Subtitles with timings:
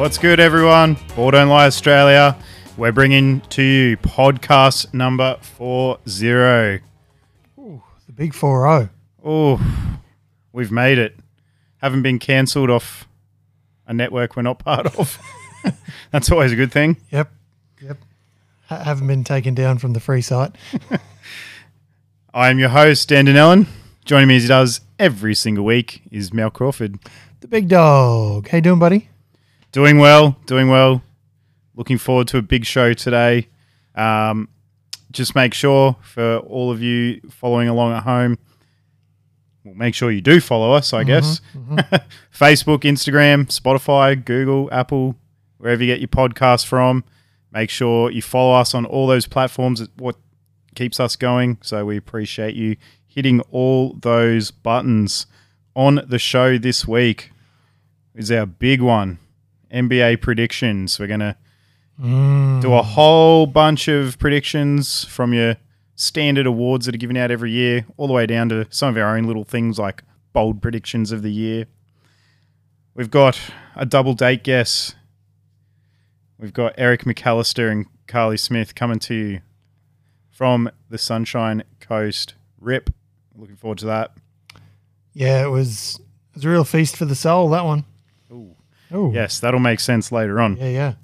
[0.00, 0.96] What's good, everyone?
[1.14, 2.34] Ball Don't Lie Australia.
[2.78, 6.06] We're bringing to you podcast number 40.
[6.06, 6.80] The
[8.14, 8.88] big 4 0.
[9.22, 9.60] Oh,
[10.54, 11.18] we've made it.
[11.82, 13.06] Haven't been cancelled off
[13.86, 15.18] a network we're not part of.
[16.10, 16.96] That's always a good thing.
[17.10, 17.30] Yep.
[17.82, 17.98] Yep.
[18.68, 20.52] Ha- haven't been taken down from the free site.
[22.32, 23.66] I am your host, Dan Ellen.
[24.06, 26.98] Joining me as he does every single week is Mel Crawford.
[27.40, 28.48] The big dog.
[28.48, 29.10] How you doing, buddy?
[29.72, 31.02] Doing well, doing well.
[31.74, 33.48] Looking forward to a big show today.
[33.94, 34.48] Um,
[35.10, 38.38] just make sure for all of you following along at home,
[39.64, 41.40] well, make sure you do follow us, I guess.
[42.34, 45.16] Facebook, Instagram, Spotify, Google, Apple,
[45.58, 47.04] wherever you get your podcast from.
[47.52, 49.80] Make sure you follow us on all those platforms.
[49.80, 50.16] It's what
[50.74, 51.58] keeps us going.
[51.62, 52.76] So we appreciate you
[53.06, 55.26] hitting all those buttons
[55.74, 57.32] on the show this week.
[58.14, 59.18] Is our big one.
[59.72, 60.98] NBA predictions.
[60.98, 61.36] We're going to
[62.00, 62.60] mm.
[62.60, 65.56] do a whole bunch of predictions from your
[65.94, 68.96] standard awards that are given out every year, all the way down to some of
[68.96, 71.66] our own little things like bold predictions of the year.
[72.94, 73.40] We've got
[73.76, 74.94] a double date guess.
[76.38, 79.40] We've got Eric McAllister and Carly Smith coming to you
[80.30, 82.34] from the Sunshine Coast.
[82.58, 82.90] Rip.
[83.36, 84.12] Looking forward to that.
[85.12, 87.84] Yeah, it was, it was a real feast for the soul, that one.
[88.32, 88.56] Ooh.
[88.92, 90.56] Oh, Yes, that'll make sense later on.
[90.56, 90.94] Yeah, yeah.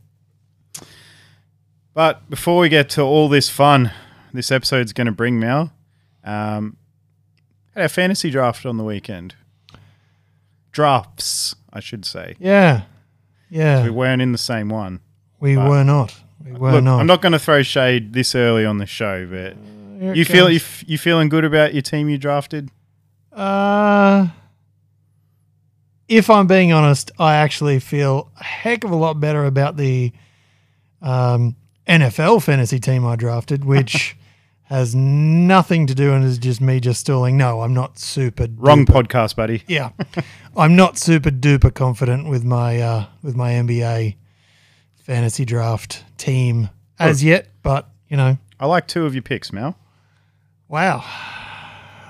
[1.95, 3.91] But before we get to all this fun,
[4.33, 5.73] this episode's going to bring Mel.
[6.25, 6.77] Um,
[7.75, 9.35] had our fantasy draft on the weekend.
[10.73, 12.37] Drafts, I should say.
[12.39, 12.83] Yeah.
[13.49, 13.85] Yeah.
[13.85, 15.01] We weren't in the same one.
[15.41, 16.15] We were not.
[16.45, 17.01] We were Look, not.
[17.01, 19.57] I'm not going to throw shade this early on the show, but
[20.03, 22.71] it you feel you, f- you feeling good about your team you drafted?
[23.33, 24.29] Uh,
[26.09, 30.13] if I'm being honest, I actually feel a heck of a lot better about the
[31.03, 31.57] um,
[31.87, 34.17] NFL fantasy team I drafted, which
[34.65, 37.37] has nothing to do and is just me just stalling.
[37.37, 39.63] No, I'm not super Wrong duper- podcast, buddy.
[39.67, 39.91] Yeah,
[40.57, 44.17] I'm not super duper confident with my uh, with my NBA
[44.97, 46.69] fantasy draft team
[46.99, 49.77] as yet, but you know, I like two of your picks, Mel.
[50.69, 51.05] wow.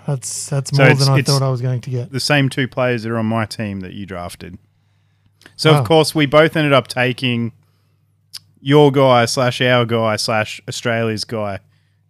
[0.06, 2.12] That's that's So more than I thought I was going to get.
[2.12, 4.58] the same two players that are on my team that you drafted.
[5.56, 5.78] So Wow.
[5.78, 5.86] of oh.
[5.86, 7.52] course we both ended up taking
[8.60, 11.60] your guy slash our guy slash Australia's guy,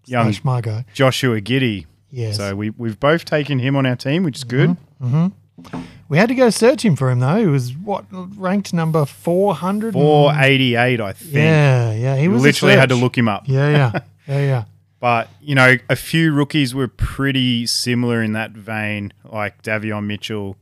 [0.06, 0.84] young Slash my guy.
[0.94, 1.86] Joshua Giddey.
[2.10, 2.36] Yes.
[2.36, 4.76] So we we've both taken him on our team, which is mm-hmm, good.
[5.02, 5.80] Mm-hmm.
[6.08, 7.36] We had to go search him for him though.
[7.36, 9.94] He was what ranked number four hundred.
[9.94, 11.34] Four eighty eight, I think.
[11.34, 12.16] Yeah, yeah.
[12.16, 13.48] He We was literally had to look him up.
[13.48, 14.64] Yeah, yeah, yeah, yeah.
[15.06, 20.56] But you know, a few rookies were pretty similar in that vein, like Davion Mitchell.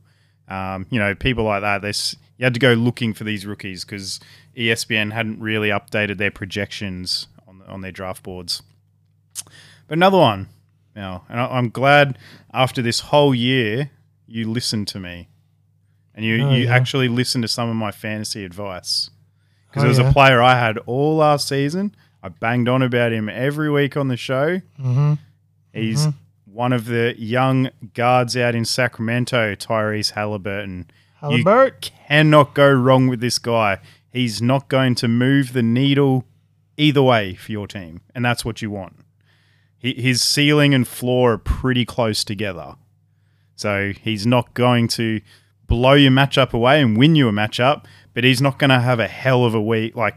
[0.47, 1.81] Um, you know, people like that.
[1.81, 4.19] There's you had to go looking for these rookies because
[4.55, 8.61] ESPN hadn't really updated their projections on on their draft boards.
[9.87, 10.49] But another one
[10.95, 12.19] now, and I, I'm glad
[12.53, 13.89] after this whole year
[14.27, 15.27] you listened to me,
[16.13, 16.75] and you Oh, you yeah.
[16.75, 19.09] actually listened to some of my fantasy advice
[19.71, 20.09] because Oh, it was yeah.
[20.11, 21.95] a player I had all last season.
[22.25, 24.59] I banged on about him every week on the show.
[24.81, 25.13] Mm-hmm.
[25.73, 26.07] He's
[26.51, 30.85] one of the young guards out in Sacramento, Tyrese Haliburton.
[31.21, 31.81] Haliburton.
[31.81, 33.77] Cannot go wrong with this guy.
[34.11, 36.25] He's not going to move the needle
[36.77, 38.95] either way for your team, and that's what you want.
[39.77, 42.73] His ceiling and floor are pretty close together.
[43.55, 45.21] So he's not going to
[45.67, 47.85] blow your matchup away and win you a matchup,
[48.15, 50.15] but he's not going to have a hell of a week, like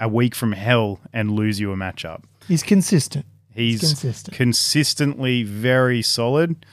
[0.00, 2.22] a, week from hell, and lose you a matchup.
[2.46, 3.26] He's consistent.
[3.54, 4.36] He's consistent.
[4.36, 6.64] consistently very solid.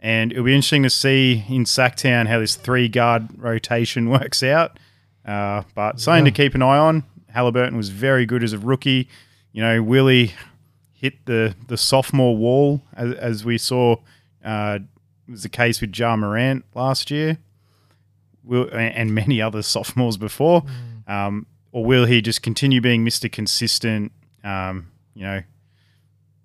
[0.00, 4.78] And it'll be interesting to see in Sacktown how this three guard rotation works out.
[5.26, 7.04] Uh, but something to keep an eye on.
[7.34, 9.08] Haliburton was very good as a rookie.
[9.52, 10.32] You know, Willie
[10.92, 13.96] hit the, the sophomore wall, as, as we saw
[14.44, 14.78] uh,
[15.28, 17.38] was the case with Ja Morant last year,
[18.44, 20.64] will, and many other sophomores before.
[21.06, 23.30] Um, or will he just continue being Mr.
[23.30, 24.12] Consistent?
[24.42, 25.42] Um, you know,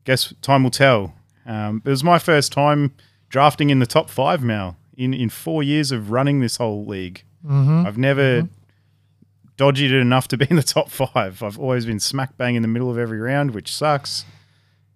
[0.04, 1.16] guess time will tell.
[1.46, 2.94] Um, it was my first time
[3.30, 7.24] drafting in the top five now in, in four years of running this whole league.
[7.46, 7.86] Mm-hmm.
[7.86, 8.48] I've never
[9.58, 11.42] dodged it enough to be in the top five.
[11.44, 14.26] I've always been smack bang in the middle of every round, which sucks.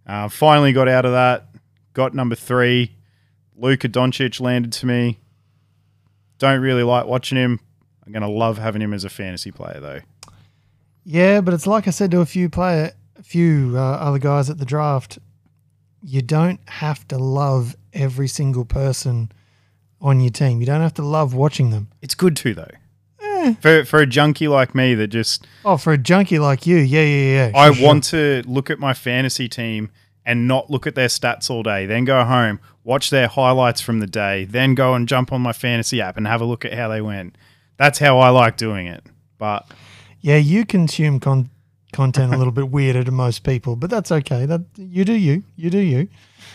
[0.05, 1.47] Uh, finally got out of that.
[1.93, 2.95] Got number three.
[3.55, 5.19] Luka Doncic landed to me.
[6.37, 7.59] Don't really like watching him.
[8.05, 9.99] I'm going to love having him as a fantasy player, though.
[11.11, 14.47] Yeah, but it's like I said to a few player, a few uh, other guys
[14.51, 15.17] at the draft.
[16.03, 19.31] You don't have to love every single person
[19.99, 20.59] on your team.
[20.59, 21.87] You don't have to love watching them.
[22.03, 22.69] It's good too, though.
[23.23, 23.55] Eh.
[23.59, 27.01] For for a junkie like me that just Oh, for a junkie like you, yeah,
[27.01, 27.51] yeah, yeah.
[27.59, 29.89] I sure, want to look at my fantasy team
[30.23, 33.99] and not look at their stats all day, then go home, watch their highlights from
[33.99, 36.73] the day, then go and jump on my fantasy app and have a look at
[36.73, 37.35] how they went.
[37.77, 39.03] That's how I like doing it.
[39.39, 39.65] But.
[40.21, 41.49] Yeah, you consume con-
[41.93, 44.45] content a little bit weirder to most people, but that's okay.
[44.45, 46.07] That you do you, you do you.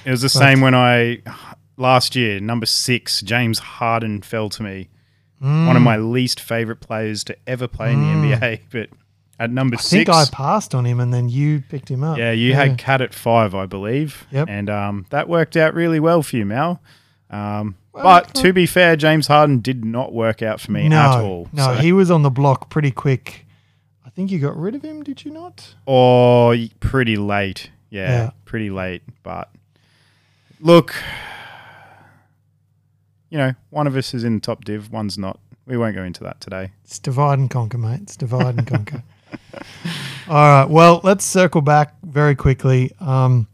[0.05, 1.22] it was the same when I
[1.76, 4.88] last year, number six, James Harden fell to me.
[5.43, 5.66] Mm.
[5.66, 8.06] One of my least favorite players to ever play in the
[8.37, 8.61] NBA.
[8.70, 8.88] But
[9.38, 12.17] at number I think six, I passed on him, and then you picked him up.
[12.19, 14.26] yeah, you had Cat at five, I believe.
[14.31, 14.49] Yep.
[14.49, 16.81] And um, that worked out really well for you, Mal.
[17.31, 20.96] Um, Well, but to be fair, James Harden did not work out for me no,
[21.00, 21.49] at all.
[21.52, 23.44] no, So- he was on the block pretty quick.
[24.14, 25.75] Think you got rid of him, did you not?
[25.87, 27.70] Oh, pretty late.
[27.90, 28.31] Yeah, Yeah.
[28.44, 29.02] pretty late.
[29.25, 29.50] But
[30.61, 30.94] look,
[33.31, 35.40] you know, one of us is in top div, one's not.
[35.66, 36.72] We won't go into that today.
[36.84, 38.00] It's divide and conquer, mate.
[38.02, 39.02] It's divide and conquer.
[40.28, 40.69] All right.
[40.69, 42.93] Well, let's circle back very quickly.
[43.00, 43.49] Um,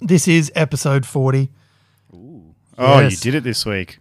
[0.00, 1.50] this is episode 40.
[2.76, 3.98] Oh, you did it this week.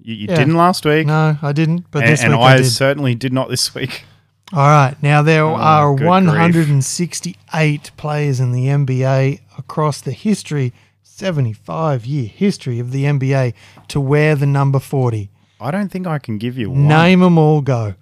[0.00, 0.36] You, you Yeah.
[0.36, 2.66] didn't last week, No, I didn't, but and, this and week I, I did.
[2.66, 4.04] certainly did not this week.
[4.52, 4.94] All right.
[5.02, 6.08] Now, there are good grief.
[6.08, 10.72] 168 players in the NBA across the history,
[11.02, 13.54] 75 year history of the NBA
[13.88, 15.30] to wear the number 40.
[15.60, 16.88] I don't think I can give you one.
[16.88, 17.94] Name them all, go.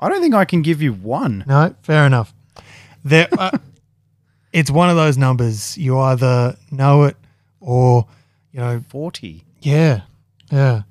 [0.00, 1.44] I don't think I can give you one.
[1.46, 2.34] No, fair enough.
[3.04, 3.50] There, uh,
[4.52, 5.78] it's one of those numbers.
[5.78, 7.16] You either know it
[7.60, 8.06] or,
[8.50, 9.44] you know, 40.
[9.60, 10.00] yeah,
[10.50, 10.78] yeah.
[10.78, 10.82] Is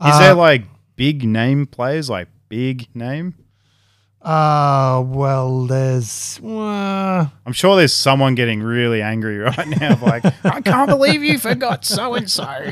[0.00, 0.64] Uh, there like
[0.96, 3.34] big name players, like big name?
[4.22, 6.38] Uh, well, there's.
[6.44, 11.38] Uh, I'm sure there's someone getting really angry right now, like, I can't believe you
[11.38, 12.70] forgot so and so.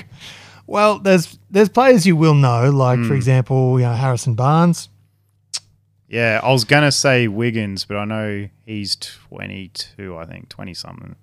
[0.67, 3.09] well, there's there's players you will know, like Hmm.
[3.09, 4.89] for example, you know Harrison Barnes.
[6.07, 10.17] Yeah, I was gonna say Wiggins, but I know he's 22.
[10.17, 11.17] I think 20 something.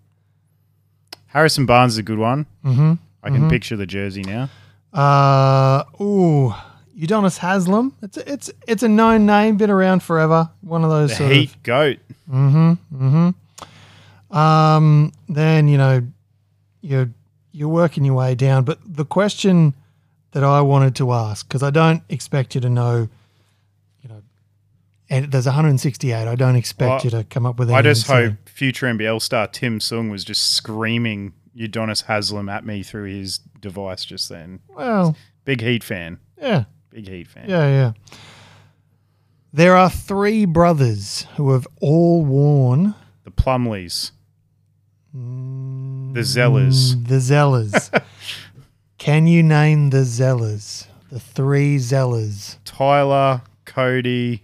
[1.27, 2.45] Harrison Barnes is a good one.
[2.63, 2.93] Mm-hmm.
[3.23, 4.49] I can picture the jersey now.
[4.93, 6.53] Uh, ooh,
[6.97, 7.93] Udonis Haslem.
[8.01, 10.49] It's a, it's it's a known name, been around forever.
[10.61, 11.97] One of those The Heat goat.
[12.31, 12.73] Mm-hmm.
[12.95, 14.37] Mm-hmm.
[14.37, 15.11] Um.
[15.27, 16.01] Then you know,
[16.81, 17.09] you're
[17.51, 19.73] you're working your way down, but the question
[20.31, 23.09] that I wanted to ask because I don't expect you to know.
[24.01, 24.21] You know,
[25.09, 26.13] and there's 168.
[26.27, 27.71] I don't expect Well, you to come up with.
[27.71, 32.83] I just hope future NBL star Tim Sung was just screaming Udonis Haslem at me
[32.83, 34.59] through his device just then.
[34.69, 35.15] Well,
[35.45, 36.19] Big Heat fan.
[36.41, 36.65] yeah.
[36.95, 37.49] Big Heat fan.
[37.49, 37.91] Yeah, yeah.
[39.51, 42.95] There are three brothers who have all worn
[43.25, 44.11] The Plumlees.
[45.13, 47.05] mm, The Zellers.
[47.07, 48.01] The Zellers.
[48.97, 50.87] Can you name the Zellers?
[51.11, 52.59] The three Zellers.
[52.63, 54.43] Tyler, Cody.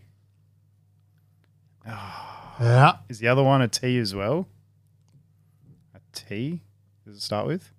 [1.86, 2.98] Yeah.
[3.10, 4.46] Is the other one a T as well?
[5.96, 6.62] A T?
[7.08, 7.72] Does it start with?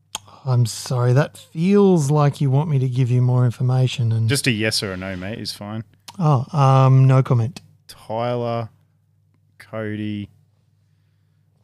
[0.45, 1.13] I'm sorry.
[1.13, 4.11] That feels like you want me to give you more information.
[4.13, 5.85] And Just a yes or a no, mate, is fine.
[6.19, 7.61] oh, um, no comment.
[7.87, 8.69] Tyler,
[9.59, 10.29] Cody.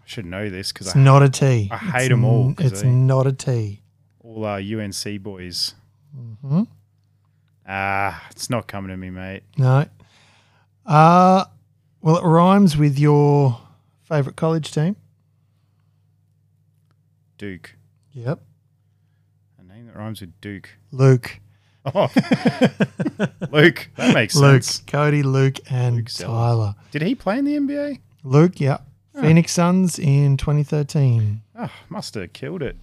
[0.00, 1.68] I should know this because It's I not a T.
[1.70, 3.82] I hate them all n- 'cause It's they- not a T.
[4.20, 5.75] all our UNC boys.
[6.14, 6.62] hmm
[7.70, 9.42] Ah, it's not coming to me, mate.
[9.58, 9.85] No.
[10.87, 11.44] Uh,
[12.00, 13.61] well, it rhymes with your
[14.04, 14.97] favorite college team.
[17.37, 17.76] Duke.
[18.12, 18.40] Yep.
[19.99, 20.71] A name that rhymes with Duke.
[20.93, 21.40] Luke.
[21.85, 22.11] Oh,
[23.50, 23.88] Luke.
[23.97, 24.43] That makes sense.
[24.43, 24.62] Luke.
[24.62, 24.78] sense.
[24.87, 26.75] Cody, Luke, and Luke Tyler.
[26.90, 28.00] Did he play in the NBA?
[28.25, 28.78] Luke, yeah.
[29.14, 31.40] Phoenix Suns in 2013.
[31.59, 32.76] Oh, must have killed it.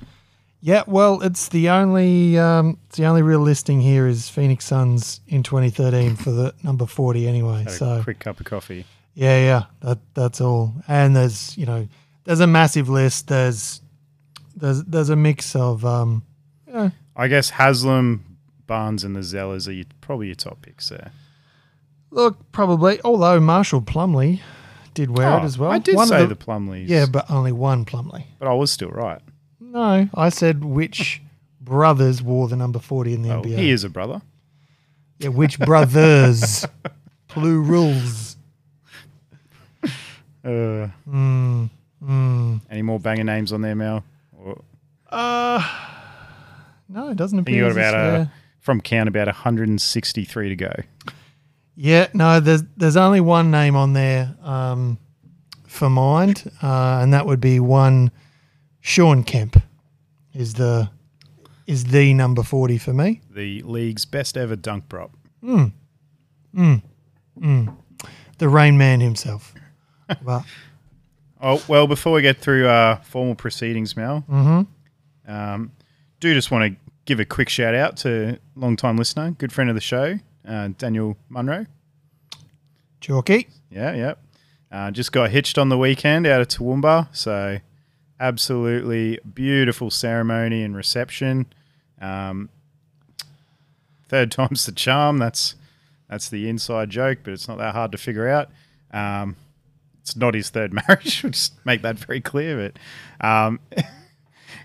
[0.60, 5.22] Yeah, well, it's the only um, it's the only real listing here is Phoenix Suns
[5.28, 7.66] in 2013 for the number 40 anyway.
[7.70, 8.86] So quick cup of coffee.
[9.14, 10.74] yeah, yeah, that that's all.
[10.88, 11.88] And there's you know
[12.24, 13.28] there's a massive list.
[13.28, 13.82] There's
[14.56, 16.24] there's there's a mix of um,
[16.68, 18.22] you know, I guess Haslem,
[18.68, 21.12] Barnes, and the Zellers are your, probably your top picks there.
[22.12, 24.40] look probably although Marshall Plumlee
[24.94, 25.72] did wear it Oh, as well.
[25.72, 26.88] I did One say the- the, Plumlees.
[26.88, 28.26] yeah, but only one Plumlee.
[28.40, 29.22] but I was still right.
[29.60, 31.22] No, I said which
[31.60, 33.58] brothers wore the number 40 in the Oh, NBA.
[33.58, 34.22] he is a brother.
[35.20, 36.66] Yeah, which brothers?
[37.28, 38.38] Plurals.
[40.44, 41.70] Uh, Mm,
[42.04, 42.62] mm.
[42.70, 44.04] any more banger names on there, Mel?
[44.38, 44.62] Or,
[45.10, 45.62] Uh,
[46.88, 47.56] no, it doesn't appear.
[47.56, 50.74] you got about a, from count about 163 to go.
[51.75, 54.98] yeah, no, there's there's only one name on there um,
[55.68, 58.12] for mind, uh, and that would be one
[58.82, 59.62] Shawn Kemp
[60.34, 60.89] is the
[61.68, 63.22] is the number forty for me.
[63.30, 65.12] The league's best ever dunk prop.
[65.44, 65.63] There
[68.38, 69.54] The Rain Man himself.
[70.24, 70.46] well,
[71.42, 75.32] Oh well, before we get through uh, formal proceedings, Mel, mm-hmm.
[75.32, 75.72] um,
[76.20, 79.70] do just want to give a quick shout out to long time listener, good friend
[79.70, 81.66] of the show, uh, Daniel Munro.
[83.02, 83.48] Chalky.
[83.70, 84.14] Yeah, yeah.
[84.72, 87.60] Uh, just got hitched on the weekend out of Toowoomba, so
[88.20, 91.46] absolutely beautiful ceremony and reception.
[92.02, 92.50] Um,
[94.08, 95.18] third time's the charm.
[95.18, 95.56] That's
[96.10, 98.50] that's the inside joke, but it's not that hard to figure out.
[98.92, 99.36] Um,
[100.02, 101.24] it's not his third marriage.
[101.24, 102.72] We'll just make that very clear.
[103.22, 103.60] But um,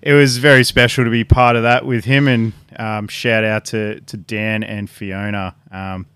[0.02, 3.64] it was very special to be part of that with him, and um, shout out
[3.66, 5.54] to to Dan and Fiona.
[5.70, 6.06] Um,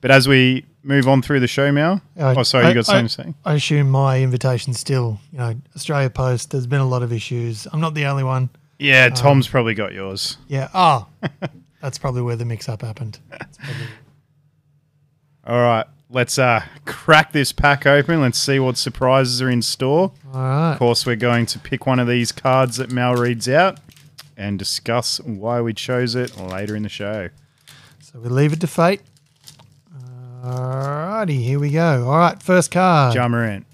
[0.00, 2.00] but as we move on through the show, Mel.
[2.18, 3.34] Uh, oh, sorry, I- you got something to say?
[3.44, 6.50] I assume my invitation still, you know, Australia Post.
[6.50, 7.66] There's been a lot of issues.
[7.72, 8.50] I'm not the only one.
[8.78, 10.38] Yeah, Tom's probably got yours.
[10.48, 10.68] Yeah.
[10.74, 11.06] Oh,
[11.80, 13.20] that's probably where the mix-up happened.
[15.46, 18.20] All right, let's uh, crack this pack open.
[18.20, 20.12] Let's see what surprises are in store.
[20.32, 20.72] All right.
[20.72, 23.78] Of course, we're going to pick one of these cards that Mal reads out
[24.36, 27.30] and discuss why we chose it later in the show.
[28.00, 29.00] So we leave it to fate.
[30.44, 32.06] Alrighty, here we go.
[32.08, 33.14] All right, first card.
[33.14, 33.64] Ja Morant.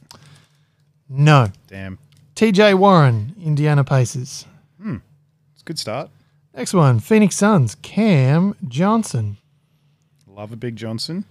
[1.09, 1.51] No.
[1.67, 1.99] Damn,
[2.37, 4.45] TJ Warren, Indiana Pacers.
[4.81, 4.97] Hmm.
[5.55, 6.11] It's a good start.
[6.55, 9.39] Next one, Phoenix Suns, Cam Johnson.
[10.27, 11.25] Love a big Johnson.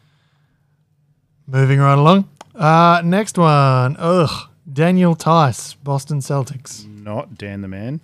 [1.48, 2.28] Moving right along.
[2.54, 6.86] Uh, next one, ugh, Daniel Theis, Boston Celtics.
[6.86, 8.02] Not Dan the man.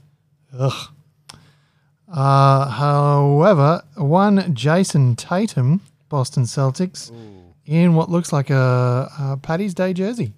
[0.57, 0.89] Ugh.
[2.07, 7.11] Uh, however, one Jayson Tatum, Boston Celtics,
[7.65, 10.33] in what looks like a, a Paddy's Day jersey.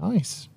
[0.00, 0.48] Nice.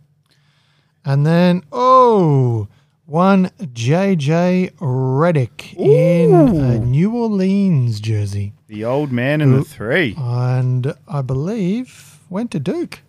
[1.04, 2.68] And then, oh,
[3.08, 8.54] one JJ Redick in a New Orleans jersey.
[8.68, 10.14] The old man and the three.
[10.18, 13.00] And I believe went to Duke.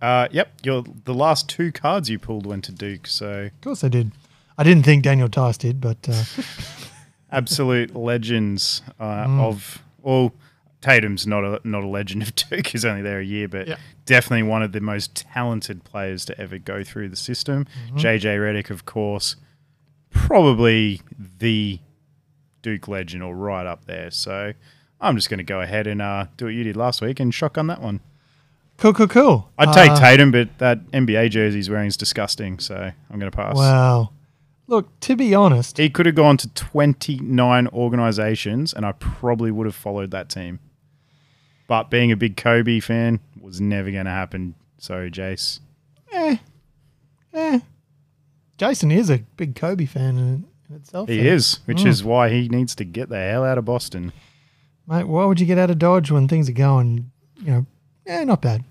[0.00, 3.06] Uh, yep, your the last two cards you pulled went to Duke.
[3.06, 4.10] So Of course I did.
[4.58, 6.24] I didn't think Daniel Theis did, but uh,
[7.30, 9.40] absolute legends uh, Mm.
[9.40, 10.32] of well,
[10.82, 12.66] Tatum's not a not a legend of Duke.
[12.66, 13.76] He's only there a year, but Yeah.
[14.04, 17.66] definitely one of the most talented players to ever go through the system.
[17.86, 17.96] Mm-hmm.
[17.96, 19.36] JJ Redick, of course,
[20.10, 21.00] probably
[21.38, 21.78] the
[22.62, 24.10] Duke legend or right up there.
[24.10, 24.52] So
[25.00, 27.32] I'm just going to go ahead and uh, do what you did last week and
[27.34, 28.00] shotgun that one.
[28.78, 29.50] cool, cool, cool.
[29.58, 32.58] I'd take Uh, Tatum, but that NBA jersey he's wearing is disgusting.
[32.58, 33.56] So I'm going to pass.
[33.56, 34.10] Wow.
[34.68, 39.66] Look, to be honest, He could have gone to 29 organizations, and I probably would
[39.66, 40.60] have followed that team.
[41.72, 44.56] But being a big Kobe fan was never going to happen.
[44.76, 45.60] Sorry, Jace.
[46.12, 46.36] eh,
[47.32, 47.60] eh.
[48.58, 51.08] Jason is a big Kobe fan in, in itself.
[51.08, 51.30] He though.
[51.30, 54.12] is, which is why he needs to get the hell out of Boston.
[54.86, 57.10] Mate, why would you get out of Dodge when things are going,
[57.40, 57.66] you know,
[58.06, 58.64] eh, not bad.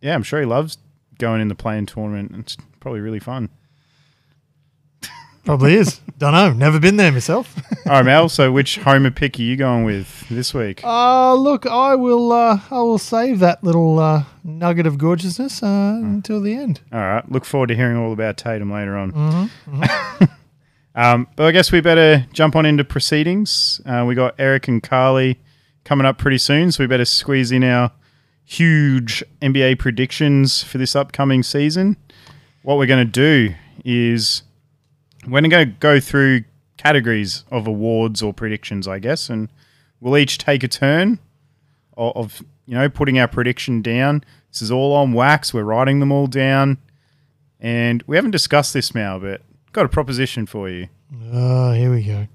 [0.00, 0.76] Yeah, I'm sure he loves
[1.20, 2.32] going in the play-in tournament.
[2.36, 3.48] It's probably really fun.
[5.44, 6.00] Probably is.
[6.18, 6.52] Don't know.
[6.52, 7.56] Never been there myself.
[7.86, 8.28] All right, Mel.
[8.28, 10.82] So, which homer pick are you going with this week?
[10.84, 12.32] Uh look, I will.
[12.32, 16.80] Uh, I will save that little uh, nugget of gorgeousness uh, until the end.
[16.92, 17.30] All right.
[17.30, 19.50] Look forward to hearing all about Tatum later on.
[20.94, 23.80] um, but I guess we better jump on into proceedings.
[23.86, 25.40] Uh, we got Eric and Carly
[25.84, 27.92] coming up pretty soon, so we better squeeze in our
[28.44, 31.96] huge NBA predictions for this upcoming season.
[32.62, 33.54] What we're going to do
[33.84, 34.42] is
[35.26, 36.44] we're going to go through
[36.76, 39.48] categories of awards or predictions, I guess, and
[40.00, 41.18] we'll each take a turn
[41.96, 44.24] of, of you know putting our prediction down.
[44.50, 45.52] This is all on wax.
[45.52, 46.78] We're writing them all down,
[47.60, 50.88] and we haven't discussed this now, but got a proposition for you.
[51.32, 52.26] Oh, here we go.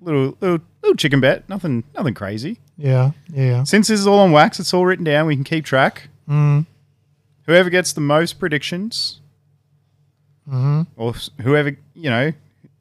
[0.00, 1.48] Little little little chicken bet.
[1.48, 2.58] Nothing nothing crazy.
[2.76, 3.62] Yeah, yeah.
[3.64, 5.26] Since this is all on wax, it's all written down.
[5.26, 6.08] We can keep track.
[6.28, 6.66] Mm.
[7.46, 9.20] Whoever gets the most predictions,
[10.48, 10.82] Mm-hmm.
[10.96, 12.32] or whoever you know,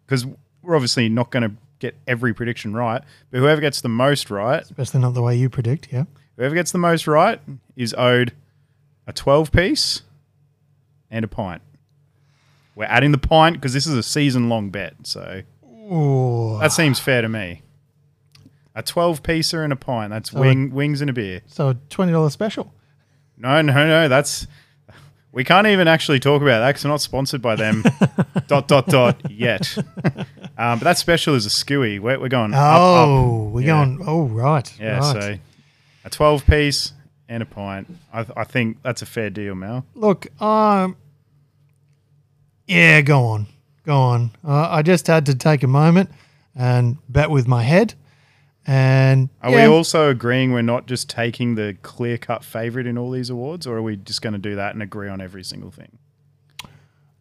[0.06, 0.26] because
[0.62, 3.02] we're obviously not going to get every prediction right,
[3.32, 5.88] but whoever gets the most right, Especially not the way you predict.
[5.92, 6.06] Yeah.
[6.38, 7.40] whoever gets the most right
[7.76, 8.34] is owed
[9.08, 10.02] a twelve piece
[11.12, 11.62] and a pint.
[12.76, 15.44] We're adding the pint because this is a season long bet, so
[15.90, 17.62] Oh, that seems fair to me.
[18.76, 20.10] A twelve piecer and a pint.
[20.10, 21.42] That's wing, wings and a beer.
[21.48, 22.74] so a twenty dollars special.
[23.38, 24.08] No, no, no.
[24.08, 24.48] That's
[25.34, 27.84] we can't even actually talk about that because we're not sponsored by them.
[28.48, 29.76] dot dot dot yet.
[30.58, 32.00] um, but that special is a skewy.
[32.00, 32.54] We're, we're going.
[32.54, 33.08] up, up.
[33.10, 33.84] Oh, we're Yeah.
[33.86, 34.00] going.
[34.08, 34.72] Oh, right.
[34.80, 35.22] Yeah, right.
[35.24, 35.38] so
[36.06, 36.94] a twelve piece
[37.28, 37.88] and a pint.
[38.14, 39.86] I, I think that's a fair deal, Mel.
[39.96, 40.96] Look, um,
[42.68, 43.48] yeah, go on,
[43.86, 44.32] go on.
[44.48, 46.10] Uh, I just had to take a moment
[46.56, 47.94] and bet with my head,
[48.66, 52.98] And Are yeah, we also agreeing we're not just taking the clear cut favorite in
[52.98, 55.44] all these awards, or are we just going to do that and agree on every
[55.44, 55.98] single thing?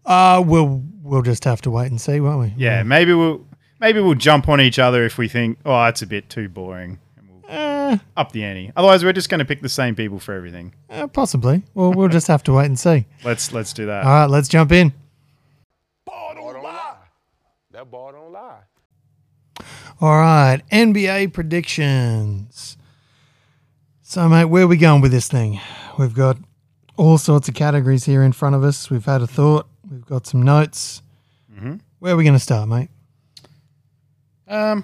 [0.04, 2.54] uh, we'll we'll just have to wait and see, won't we?
[2.56, 3.44] Yeah, maybe we'll
[3.80, 6.99] maybe we'll jump on each other if we think, oh, it's a bit too boring,
[7.16, 8.72] and we'll Uh, up the ante.
[8.76, 10.72] Otherwise, we're just going to pick the same people for everything.
[10.90, 11.62] uh, possibly.
[11.75, 13.06] Well, we'll just have to wait and see.
[13.25, 14.04] Let's let's do that.
[14.04, 14.92] All right, let's jump in.
[16.04, 16.94] Ball don't lie.
[17.72, 18.51] That ball don't lie.
[20.02, 22.76] All right, NBA predictions.
[24.02, 25.61] So, mate, where are we going with this thing?
[25.97, 26.38] We've got
[26.97, 28.90] all sorts of categories here in front of us.
[28.90, 29.68] We've had a thought.
[29.88, 31.02] We've got some notes.
[32.00, 32.88] Where are we going to start, mate?
[34.49, 34.82] Um.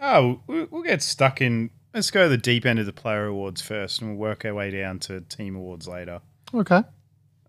[0.00, 1.70] Oh, we- we'll get stuck in.
[1.92, 4.54] Let's go to the deep end of the player awards first, and we'll work our
[4.54, 6.20] way down to team awards later.
[6.54, 6.82] Okay.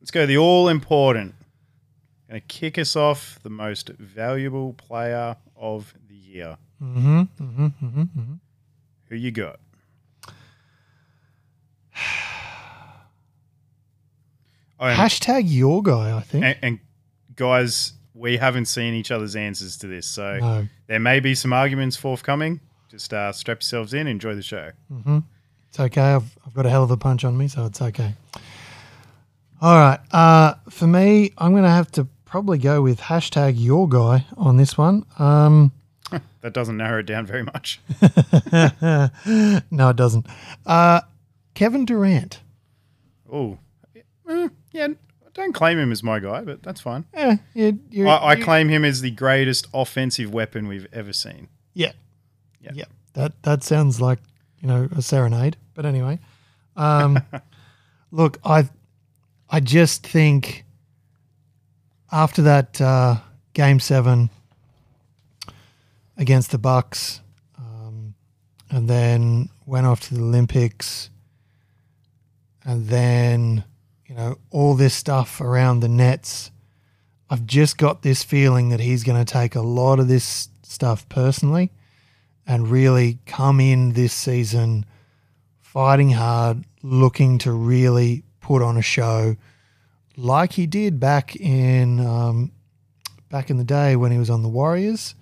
[0.01, 1.35] Let's go the all important.
[2.29, 6.57] Going to kick us off the most valuable player of the year.
[6.81, 7.19] Mm-hmm.
[7.19, 7.65] Mm-hmm.
[7.65, 8.01] Mm-hmm.
[8.01, 8.33] mm-hmm.
[9.09, 9.59] Who you got?
[14.79, 16.43] Oh, Hashtag your guy, I think.
[16.43, 16.79] and, and
[17.35, 20.67] guys, we haven't seen each other's answers to this, so no.
[20.87, 22.59] there may be some arguments forthcoming.
[22.89, 24.71] Just uh, strap yourselves in, enjoy the show.
[24.91, 25.19] Mm-hmm.
[25.69, 26.01] It's okay.
[26.01, 28.15] I've, I've got a hell of a punch on me, so it's okay.
[29.61, 29.99] All right.
[30.11, 34.57] Uh, for me, I'm going to have to probably go with hashtag your guy on
[34.57, 35.05] this one.
[35.17, 35.71] Um,
[36.41, 37.79] That doesn't narrow it down very much.
[39.71, 40.27] no, it doesn't.
[40.65, 40.99] Uh,
[41.53, 42.41] Kevin Durant.
[43.31, 43.57] Oh,
[44.73, 44.89] yeah.
[45.33, 47.05] Don't claim him as my guy, but that's fine.
[47.13, 51.13] Yeah, you, you, I, I you- claim him as the greatest offensive weapon we've ever
[51.13, 51.47] seen.
[51.73, 51.93] Yeah.
[52.59, 52.71] Yeah.
[52.73, 52.85] Yeah.
[53.13, 54.19] That that sounds like,
[54.59, 55.55] you know, a serenade.
[55.73, 56.19] But anyway.
[56.75, 57.23] Um
[58.11, 58.69] look, I
[59.49, 60.64] I just think
[62.15, 63.17] after that uh
[63.53, 64.29] game seven
[66.17, 67.21] against the Bucks,
[67.57, 68.15] um,
[68.69, 71.09] and then went off to the Olympics,
[72.63, 73.63] and then,
[74.07, 76.51] you know, all this stuff around the Nets.
[77.29, 81.09] I've just got this feeling that he's going to take a lot of this stuff
[81.09, 81.71] personally
[82.47, 84.85] and really come in this season
[85.59, 89.35] fighting hard, looking to really put on a show
[90.17, 92.51] like he did back in um,
[93.29, 95.15] back in the day when he was on the Warriors,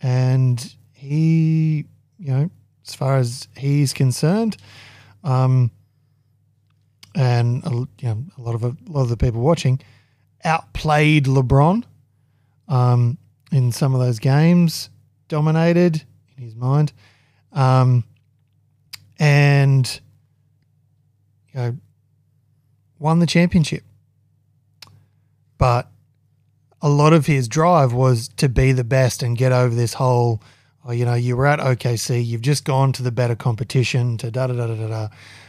[0.00, 1.84] and he,
[2.18, 2.50] you know,
[2.86, 4.56] as far as he's concerned,
[5.24, 5.70] um,
[7.14, 9.80] and a, you know, a lot of a lot of the people watching
[10.44, 11.84] outplayed LeBron
[12.68, 13.18] um,
[13.52, 14.90] in some of those games,
[15.28, 16.04] dominated
[16.36, 16.92] in his mind,
[17.52, 18.04] um,
[19.18, 20.00] and
[21.52, 21.76] you know,
[22.98, 23.82] won the championship.
[25.60, 25.90] But
[26.80, 30.42] a lot of his drive was to be the best and get over this whole,
[30.86, 34.30] oh, you know, you were at OKC, you've just gone to the better competition, to
[34.30, 35.08] da da da da da.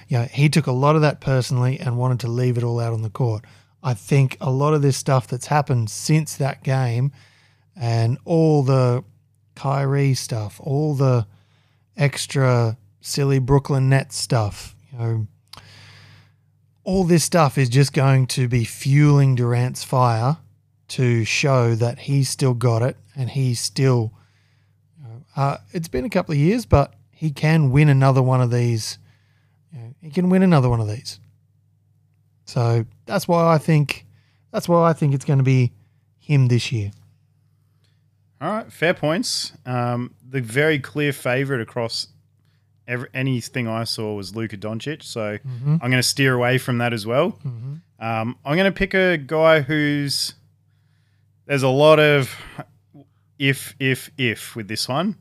[0.10, 2.82] You know, he took a lot of that personally and wanted to leave it all
[2.82, 3.46] out on the court.
[3.82, 7.14] I think a lot of this stuff that's happened since that game
[7.74, 9.06] and all the
[9.56, 11.26] Kyrie stuff, all the
[11.96, 15.28] extra silly Brooklyn Nets stuff, you know,
[16.84, 20.38] all this stuff is just going to be fueling Durant's fire
[20.90, 24.12] to show that he's still got it and he's still.
[25.36, 28.98] Uh, it's been a couple of years, but he can win another one of these.
[29.72, 31.20] You know, he can win another one of these.
[32.46, 34.06] So that's why I think
[34.52, 35.72] that's why I think it's going to be
[36.20, 36.92] him this year.
[38.42, 39.54] All right, fair points.
[39.66, 42.08] Um, the very clear favorite across
[42.88, 46.94] every, anything I saw was Luka Doncic, so I'm going to steer away from that
[46.94, 47.40] as well.
[47.44, 50.34] Um, I'm going to pick a guy who's
[51.46, 52.34] there's a lot of
[53.38, 55.18] if, if, if with this one.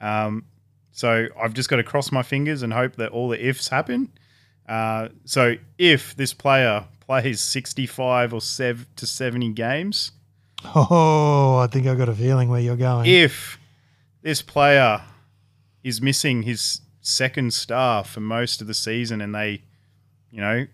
[0.00, 0.44] Um,
[0.92, 4.10] so I've just got to cross my fingers and hope that all the ifs happen.
[4.68, 10.12] Uh, so if this player plays 65 or sev- to 70 games,
[10.74, 13.06] Oh, I think I've got a feeling where you're going.
[13.08, 13.58] if
[14.22, 15.02] this player
[15.84, 19.62] is missing his second star for most of the season and they,
[20.30, 20.66] you know,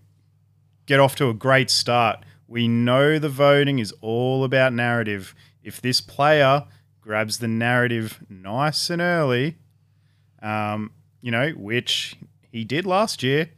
[0.86, 5.34] get off to a great start, we know the voting is all about narrative.
[5.62, 6.64] If this player
[7.00, 9.56] grabs the narrative nice and early,
[10.42, 12.16] um, you know, which
[12.50, 13.50] he did last year,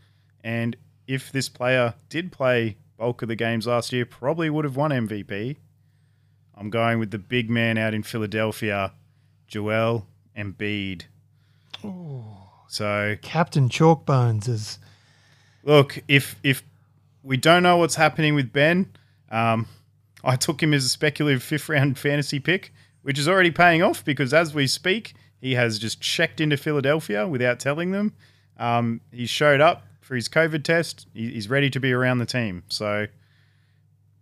[0.42, 4.76] and if this player did play bulk of the games last year, probably would have
[4.76, 5.56] won MVP.
[6.56, 8.92] I'm going with the big man out in Philadelphia,
[9.46, 10.06] Joel
[10.36, 11.02] Embiid.
[12.74, 14.80] So Captain Chalkbones is
[15.62, 16.64] look, if if
[17.22, 18.90] we don't know what's happening with Ben,
[19.30, 19.68] um,
[20.24, 24.04] I took him as a speculative fifth round fantasy pick, which is already paying off
[24.04, 28.12] because as we speak, he has just checked into Philadelphia without telling them.
[28.58, 31.06] Um, he showed up for his COVID test.
[31.14, 32.64] He's ready to be around the team.
[32.68, 33.06] So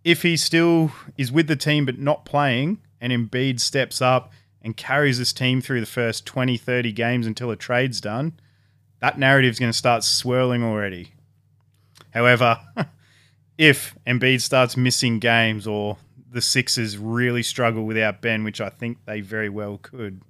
[0.03, 4.77] if he still is with the team but not playing, and Embiid steps up and
[4.77, 8.33] carries this team through the first 20, 30 games until a trade's done,
[9.03, 11.11] that narrative's going to start swirling already.
[12.11, 12.57] However,
[13.57, 15.97] if Embiid starts missing games or
[16.31, 20.21] the Sixers really struggle without Ben, which I think they very well could,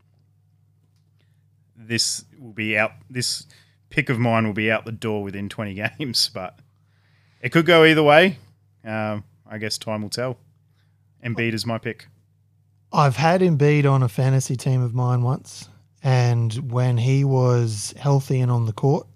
[1.78, 2.94] this will be out.
[3.12, 3.46] This
[3.92, 6.58] pick of mine will be out the door within 20 games, but
[7.42, 8.40] it could go either way.
[8.84, 10.40] Um, I guess time will tell.
[11.24, 12.08] Embiid is my pick.
[12.92, 15.70] I've had Embiid on a fantasy team of mine once,
[16.04, 19.08] and when he was healthy and on the court,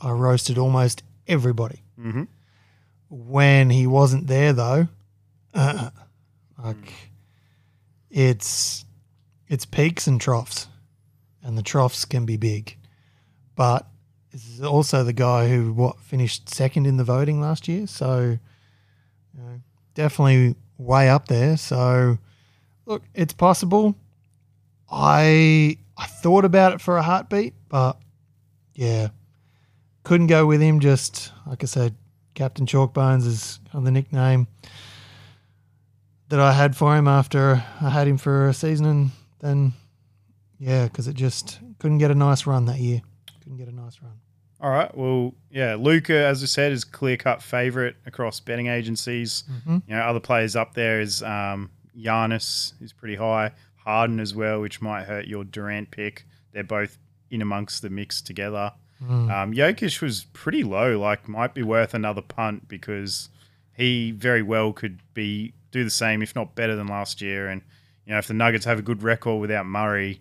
[0.00, 1.82] I roasted almost everybody.
[2.00, 2.24] Mm-hmm.
[3.10, 4.88] When he wasn't there, though,
[5.52, 5.90] uh,
[6.62, 6.92] like
[8.10, 8.86] it's
[9.48, 10.68] it's peaks and troughs,
[11.42, 12.78] and the troughs can be big.
[13.54, 13.86] But
[14.32, 18.38] this is also the guy who what finished second in the voting last year, so
[19.34, 19.60] you know,
[19.94, 21.56] definitely way up there.
[21.56, 22.16] So
[22.86, 23.96] look, it's possible.
[24.90, 27.98] I I thought about it for a heartbeat, but
[28.74, 29.08] yeah,
[30.04, 30.80] couldn't go with him.
[30.80, 31.94] Just like I said,
[32.34, 34.46] Captain Chalkbones is kind of the nickname
[36.28, 39.72] that I had for him after I had him for a season, and then
[40.58, 43.02] yeah, because it just couldn't get a nice run that year.
[43.42, 44.12] Couldn't get a nice run.
[44.62, 44.94] All right.
[44.94, 49.44] Well, yeah, Luka, as I said, is clear cut favorite across betting agencies.
[49.66, 49.82] Mhm.
[49.88, 53.52] You know, other players up there is um, Giannis, who's pretty high.
[53.84, 56.24] Harden as well, which might hurt your Durant pick.
[56.52, 56.98] They're both
[57.30, 58.72] in amongst the mix together.
[59.02, 59.30] Mm.
[59.30, 63.28] Um, Jokic was pretty low, like might be worth another punt because
[63.74, 67.48] he very well could be do the same, if not better than last year.
[67.48, 67.62] And
[68.04, 70.20] you know, if the Nuggets have a good record without Murray,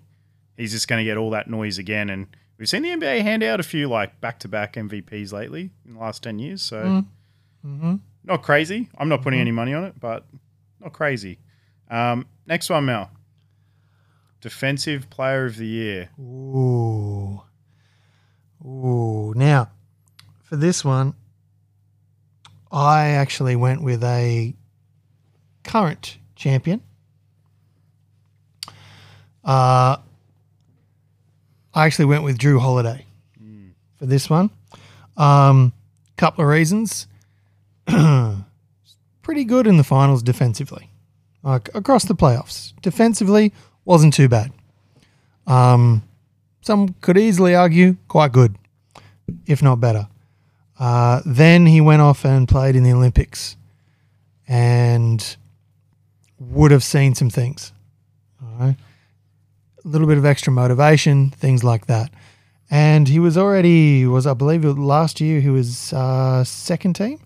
[0.55, 2.09] he's just going to get all that noise again.
[2.09, 5.71] And we've seen the NBA hand out a few like back to back MVPs lately
[5.85, 7.05] in the last ten years, so Mm.
[7.65, 7.95] Mm-hmm.
[8.23, 8.87] not crazy.
[8.97, 9.41] I'm not putting Mhm.
[9.41, 10.25] any money on it, but
[10.79, 11.39] not crazy.
[11.89, 13.09] Um, next one, Mel.
[14.41, 16.09] Defensive Player of the Year.
[16.19, 17.41] Ooh.
[18.65, 19.33] Ooh.
[19.35, 19.69] Now,
[20.43, 21.13] for this one,
[22.71, 24.53] I actually went with a
[25.63, 26.81] current champion.
[29.43, 29.97] Uh,
[31.73, 33.05] I actually went with Jrue Holiday
[33.97, 34.49] for this one.
[35.17, 35.73] Um,
[36.17, 37.07] couple of reasons.
[39.21, 40.89] Pretty good in the finals defensively,
[41.43, 42.73] like across the playoffs.
[42.81, 43.53] Defensively,
[43.89, 44.51] wasn't too bad.
[45.47, 46.03] Um,
[46.61, 48.55] some could easily argue quite good,
[49.47, 50.07] if not better.
[50.79, 53.57] Uh, then he went off and played in the Olympics
[54.47, 55.35] and
[56.37, 57.73] would have seen some things.
[58.59, 58.75] A
[59.83, 62.11] little bit of extra motivation, things like that.
[62.69, 67.19] And he was already, was I believe last year, he was uh, second team,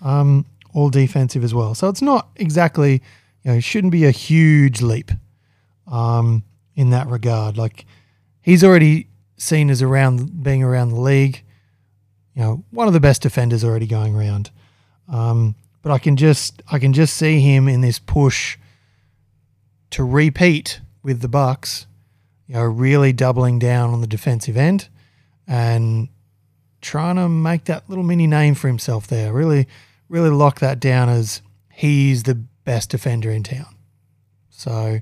[0.00, 1.74] um, all defensive as well.
[1.74, 3.02] So it's not exactly,
[3.42, 5.10] you know, shouldn't be a huge leap
[5.92, 6.42] um,
[6.74, 7.56] in that regard.
[7.56, 7.86] Like
[8.40, 11.44] he's already seen as around being around the league.
[12.34, 14.50] You know, one of the best defenders already going around.
[15.08, 18.56] Um, but I can just I can just see him in this push
[19.90, 21.86] to repeat with the Bucks.
[22.48, 24.88] You know, really doubling down on the defensive end
[25.46, 26.08] and
[26.80, 29.32] trying to make that little mini name for himself there.
[29.32, 29.68] Really,
[30.08, 33.74] really lock that down as he's the best defender in town.
[34.50, 35.00] So,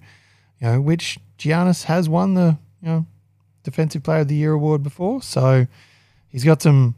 [0.60, 3.06] you know, which Giannis has won the you know
[3.62, 5.66] Defensive Player of the Year award before, so
[6.28, 6.94] he's got some,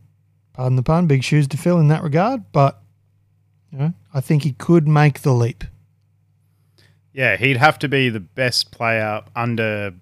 [0.53, 2.51] pardon the pun, big shoes to fill in that regard.
[2.53, 2.81] But
[3.72, 5.64] you know, I think he could make the leap.
[7.12, 9.94] Yeah, he'd have to be the best player under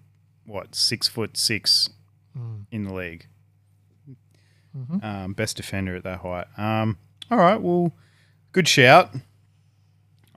[0.46, 1.88] what six foot six
[2.38, 2.66] Mm.
[2.70, 3.26] in the league.
[4.76, 5.02] Mhm.
[5.02, 6.46] Um, best defender at that height.
[6.56, 6.96] Um,
[7.28, 7.92] all right, well,
[8.52, 9.12] good shout.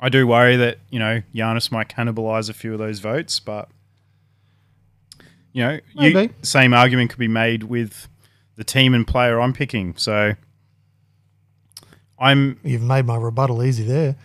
[0.03, 3.69] I do worry that you know Giannis might cannibalize a few of those votes, but
[5.53, 8.09] you know, you, same argument could be made with
[8.57, 9.95] the team and player I'm picking.
[9.95, 10.33] So
[12.19, 14.15] I'm You've made my rebuttal easy there.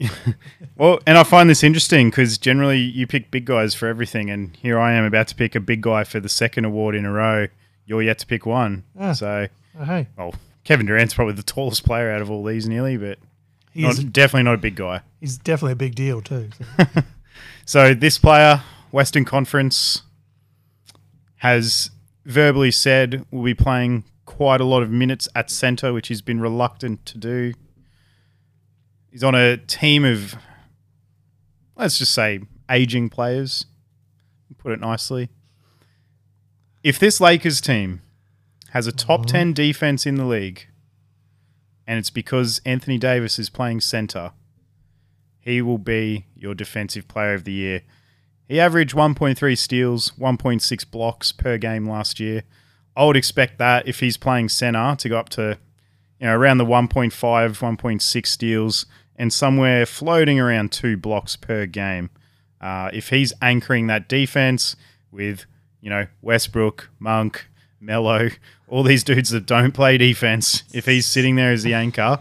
[0.76, 4.56] Well, and I find this interesting because generally you pick big guys for everything, and
[4.56, 7.12] here I am about to pick a big guy for the second award in a
[7.12, 7.46] row.
[7.86, 8.82] You're yet to pick one.
[8.98, 9.12] Ah.
[9.12, 9.46] So,
[9.78, 10.34] Oh, hey, well,
[10.64, 13.20] Kevin Durant's probably the tallest player out of all these, nearly, but
[13.74, 15.00] he not, definitely not a big guy.
[15.20, 16.50] he's definitely a big deal too.
[16.78, 16.86] So.
[17.66, 20.02] So this player, Western Conference,
[21.36, 21.90] has
[22.24, 26.40] verbally said will be playing quite a lot of minutes at centre, which he's been
[26.40, 27.54] reluctant to do.
[29.10, 30.34] He's on a team of,
[31.76, 33.66] let's just say, aging players.
[34.58, 35.28] put it nicely.
[36.82, 38.02] If this Lakers team
[38.70, 39.36] has a top Mm-hmm.
[39.36, 40.66] 10 defense in the league,
[41.86, 44.32] and it's because Anthony Davis is playing center,
[45.40, 47.82] he will be your defensive player of the year.
[48.48, 52.44] He averaged 1.3 steals, 1.6 blocks per game last year.
[52.96, 55.58] I would expect that if he's playing center to go up to
[56.20, 62.10] you know around the 1.5, 1.6 steals and somewhere floating around two blocks per game.
[62.60, 64.76] Uh, if he's anchoring that defense
[65.10, 65.46] with
[65.80, 67.48] you know Westbrook, Monk,
[67.84, 68.30] Melo,
[68.68, 72.20] all these dudes that don't play defense, if he's sitting there as the anchor,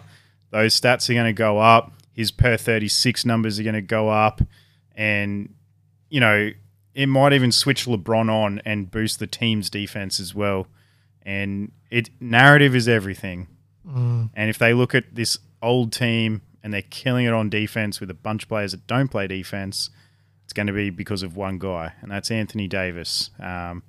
[0.52, 1.94] those stats are going to go up.
[2.14, 4.42] His per 36 numbers are going to go up.
[4.96, 5.54] And,
[6.10, 6.52] you know,
[6.94, 10.68] it might even switch LeBron on and boost the team's defense as well.
[11.24, 13.48] And it narrative is everything.
[14.36, 18.10] And if they look at this old team and they're killing it on defense with
[18.10, 19.90] a bunch of players that don't play defense,
[20.44, 23.32] it's going to be because of one guy, and that's Anthony Davis.
[23.40, 23.84] Um,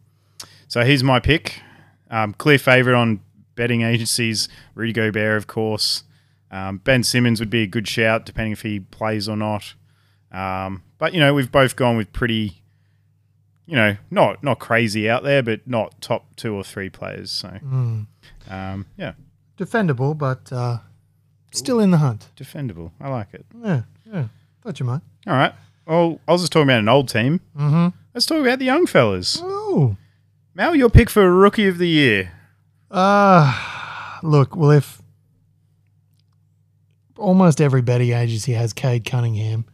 [0.74, 1.62] so he's my pick.
[2.10, 3.20] Um, clear favorite on
[3.54, 4.48] betting agencies.
[4.74, 6.02] Rudy Gobert, of course.
[6.50, 9.74] Um, ben Simmons would be a good shout, depending if he plays or not.
[10.32, 12.60] Um, but you know, we've both gone with pretty,
[13.66, 17.30] you know, not not crazy out there, but not top two or three players.
[17.30, 18.06] So, Mm.
[18.50, 19.12] um, yeah,
[19.56, 20.78] Defendable, but uh,
[21.52, 22.30] still in the hunt.
[22.36, 22.90] defendable.
[23.00, 23.46] I like it.
[23.62, 23.82] Yeah,
[24.12, 24.24] yeah.
[24.60, 25.02] Thought you might.
[25.28, 25.54] All right.
[25.86, 27.40] Well, I was just talking about an old team.
[27.56, 27.96] Mm-hmm.
[28.12, 29.38] Let's talk about the young fellas.
[29.40, 29.96] Oh.
[30.54, 32.32] Mal, your pick for rookie of the year.
[32.90, 35.02] Uh, look, well, if
[37.18, 39.64] almost every betting agency has Cade Cunningham,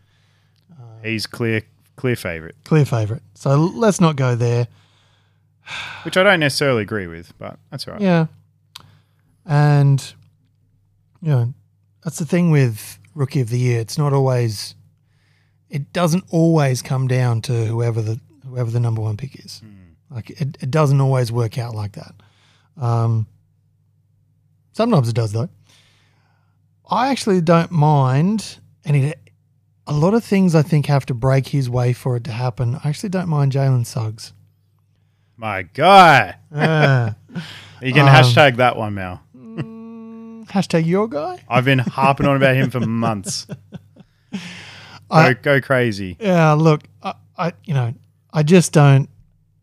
[1.03, 1.63] He's clear,
[1.97, 3.23] clear favorite, clear favourite.
[3.35, 4.69] So let's not go there.
[6.03, 8.03] which I don't necessarily agree with, but that's all right.
[8.03, 8.27] Yeah.
[9.47, 10.15] And,
[11.23, 11.55] you know,
[12.05, 13.81] that's the thing with Rookie of the Year.
[13.81, 14.75] It's not always,
[15.69, 19.63] it doesn't always come down to whoever the whoever the number one pick is.
[20.11, 22.15] Like, it, it doesn't always work out like that.
[22.77, 23.27] Um,
[24.73, 25.49] sometimes it does, though.
[26.91, 29.19] I actually don't mind, and it,
[29.87, 32.75] a lot of things I think have to break his way for it to happen.
[32.83, 34.33] I actually don't mind Jalen Suggs.
[35.37, 36.37] My guy.
[36.55, 37.15] Ah.
[37.83, 39.23] You can Um, hashtag that one, now.
[40.53, 41.43] hashtag your guy.
[41.49, 43.47] I've been harping on about him for months.
[45.11, 46.17] Go, go crazy.
[46.21, 47.95] Yeah, look, I, I you know,
[48.33, 49.09] I just don't,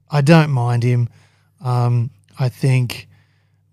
[0.09, 1.09] I don't mind him.
[1.61, 3.07] Um, I think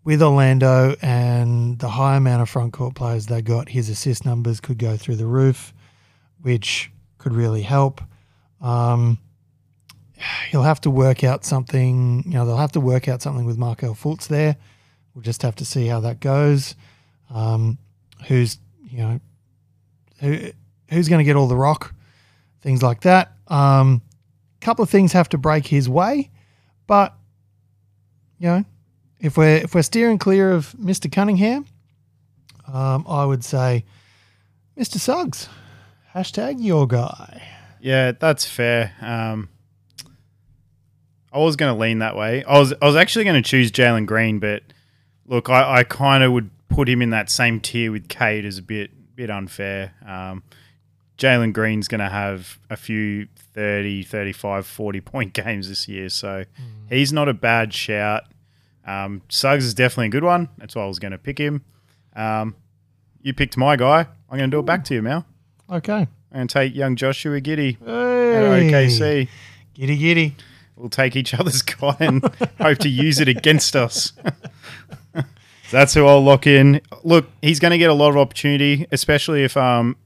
[0.04, 4.60] with Orlando and the high amount of front court players they got, his assist numbers
[4.60, 5.72] could go through the roof,
[6.42, 8.00] which could really help.
[8.60, 9.18] Um,
[10.50, 12.22] he'll have to work out something.
[12.26, 14.56] You know, they'll have to work out something with Markelle Fultz there.
[15.14, 16.74] We'll just have to see how that goes.
[17.30, 17.78] Um,
[18.26, 18.58] who's
[18.90, 19.20] you know,
[20.20, 20.50] who,
[20.90, 21.94] who's going to get all the rock,
[22.60, 23.32] things like that.
[23.48, 24.02] Um,
[24.64, 26.30] couple of things have to break his way,
[26.86, 27.14] but
[28.38, 28.64] you know,
[29.20, 31.10] if we're if we're steering clear of Mr.
[31.10, 31.66] Cunningham,
[32.66, 33.84] um, I would say
[34.76, 34.98] Mr.
[34.98, 35.48] Suggs.
[36.14, 37.42] Hashtag your guy.
[37.80, 38.92] Yeah, that's fair.
[39.00, 39.48] Um,
[41.32, 42.44] I was going to lean that way.
[42.44, 44.62] I was I was actually going to choose Jalen Green, but
[45.26, 48.58] look, I, I kind of would put him in that same tier with Cade as
[48.58, 49.94] a bit bit unfair.
[50.06, 50.42] Um,
[51.18, 56.44] Jalen Green's going to have a few 30, 35, 40 point games this year, so
[56.88, 58.24] he's not a bad shout.
[58.86, 60.48] Um, Suggs is definitely a good one.
[60.58, 61.64] That's why I was going to pick him.
[62.14, 62.54] Um,
[63.22, 64.00] you picked my guy.
[64.30, 65.24] I'm going to do it back to you, Mel.
[65.70, 66.06] Okay.
[66.34, 68.70] To take young Joshua Giddey at Hey.
[68.70, 69.28] OKC.
[69.74, 70.34] Giddy giddy.
[70.76, 72.22] We'll take each other's guy and
[72.60, 74.12] hope to use it against us.
[75.70, 76.80] That's who I'll lock in.
[77.04, 79.96] Look, he's going to get a lot of opportunity, especially if um,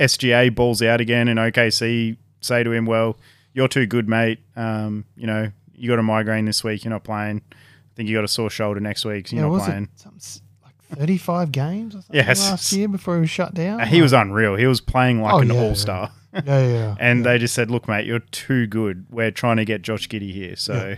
[0.00, 3.18] SGA balls out again and OKC say to him, "Well,
[3.54, 4.38] you're too good, mate.
[4.56, 6.84] Um, you know, you got a migraine this week.
[6.84, 7.42] You're not playing.
[7.52, 9.28] I think you got a sore shoulder next week.
[9.28, 12.40] So you're Yeah, not playing." it like 35 games Yes.
[12.50, 13.80] last year before he was shut down?
[13.80, 14.56] Uh, He was unreal.
[14.56, 16.10] He was playing like Oh, an yeah, all star.
[16.34, 16.94] yeah, yeah, yeah.
[17.00, 19.04] And they just said, "Look, mate, you're too good.
[19.10, 20.96] We're trying to get Josh Giddey here." So,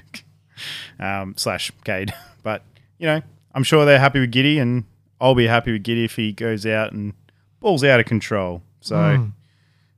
[1.01, 2.13] um, slash Cade.
[2.43, 2.63] But
[2.99, 3.21] you know,
[3.55, 4.85] I'm sure they're happy with Giddey, and
[5.21, 7.15] I'll be happy with Giddey if he goes out and
[7.61, 8.63] balls out of control.
[8.83, 9.33] So, Mm.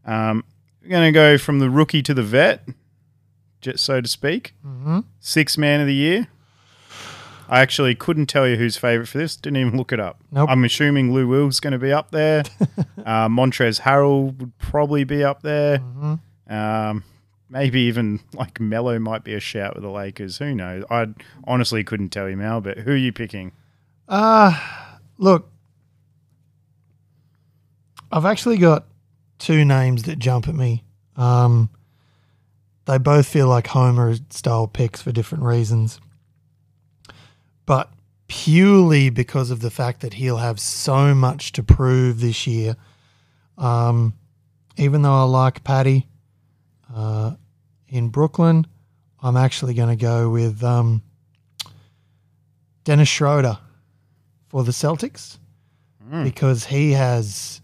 [0.07, 0.44] um,
[0.83, 2.68] we're going to go from the rookie to the vet,
[3.61, 4.55] j- so to speak.
[4.64, 5.05] Mhm.
[5.20, 6.29] Six man of the year.
[7.49, 9.37] I actually couldn't tell you who's favorite for this.
[9.37, 10.18] Didn't even look it up.
[10.33, 10.49] Nope.
[10.51, 12.42] I'm assuming Lou Will's going to be up there.
[13.05, 15.79] uh, Montrezl Harrell would probably be up there.
[15.79, 16.20] Mhm.
[16.49, 17.05] Um,
[17.51, 20.38] maybe even like Melo might be a shout with the Lakers.
[20.38, 20.85] Who knows?
[20.90, 21.09] I
[21.47, 22.61] honestly couldn't tell you, Mel.
[22.62, 23.53] But who are you picking?
[24.09, 24.59] Uh,
[25.18, 25.51] look,
[28.14, 28.87] I've actually got
[29.40, 30.85] two names that jump at me.
[31.16, 31.68] Um,
[32.85, 36.00] they both feel like Homer style picks for different reasons.
[37.66, 37.90] But
[38.29, 42.77] purely because of the fact that he'll have so much to prove this year.
[43.59, 44.14] Um,
[44.77, 46.07] even though I like Patty
[46.94, 47.35] uh,
[47.88, 48.64] in Brooklyn,
[49.24, 51.03] I'm actually going to go with um,
[52.85, 53.59] Dennis Schroeder
[54.50, 55.38] for the Celtics
[56.22, 57.61] because he has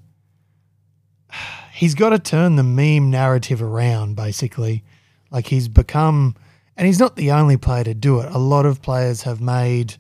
[1.81, 4.85] he's got to turn the meme narrative around basically.
[5.31, 6.37] Like he's become
[6.77, 8.31] and he's not the only player to do it.
[8.31, 9.95] A lot of players have made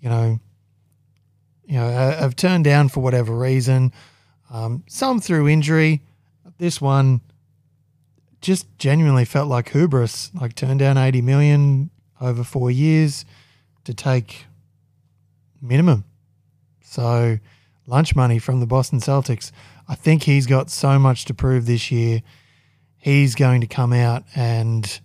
[0.00, 0.38] you know
[1.66, 3.92] you know have turned down for whatever reason.
[4.48, 6.02] Um, some through injury.
[6.58, 7.20] This one
[8.40, 13.24] just genuinely felt like hubris like turned down 80 million over four years
[13.82, 14.44] to take
[15.60, 16.04] minimum.
[16.80, 17.38] So
[17.88, 19.50] lunch money from the Boston Celtics.
[19.88, 22.22] I think he's got so much to prove this year.
[22.98, 25.00] He's going to come out and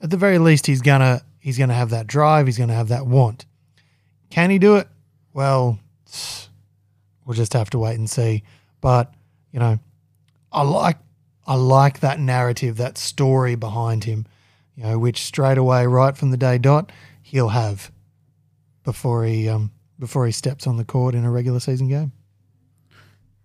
[0.00, 3.06] at the very least he's gonna he's gonna have that drive, he's gonna have that
[3.06, 3.46] want.
[4.30, 4.88] Can he do it?
[5.32, 5.78] Well,
[7.24, 8.42] we'll just have to wait and see.
[8.80, 9.14] But,
[9.52, 9.78] you know,
[10.52, 10.98] I like
[11.46, 14.26] I like that narrative, that story behind him,
[14.76, 16.90] you know, which straight away, right from the day dot,
[17.22, 17.90] he'll have
[18.82, 22.12] before he um before he steps on the court in a regular season game.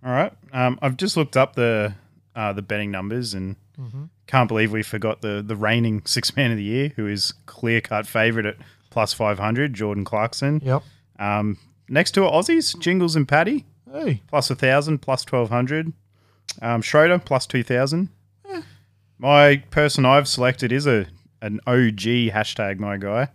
[0.04, 0.34] All right.
[0.54, 1.94] Um, I've just looked up the
[2.36, 3.56] uh, the betting numbers and
[4.28, 7.82] can't believe we forgot the the reigning six man of the year, who is clear
[7.82, 8.56] cut favourite at
[8.90, 10.62] plus five hundred, Jordan Clarkson.
[10.64, 10.84] Yep.
[11.20, 11.58] Um,
[11.88, 14.22] next to it, Aussies, Jingles and Patty, Hey.
[14.28, 15.94] plus a thousand, plus twelve hundred.
[16.62, 18.10] Um, Schroeder plus two thousand.
[19.18, 21.08] My person I've selected is a
[21.42, 23.30] an OG hashtag my guy,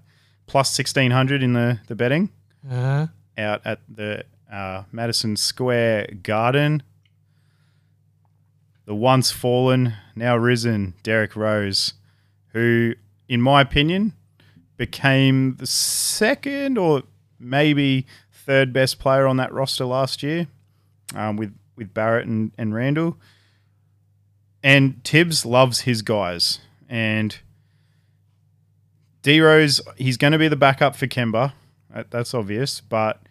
[0.46, 2.30] plus sixteen hundred in the the betting
[2.70, 6.82] Uh, out at the uh, Madison Square Garden.
[8.86, 11.94] The once fallen, now risen Derrick Rose,
[12.48, 12.94] who,
[13.28, 14.12] in my opinion,
[14.76, 17.02] became the second or
[17.38, 20.48] maybe third best player on that roster last year
[21.14, 23.16] um, with, with Barrett and, and Randle.
[24.62, 26.60] And Thibs loves his guys.
[26.88, 27.38] And
[29.22, 31.52] D Rose, he's going to be the backup for Kemba.
[32.10, 32.80] That's obvious.
[32.80, 33.22] But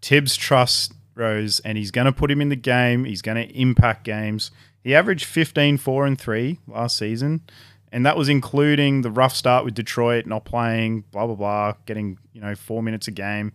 [0.00, 3.04] Thibs trusts Rose and he's going to put him in the game.
[3.04, 4.50] He's going to impact games.
[4.82, 7.42] He averaged 15, 4, and 3 last season.
[7.90, 12.18] And that was including the rough start with Detroit, not playing, blah, blah, blah, getting,
[12.32, 13.52] you know, four minutes a game.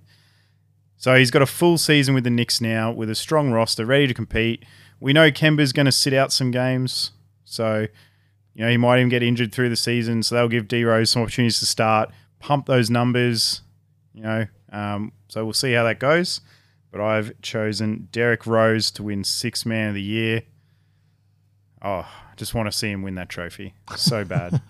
[0.97, 4.07] So he's got a full season with the Knicks now with a strong roster, ready
[4.07, 4.65] to compete.
[4.99, 7.11] We know Kemba's going to sit out some games.
[7.45, 7.87] So,
[8.53, 10.23] you know, he might even get injured through the season.
[10.23, 12.09] So they'll give D Rose some opportunities to start,
[12.39, 13.61] pump those numbers,
[14.13, 14.45] you know.
[14.71, 16.41] Um, so we'll see how that goes.
[16.89, 20.43] But I've chosen Derrick Rose to win Six Man of the Year.
[21.83, 23.73] Oh, I just want to see him win that trophy.
[23.97, 24.61] So bad.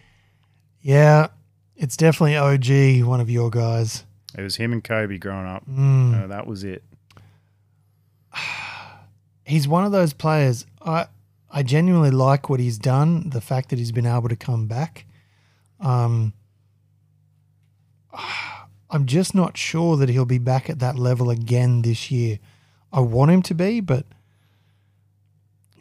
[0.80, 1.28] yeah,
[1.76, 4.04] it's definitely OG, one of your guys.
[4.38, 5.68] it was him and Kobe growing up.
[5.68, 6.24] Mm.
[6.24, 6.84] Uh, that was it.
[9.44, 10.64] He's one of those players.
[10.80, 11.06] I
[11.50, 13.30] I genuinely like what he's done.
[13.30, 15.06] The fact that he's been able to come back.
[15.80, 16.32] Um,
[18.90, 22.38] I'm just not sure that he'll be back at that level again this year.
[22.92, 24.04] I want him to be, but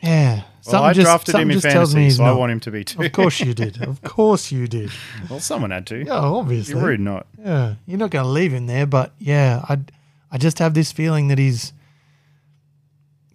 [0.02, 3.02] yeah, Well, I just- drafted him in fantasy, so I want him to be too.
[3.02, 3.82] Of course you did.
[3.82, 4.92] Of course you did.
[5.30, 6.04] well, someone had to.
[6.06, 6.76] Yeah, obviously.
[6.76, 7.28] You're rude not.
[7.38, 9.80] Yeah, you're not going to leave him there, but yeah, I
[10.32, 11.74] I just have this feeling that he's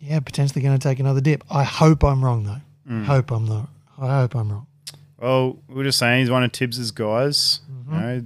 [0.01, 1.45] yeah potentially going to take another dip.
[1.51, 2.61] I hope I'm wrong though.
[2.93, 3.05] Mm.
[3.05, 3.69] Hope I'm not.
[3.99, 4.67] I hope I'm wrong.
[5.19, 7.61] Well, we were just saying he's one of Thibs's guys.
[7.71, 7.95] Mm-hmm.
[7.95, 8.25] You know,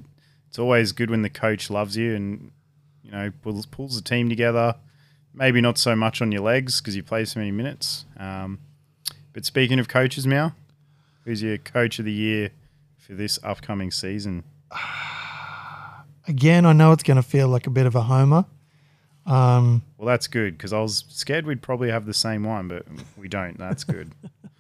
[0.49, 2.51] it's always good when the coach loves you and
[3.05, 4.75] you know pulls pulls the team together.
[5.39, 8.05] Maybe not so much on your legs because you play so many minutes.
[8.17, 8.59] Um,
[9.33, 10.57] but speaking of coaches, now,
[11.25, 12.51] who's your coach of the year
[12.97, 14.43] for this upcoming season?
[16.27, 18.47] Again, I know it's going to feel like a bit of a homer.
[19.27, 22.85] Um, Well, that's good because I was scared we'd probably have the same one, but
[23.17, 23.57] we don't.
[23.59, 24.11] That's good.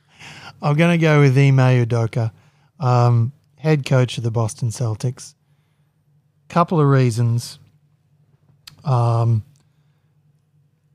[0.62, 2.30] I'm going to go with Ime Udoka,
[2.78, 5.34] um, head coach of the Boston Celtics.
[6.48, 7.58] Couple of reasons.
[8.84, 9.42] Um,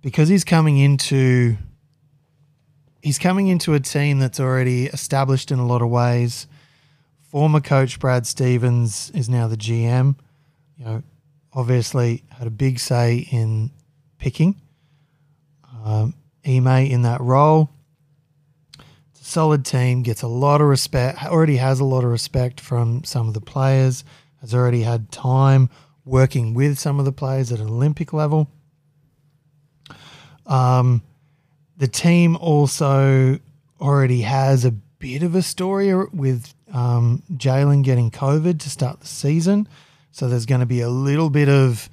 [0.03, 1.57] because he's coming into
[3.01, 6.45] he's coming into a team that's already established in a lot of ways.
[7.31, 10.15] Former coach Brad Stevens is now the GM.
[10.77, 11.03] You know,
[11.51, 13.71] obviously had a big say in
[14.19, 14.61] picking
[15.83, 16.13] um,
[16.45, 17.69] Ime in that role
[19.11, 22.59] It's a solid team, gets a lot of respect, already has a lot of respect
[22.59, 24.03] from some of the players,
[24.41, 25.69] has already had time
[26.05, 28.49] working with some of the players at an Olympic level.
[30.45, 31.01] Um,
[31.77, 33.39] the team also
[33.79, 39.07] already has a bit of a story with um, Jalen getting COVID to start the
[39.07, 39.67] season.
[40.11, 41.89] So there's going to be a little bit of,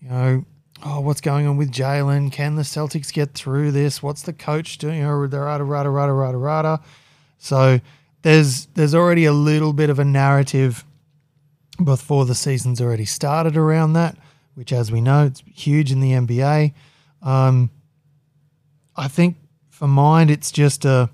[0.00, 0.44] you know,
[0.84, 2.32] oh, what's going on with Jalen?
[2.32, 4.02] Can the Celtics get through this?
[4.02, 5.04] What's the coach doing?
[5.04, 6.80] Oh, rada rada rada rada rada.
[7.38, 7.80] So
[8.22, 10.84] there's there's already a little bit of a narrative
[11.82, 14.16] before the season's already started around that,
[14.54, 16.72] which, as we know, it's huge in the NBA.
[17.22, 17.70] Um,
[18.98, 19.36] I think
[19.70, 21.08] for mine, it's just a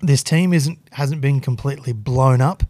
[0.00, 2.64] this team isn't hasn't been completely blown up,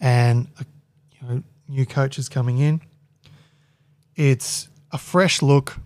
[0.00, 0.64] and uh,
[1.10, 2.80] you know, new coaches coming in.
[4.14, 5.78] It's a fresh look,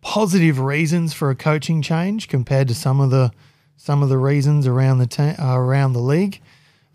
[0.00, 3.30] positive reasons for a coaching change compared to some of the
[3.76, 6.40] some of the reasons around the ta- uh, around the league.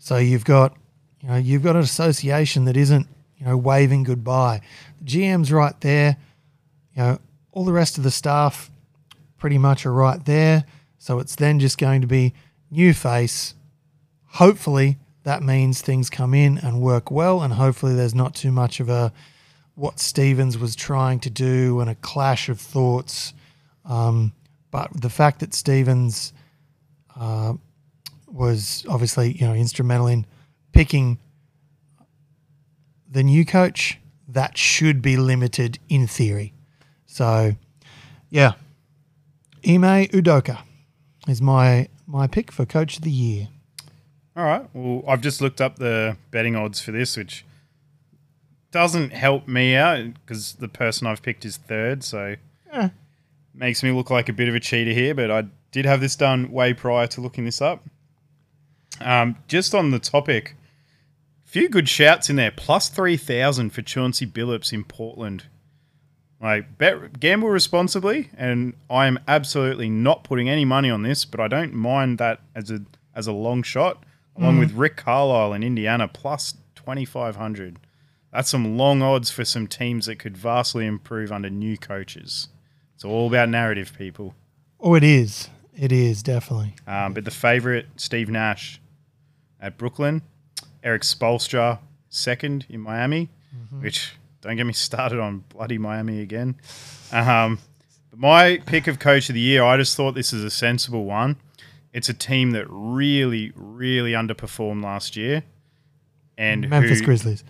[0.00, 0.76] So you've got
[1.20, 3.06] you know you've got an association that isn't
[3.38, 4.60] you know waving goodbye.
[5.00, 6.16] The GM's right there.
[6.96, 7.18] You know
[7.52, 8.72] all the rest of the staff
[9.40, 10.64] pretty much are right there.
[10.98, 12.34] So it's then just going to be
[12.70, 13.54] new face.
[14.26, 18.78] Hopefully that means things come in and work well, and hopefully there's not too much
[18.78, 19.12] of a
[19.74, 23.32] what Stevens was trying to do and a clash of thoughts.
[23.84, 24.32] Um,
[24.70, 26.32] but the fact that Stevens
[27.18, 27.54] uh,
[28.28, 30.26] was obviously you know instrumental in
[30.72, 31.18] picking
[33.10, 36.52] the new coach, that should be limited in theory.
[37.06, 37.56] So,
[38.30, 38.52] yeah,
[39.66, 40.62] Ime Udoka
[41.28, 43.48] is my my pick for coach of the year.
[44.36, 44.64] All right.
[44.72, 47.44] Well, I've just looked up the betting odds for this, which
[48.70, 52.36] doesn't help me out because the person I've picked is third, so
[52.72, 52.88] Eh.
[53.52, 55.14] makes me look like a bit of a cheater here.
[55.14, 57.84] But I did have this done way prior to looking this up.
[59.00, 60.56] Um, just on the topic,
[61.44, 62.50] few good shouts in there.
[62.52, 65.44] Plus three thousand for Chauncey Billups in Portland.
[66.40, 71.38] Like bet, gamble responsibly, and I am absolutely not putting any money on this, but
[71.40, 72.82] I don't mind that as a
[73.14, 74.04] as a long shot.
[74.36, 77.78] Along with Rick Carlisle in Indiana, plus twenty five hundred.
[78.32, 82.48] That's some long odds for some teams that could vastly improve under new coaches.
[82.94, 84.34] It's all about narrative, people.
[84.78, 85.50] Oh, it is.
[85.76, 86.74] It is definitely.
[86.86, 88.80] Um, but the favorite, Steve Nash
[89.60, 90.22] at Brooklyn,
[90.82, 93.28] Erik Spoelstra second in Miami,
[93.80, 96.56] which don't get me started on bloody Miami again.
[97.12, 97.58] Um,
[98.10, 101.04] but my pick of coach of the year, I just thought this is a sensible
[101.04, 101.36] one.
[101.92, 105.42] It's a team that really, really underperformed last year,
[106.38, 107.44] and Memphis who, Grizzlies.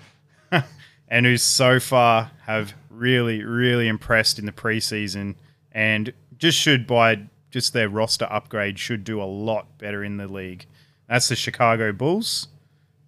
[1.08, 5.34] and who so far have really, really impressed in the preseason
[5.72, 7.20] and just should by
[7.50, 10.66] just their roster upgrade should do a lot better in the league.
[11.08, 12.48] That's the Chicago Bulls,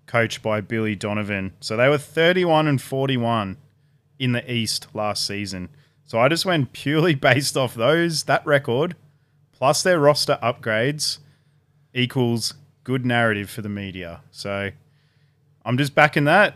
[0.07, 1.53] coached by Billy Donovan.
[1.61, 3.57] So they were 31 and 41
[4.23, 5.68] in the East last season.
[6.05, 8.95] So I just went purely based off those, that record,
[9.51, 11.18] plus their roster upgrades
[11.93, 12.55] equals
[12.85, 14.20] good narrative for the media.
[14.31, 14.70] So
[15.64, 16.55] I'm just backing that.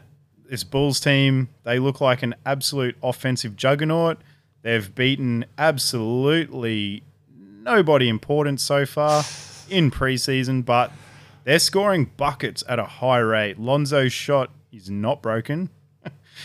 [0.48, 4.18] This Bulls team, they look like an absolute offensive juggernaut.
[4.62, 7.02] They've beaten absolutely
[7.36, 9.24] nobody important so far
[9.68, 10.92] in preseason, but
[11.42, 13.58] they're scoring buckets at a high rate.
[13.58, 15.70] Lonzo's shot is not broken.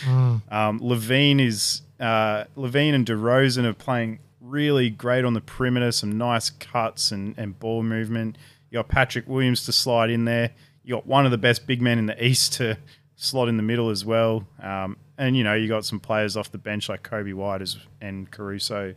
[0.06, 5.92] Um, LaVine is uh, LaVine and DeRozan are playing really great on the perimeter.
[5.92, 8.36] Some nice cuts and, and ball movement.
[8.70, 10.50] You got Patrick Williams to slide in there.
[10.82, 12.78] You got one of the best big men in the East to
[13.16, 14.44] slot in the middle as well.
[14.60, 17.62] Um, and you know you got some players off the bench like Coby White
[18.00, 18.94] and Caruso.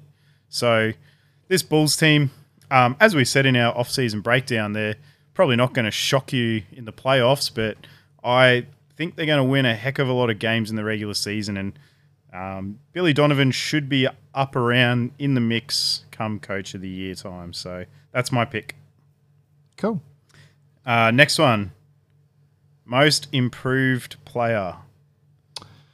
[0.50, 0.93] So
[1.48, 2.32] this Bulls team,
[2.72, 4.96] um, as we said in our off-season breakdown, they're
[5.34, 7.78] probably not going to shock you in the playoffs, but
[8.24, 8.66] I
[8.96, 11.14] think they're going to win a heck of a lot of games in the regular
[11.14, 11.58] season.
[11.58, 11.80] And
[12.34, 17.16] um, Billy Donovan should be up around in the mix come Coach of the Year
[17.16, 17.54] time.
[17.54, 18.76] So that's my pick.
[19.78, 20.02] Cool.
[20.86, 21.72] Uh, next one,
[22.86, 24.76] most improved player.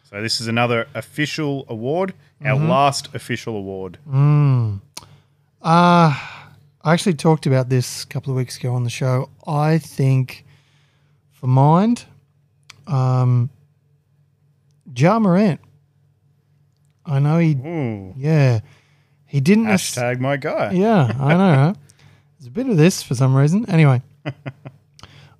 [0.04, 3.98] So this is another official award, our last official award.
[4.10, 4.82] Mm.
[5.62, 6.20] Uh,
[6.84, 9.30] I actually talked about this a couple of weeks ago on the show.
[9.48, 10.46] I think
[11.32, 12.06] for mind,
[12.92, 13.50] um,
[14.96, 15.60] Ja Morant.
[17.06, 18.60] I know he, Ooh, yeah,
[19.26, 19.66] he didn't.
[19.66, 20.72] hashtag my guy.
[20.74, 21.68] yeah, I know.
[21.68, 21.76] Right?
[22.40, 23.70] There's a bit of this for some reason.
[23.70, 24.02] Anyway,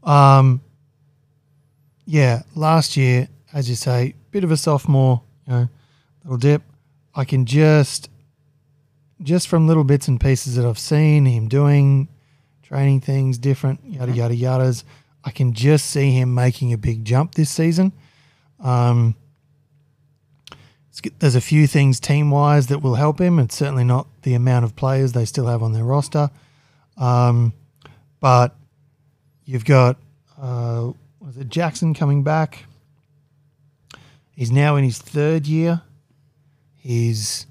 [0.04, 0.62] um,
[2.06, 5.70] yeah, last year, as you say, bit of a sophomore, you know,
[6.24, 6.62] little dip.
[7.14, 8.10] I can just,
[9.22, 12.08] just from little bits and pieces that I've seen him doing,
[12.64, 14.84] training things different, yada yada yadas.
[15.24, 17.94] I can just see him making a big jump this season.
[18.60, 19.16] Um,
[21.20, 23.40] there's a few things team wise that will help him.
[23.40, 26.30] It's certainly not the amount of players they still have on their roster.
[26.98, 27.54] Um,
[28.20, 28.56] but
[29.46, 29.98] you've got
[30.40, 32.66] uh, was it Jackson coming back?
[34.36, 35.82] He's now in his third year.
[36.78, 37.46] He's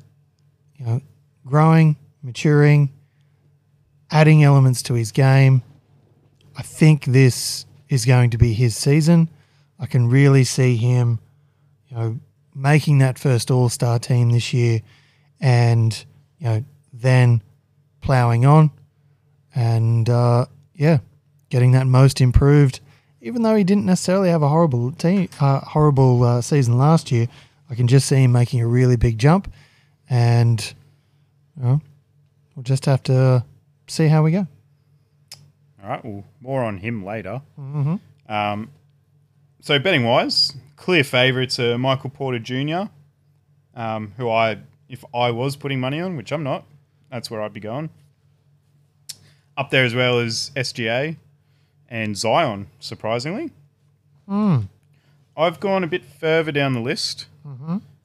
[0.77, 1.01] you know
[1.47, 2.91] growing, maturing,
[4.11, 5.63] adding elements to his game.
[6.61, 9.31] I think this is going to be his season.
[9.79, 11.19] I can really see him,
[11.89, 12.21] you know,
[12.55, 14.83] making that first All Star team this year,
[15.41, 16.05] and
[16.39, 17.43] you know, then
[18.03, 18.73] ploughing on,
[19.55, 20.45] and uh,
[20.75, 20.99] yeah,
[21.49, 22.81] getting that most improved.
[23.23, 27.27] Even though he didn't necessarily have a horrible team, uh, horrible uh, season last year,
[27.71, 29.51] I can just see him making a really big jump,
[30.11, 30.75] and
[31.57, 31.81] you know,
[32.55, 33.47] we'll just have to
[33.87, 34.47] see how we go.
[35.91, 37.43] Right, well, more on him later.
[37.59, 38.33] Mm-hmm.
[38.33, 38.71] Um,
[39.61, 42.93] so betting wise, clear favourites are Michael Porter Jr.,
[43.75, 46.65] um, who I, if I was putting money on, which I'm not,
[47.11, 47.91] that's where I'd be going.
[49.57, 51.17] Up there as well as SGA
[51.89, 53.51] and Zion, surprisingly.
[55.37, 57.27] I've gone a bit further down the list.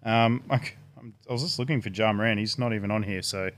[0.04, 2.40] Um, like, I'm, I was just looking for Ja Morant.
[2.40, 3.52] He's not even on here, so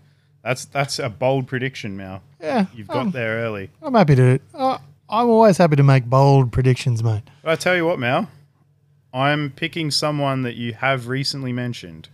[0.44, 2.22] that's that's a bold prediction, Mal.
[2.42, 3.70] Yeah, You've got um, there early.
[3.82, 4.40] I'm happy to.
[4.54, 4.78] Uh,
[5.10, 7.24] I'm always happy to make bold predictions, mate.
[7.44, 8.30] But I tell you what, Mal,
[9.14, 12.10] I'm picking someone that you have recently mentioned.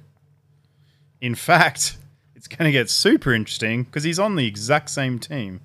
[1.21, 1.97] In fact,
[2.35, 5.61] it's going to get super interesting because he's on the exact same team.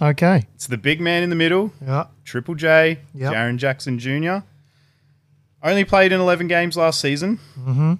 [0.00, 0.46] Okay.
[0.54, 2.06] It's the big man in the middle, Yeah.
[2.24, 3.32] Triple J, Yep.
[3.32, 4.38] Jaren Jackson Jr.
[5.62, 7.94] Only played in 11 games last season, Mm-hmm.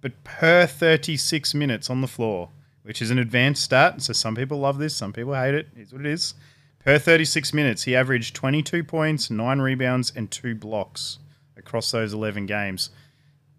[0.00, 2.48] but per 36 minutes on the floor,
[2.82, 4.02] which is an advanced stat.
[4.02, 5.68] So some people love this, some people hate it.
[5.76, 6.34] It's what it is.
[6.84, 11.18] Per 36 minutes, he averaged 22 points, 9 rebounds, and 2 blocks
[11.56, 12.90] across those 11 games.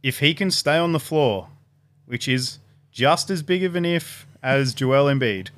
[0.01, 1.47] If he can stay on the floor,
[2.05, 2.59] which is
[2.91, 5.49] just as big of an if as Joel Embiid,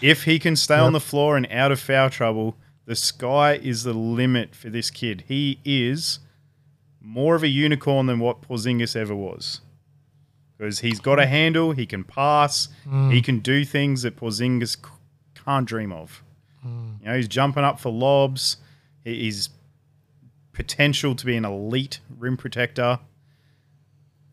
[0.00, 2.56] if he can stay on the floor and out of foul trouble,
[2.86, 5.24] the sky is the limit for this kid.
[5.28, 6.18] He is
[7.00, 9.60] more of a unicorn than what Porzingis ever was.
[10.62, 13.24] Because he's got a handle, he can pass, he mm.
[13.24, 14.76] can do things that Porzingis
[15.44, 16.22] can't dream of.
[16.64, 17.00] Mm.
[17.00, 18.58] You know, he's jumping up for lobs.
[19.02, 19.48] He- He's
[20.52, 23.00] potential to be an elite rim protector.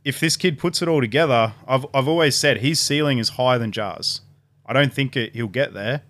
[0.04, 3.58] If this kid puts it all together, I've, I've always said his ceiling is higher
[3.58, 4.22] than Ja's.
[4.68, 6.04] I don't think it, he'll get there,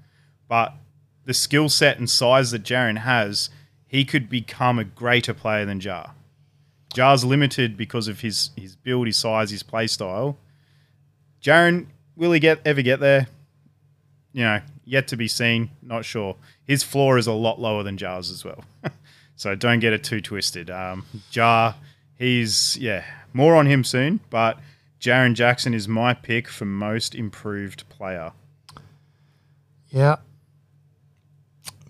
[0.50, 0.74] but
[1.24, 3.50] the skill set and size that Jaren has,
[3.88, 6.08] he could become a greater player than Ja.
[6.94, 10.38] Ja's limited because of his his build, his size, his play style.
[11.42, 13.28] Jaren, will he get ever get there?
[14.34, 15.72] You know, yet to be seen.
[15.82, 16.36] Not sure.
[16.66, 18.64] His floor is a lot lower than Ja's as well,
[19.36, 20.70] so don't get it too twisted.
[20.70, 21.74] Um, Ja,
[22.18, 24.20] he's yeah, more on him soon.
[24.30, 24.60] But
[25.00, 28.34] Jaren Jackson is my pick for most improved player.
[29.90, 30.18] Yeah.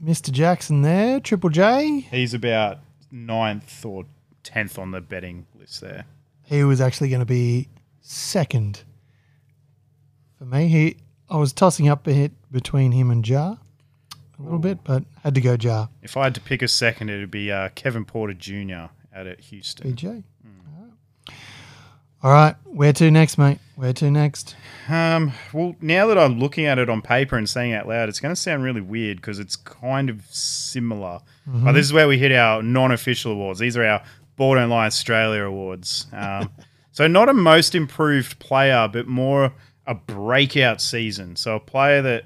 [0.03, 0.31] Mr.
[0.31, 1.99] Jackson there, Triple J.
[2.11, 2.79] He's about
[3.11, 4.05] ninth or
[4.49, 6.05] tenth on the betting list there.
[6.43, 7.69] He was actually going to be
[8.01, 8.81] second
[10.37, 10.67] for me.
[10.67, 10.97] He,
[11.29, 13.55] I was tossing up a hit between him and Ja
[14.39, 15.87] a little bit, but had to go Ja.
[16.01, 18.89] If I had to pick a second, it would be uh, Kevin Porter Jr.
[19.13, 19.93] out at Houston.
[19.93, 20.23] BJ.
[22.21, 23.59] All right, where to next, mate?
[23.75, 24.57] Where to next?
[24.89, 28.09] Um, well, now that I'm looking at it on paper and saying it out loud,
[28.09, 31.21] it's going to sound really weird because it's kind of similar.
[31.47, 33.59] But this is where we hit our non-official awards.
[33.59, 34.03] These are our
[34.39, 36.07] Ball Don't Lie Australia awards.
[36.13, 36.49] Um,
[36.93, 39.53] so not a most improved player, but more
[39.85, 41.35] a breakout season.
[41.35, 42.23] So a player that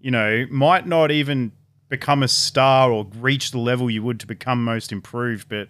[0.00, 1.52] you know might not even
[1.88, 5.68] become a star or reach the level you would to become most improved, but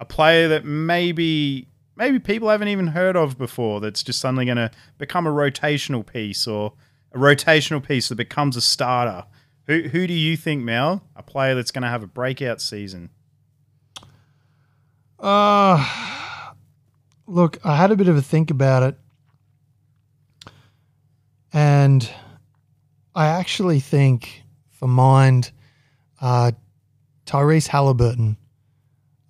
[0.00, 4.56] a player that maybe maybe people haven't even heard of before that's just suddenly going
[4.56, 6.72] to become a rotational piece or
[7.12, 9.24] a rotational piece that becomes a starter.
[9.68, 13.10] Who, who do you think, Mel, a player that's going to have a breakout season?
[15.18, 15.84] Uh,
[17.26, 18.96] look, I had a bit of a think about it.
[21.52, 22.08] And
[23.14, 25.50] I actually think for mind,
[26.20, 26.52] uh,
[27.26, 28.36] Tyrese Haliburton.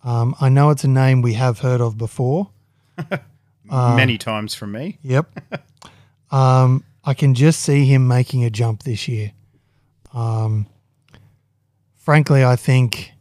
[0.04, 2.50] Um, I know it's a name we have heard of before.
[3.70, 4.98] Many times from me.
[5.02, 5.60] Yep.
[6.30, 9.32] um, I can just see him making a jump this year.
[10.12, 10.66] Um,
[11.96, 13.12] frankly, I think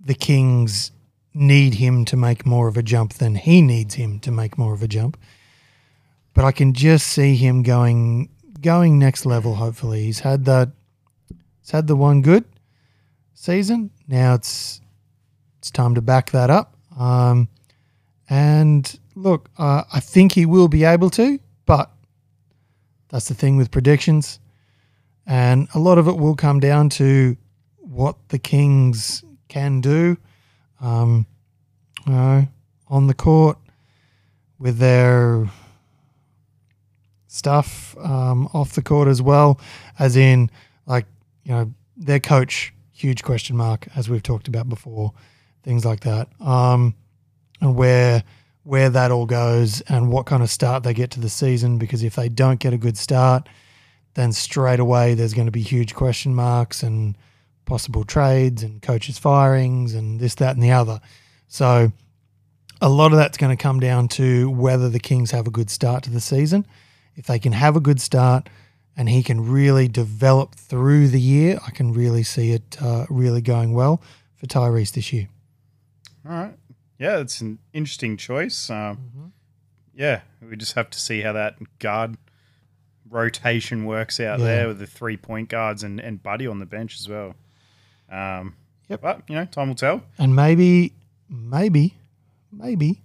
[0.00, 0.92] the Kings
[1.34, 4.74] need him to make more of a jump than he needs him to make more
[4.74, 5.16] of a jump.
[6.34, 8.28] But I can just see him going
[8.60, 9.56] going next level.
[9.56, 10.70] Hopefully, he's had that.
[11.60, 12.44] He's had the one good
[13.34, 13.90] season.
[14.08, 14.80] Now it's
[15.58, 16.76] it's time to back that up.
[16.98, 17.48] Um,
[18.28, 21.90] and look, uh, I think he will be able to, but
[23.08, 24.40] that's the thing with predictions.
[25.26, 27.36] And a lot of it will come down to
[27.76, 30.16] what the Kings can do,
[30.82, 31.26] um,
[32.06, 32.48] you know,
[32.88, 33.56] on the court
[34.58, 35.48] with their
[37.28, 39.58] stuff um, off the court as well,
[39.98, 40.50] as in
[40.86, 41.06] like
[41.44, 45.12] you know their coach, huge question mark as we've talked about before,
[45.62, 46.94] things like that, um,
[47.60, 48.22] and where
[48.64, 51.78] where that all goes and what kind of start they get to the season.
[51.78, 53.48] Because if they don't get a good start,
[54.14, 57.16] then straight away there's going to be huge question marks and
[57.64, 61.00] possible trades and coaches firings and this, that, and the other.
[61.48, 61.92] So
[62.80, 65.70] a lot of that's going to come down to whether the Kings have a good
[65.70, 66.66] start to the season.
[67.14, 68.48] If they can have a good start
[68.96, 73.40] and he can really develop through the year, I can really see it uh, really
[73.40, 74.02] going well
[74.36, 75.28] for Tyrese this year.
[76.28, 76.54] All right.
[76.98, 78.70] Yeah, it's an interesting choice.
[78.70, 79.32] Um,
[79.94, 82.16] Yeah, we just have to see how that guard
[83.08, 84.44] rotation works out Yeah.
[84.46, 87.34] there with the three point guards and, and Buddy on the bench as well.
[88.12, 88.54] Um,
[88.88, 89.00] Yep.
[89.00, 90.02] But, you know, time will tell.
[90.18, 90.92] And maybe,
[91.30, 91.94] maybe,
[92.52, 93.00] maybe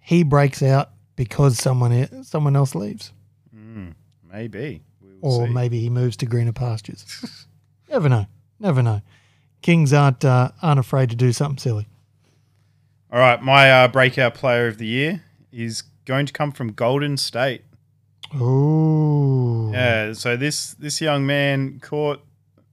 [0.00, 3.12] he breaks out because someone someone else leaves,
[3.54, 3.94] Mm,
[4.32, 4.82] maybe.
[5.20, 5.52] Or see.
[5.52, 7.46] maybe he moves to greener pastures.
[7.88, 8.26] Never know.
[8.58, 9.02] Never know.
[9.60, 11.86] Kings aren't uh, aren't afraid to do something silly.
[13.12, 15.22] All right, my uh, breakout player of the year
[15.52, 17.62] is going to come from Golden State.
[18.34, 19.70] Ooh.
[19.72, 22.24] Yeah, so this this young man caught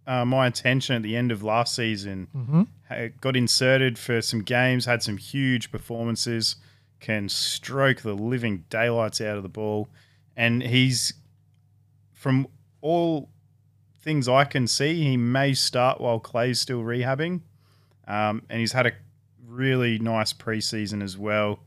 [0.10, 2.28] uh, my attention at the end of last season.
[2.34, 2.64] hmm
[3.22, 6.56] Got inserted for some games, had some huge performances,
[7.00, 9.88] can stroke the living daylights out of the ball,
[10.36, 11.14] and he's
[12.14, 12.48] from
[12.82, 13.30] all
[14.02, 17.42] things I can see, he may start while Clay's still rehabbing,
[18.08, 18.94] um, and he's had a
[19.46, 21.60] really nice preseason as well.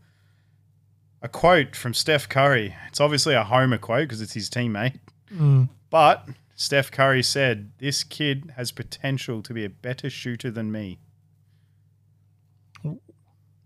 [1.23, 2.75] A quote from Steph Curry.
[2.89, 4.99] It's obviously a Homer quote because it's his teammate.
[5.33, 5.69] Mm.
[5.89, 10.99] But Steph Curry said, This kid has potential to be a better shooter than me.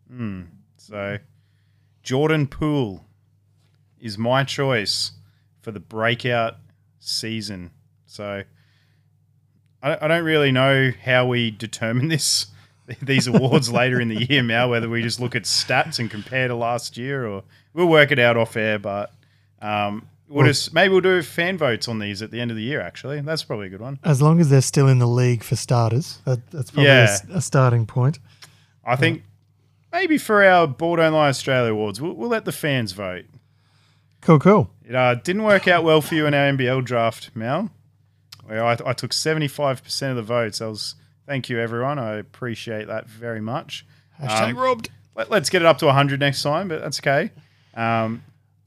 [0.09, 0.43] Hmm.
[0.77, 1.19] So,
[2.03, 3.05] Jordan Poole
[3.99, 5.13] is my choice
[5.61, 6.57] for the breakout
[7.01, 7.73] season.
[8.07, 8.45] So,
[9.83, 12.47] I, I don't really know how we determine this.
[13.03, 16.47] These awards later in the year, now whether we just look at stats and compare
[16.47, 18.79] to last year, or we'll work it out off air.
[18.79, 19.13] But
[19.61, 22.57] um, we'll Well- just maybe we'll do fan votes on these at the end of
[22.57, 22.81] the year.
[22.81, 23.99] Actually, that's probably a good one.
[24.05, 27.03] As long as they're still in the league for starters, that, that's probably a Yeah.
[27.11, 28.19] s- a, starting point.
[28.85, 29.23] I think
[29.93, 33.25] maybe for our Ball Don't Lie Australia awards, we'll, we'll let the fans vote.
[34.21, 34.71] Cool, cool.
[34.85, 37.71] It uh, didn't work out well for you in our NBL draft, Mel.
[38.45, 40.61] Where I, I took seventy five percent of the votes.
[40.61, 40.95] I was
[41.27, 41.99] thank you everyone.
[41.99, 43.85] I appreciate that very much.
[44.21, 44.91] Hashtag Um, robbed.
[45.17, 47.31] Let, us get it up to hundred next time, but that's okay.
[47.75, 48.23] Um,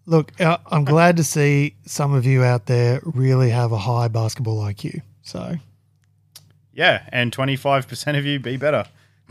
[0.10, 4.08] Look, uh, I'm glad to see some of you out there really have a high
[4.08, 5.04] basketball IQ.
[5.22, 5.58] So,
[6.74, 8.86] yeah, and twenty five percent of you be better.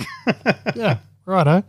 [0.77, 1.65] yeah, righto.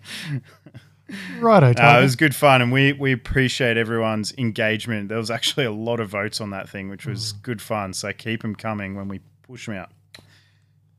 [1.40, 5.10] Righto, Uh, it was good fun, and we we appreciate everyone's engagement.
[5.10, 7.94] There was actually a lot of votes on that thing, which was good fun.
[7.94, 9.90] So keep them coming when we push them out.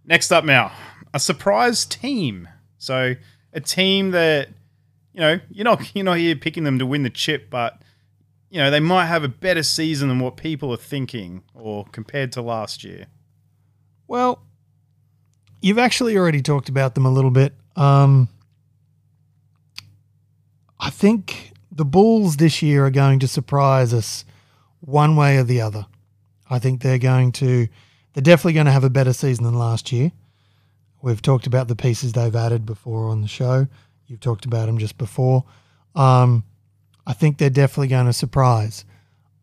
[0.04, 0.72] Next up, now
[1.14, 2.48] a surprise team.
[2.78, 3.14] So
[3.52, 4.48] a team that
[5.12, 7.80] you know you're not you're not here picking them to win the chip, but
[8.51, 12.32] you know they might have a better season than what people are thinking, or compared
[12.32, 13.07] to last year.
[14.07, 14.42] Well,
[15.62, 17.55] you've actually already talked about them a little bit.
[17.76, 18.28] Um,
[20.78, 24.24] I think the Bulls this year are going to surprise us
[24.80, 25.86] one way or the other.
[26.48, 27.68] I think they're going to,
[28.12, 30.11] they're definitely going to have a better season than last year.
[31.03, 33.68] We've talked about the pieces they've added before on the show.
[34.07, 35.44] You've talked about them just before.
[35.94, 36.44] Um,
[37.11, 38.84] I think they're definitely going to surprise.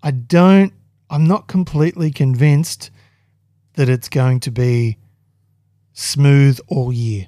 [0.01, 0.71] I don't,
[1.09, 2.91] I'm not completely convinced
[3.73, 4.97] that it's going to be
[5.91, 7.27] smooth all year.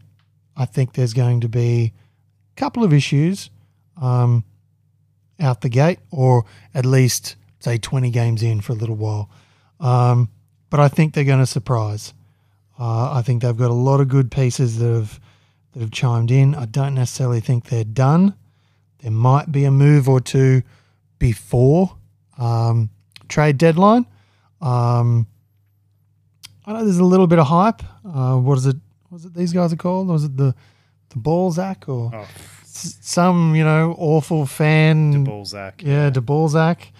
[0.55, 1.91] I think there's going to be
[2.55, 3.49] a couple of issues
[4.01, 4.45] um,
[5.41, 9.29] out the gate, or at least say 20 games in for a little while.
[9.81, 10.29] Um,
[10.69, 12.13] but I think they're going to surprise.
[12.79, 15.19] Uh, I think they've got a lot of good pieces that have
[15.73, 16.55] that have chimed in.
[16.55, 18.35] I don't necessarily think they're done.
[19.01, 20.61] There might be a move or two
[21.19, 21.95] before
[22.37, 22.89] um,
[23.27, 24.05] trade deadline.
[24.61, 25.27] Um,
[26.65, 27.81] I know there's a little bit of hype.
[28.05, 28.75] Uh, what is it?
[29.09, 30.07] Was it these guys are called?
[30.07, 30.53] Was it the
[31.09, 32.19] the Balzac or Oh,
[32.61, 35.23] s- some you know awful fan?
[35.23, 35.81] Balzac.
[35.81, 36.91] Yeah, De Balzac.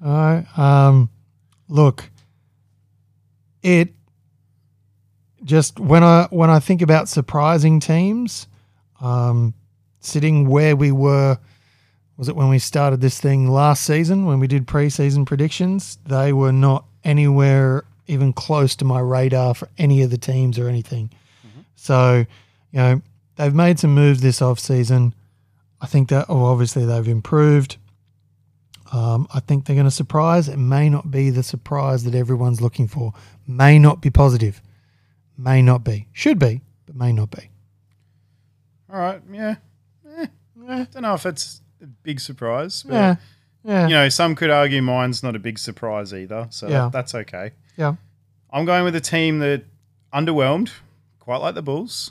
[0.00, 1.10] Um,
[1.68, 2.10] look,
[3.62, 3.94] it
[5.44, 8.46] just when I when I think about surprising teams,
[9.00, 9.54] um,
[10.02, 11.38] sitting where we were,
[12.18, 15.98] was it when we started this thing last season when we did preseason predictions?
[16.06, 20.68] They were not anywhere even close to my radar for any of the teams or
[20.68, 21.10] anything.
[21.74, 22.26] So,
[22.70, 23.02] you know,
[23.36, 25.14] they've made some moves this off season.
[25.80, 27.76] I think that, oh, obviously they've improved.
[28.92, 30.48] Um, I think they're going to surprise.
[30.48, 33.14] It may not be the surprise that everyone's looking for.
[33.46, 34.60] May not be positive.
[35.36, 36.06] May not be.
[36.12, 37.50] Should be, but may not be.
[38.92, 39.56] All right, yeah.
[40.68, 40.86] Eh, Eh.
[40.92, 42.82] don't know if it's a big surprise.
[42.82, 43.16] But, Yeah.
[43.64, 43.86] Yeah.
[43.86, 46.82] You know, some could argue mine's not a big surprise either, so Yeah.
[46.84, 47.52] that, that's okay.
[47.76, 47.94] yeah.
[48.50, 49.64] I'm going with a team that
[50.12, 50.70] underwhelmed,
[51.20, 52.10] quite like the Bulls.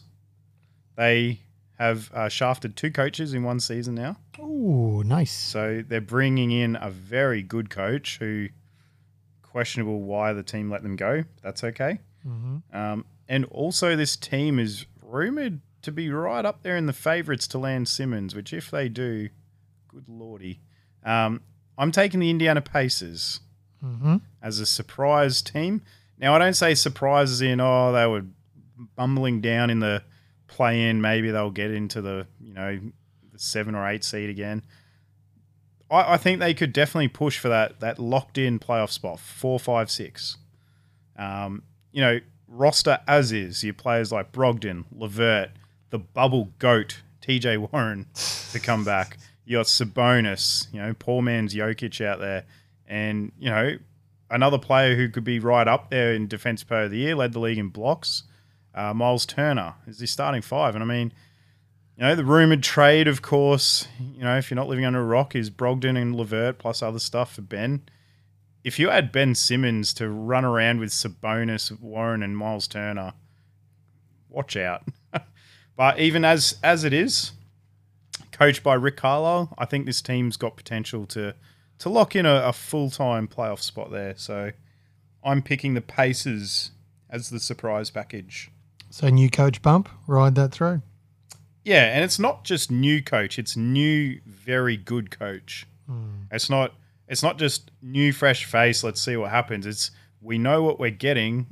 [0.95, 1.39] They
[1.78, 4.18] have uh, shafted two coaches in one season now.
[4.39, 5.32] Oh, nice.
[5.32, 8.49] So they're bringing in a very good coach who
[9.43, 11.24] questionable why the team let them go.
[11.43, 11.99] That's okay.
[12.28, 12.76] Mm-hmm.
[12.76, 17.47] Um, and also, this team is rumored to be right up there in the favourites
[17.47, 19.29] to land Simmons, which, if they do,
[19.88, 20.59] good lordy.
[21.03, 21.41] Um,
[21.77, 23.39] I'm taking the Indiana Pacers
[23.84, 24.17] Mm-hmm.
[24.43, 25.82] as a surprise team.
[26.19, 28.25] Now, I don't say surprises in, oh, they were
[28.95, 30.03] bumbling down in the
[30.47, 31.01] play in.
[31.01, 32.79] Maybe they'll get into the, you know,
[33.34, 34.61] the seven or eight seed again.
[35.89, 39.59] I, I think they could definitely push for that that locked in playoff spot, four,
[39.59, 40.38] five, six.
[41.17, 45.49] Um, you know, roster as is, your players like Brogdon, Levert,
[45.92, 48.08] the bubble goat, TJ Warren
[48.52, 49.18] to come back.
[49.46, 52.46] You got Sabonis, you know, poor man's Jokic out there.
[52.88, 53.78] And, you know,
[54.30, 57.34] another player who could be right up there in Defense Player of the Year, led
[57.34, 58.24] the league in blocks,
[58.74, 60.76] uh, Miles Turner is the starting five.
[60.76, 61.14] And I mean,
[61.98, 65.06] you know, the rumored trade, of course, you know, if you're not living under a
[65.06, 67.84] rock, is Brogdon and Levert plus other stuff for Ben.
[68.64, 73.14] If you add Ben Simmons to run around with Sabonis, Warren, and Miles Turner,
[74.30, 74.84] watch out.
[75.82, 77.32] But even as as it is,
[78.32, 81.34] coached by Rick Carlisle, I think this team's got potential to
[81.79, 84.13] to lock in a, a full time playoff spot there.
[84.15, 84.51] So
[85.23, 86.69] I'm picking the Pacers
[87.09, 88.51] as the surprise package.
[88.91, 90.84] So new coach bump, ride that through.
[91.65, 95.65] Yeah, and it's not just new coach; it's new, very good coach.
[95.88, 96.25] Hmm.
[96.29, 96.75] It's not.
[97.07, 98.84] It's not just new, fresh face.
[98.84, 99.65] Let's see what happens.
[99.65, 99.89] It's
[100.21, 101.47] we know what we're getting,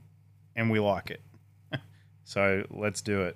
[0.56, 1.24] and we like it.
[2.26, 3.36] so let's do it.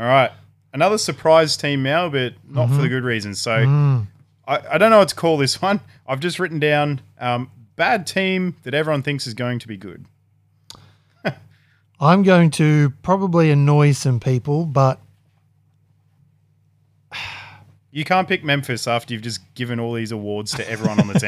[0.00, 0.30] All right,
[0.72, 3.38] another surprise team now, but not for the good reasons.
[3.38, 4.06] So Mm.
[4.48, 5.80] I, I don't know what to call this one.
[6.08, 10.06] I've just written down um, bad team that everyone thinks is going to be good.
[12.00, 14.98] I'm going to probably annoy some people, but
[17.90, 21.18] You can't pick Memphis after you've just given all these awards to everyone on the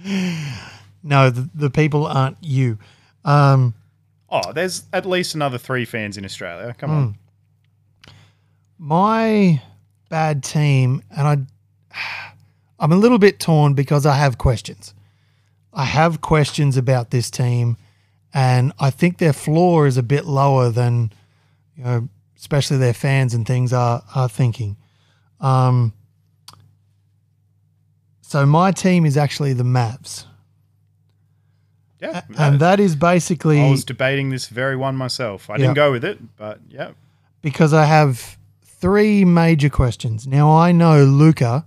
[0.00, 0.46] team.
[1.04, 2.78] no, the, the people aren't you.
[3.24, 3.74] Um,
[4.32, 6.74] Oh, there's at least another three fans in Australia.
[6.78, 7.18] Come on.
[8.78, 9.62] my
[10.08, 11.48] bad team, and
[11.92, 12.32] I,
[12.78, 14.94] I'm a little bit torn because I have questions.
[15.74, 17.76] I have questions about this team,
[18.32, 21.12] and I think their floor is a bit lower than,
[21.76, 22.08] you know,
[22.38, 24.76] especially their fans and things are are thinking.
[25.40, 25.92] Um,
[28.22, 30.24] so my team is actually the Mavs,
[32.02, 32.22] Yeah.
[32.36, 35.48] and that is basically I was debating this very one myself.
[35.48, 35.58] I Yeah.
[35.58, 36.90] didn't go with it, but yeah.
[37.40, 40.26] because I have three major questions.
[40.26, 41.64] Now I know Luka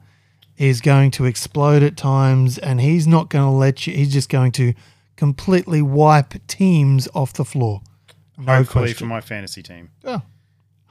[0.58, 4.30] is going to explode at times and he's not going to let you he's just
[4.30, 4.74] going to
[5.16, 7.82] completely wipe teams off the floor.
[8.38, 9.92] No Hopefully for my fantasy team.
[10.04, 10.20] Yeah.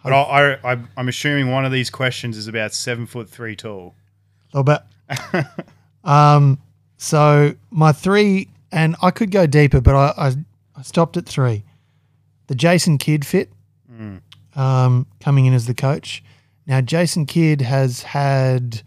[0.02, 0.22] But I,
[0.62, 3.94] I, I, I'm assuming one of these questions is about seven foot three tall.
[4.54, 4.80] A little
[5.34, 5.46] bit.
[6.04, 6.58] um,
[6.96, 10.34] so my three, and I could go deeper, but I, I,
[10.76, 11.64] I stopped at three.
[12.48, 13.50] The Jason Kidd fit,
[14.56, 16.22] um, coming in as the coach.
[16.66, 18.82] Now Jason Kidd has had,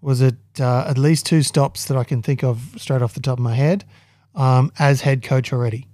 [0.00, 3.20] was it uh, at least two stops that I can think of straight off the
[3.20, 3.84] top of my head,
[4.34, 5.86] um, as head coach already.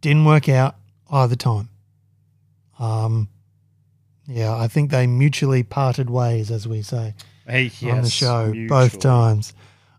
[0.00, 0.76] Didn't work out
[1.10, 1.68] either time.
[2.78, 3.28] Um,
[4.26, 7.14] yeah, I think they mutually parted ways, as we say
[7.46, 8.66] Hey, on the show mutually.
[8.68, 9.52] both times.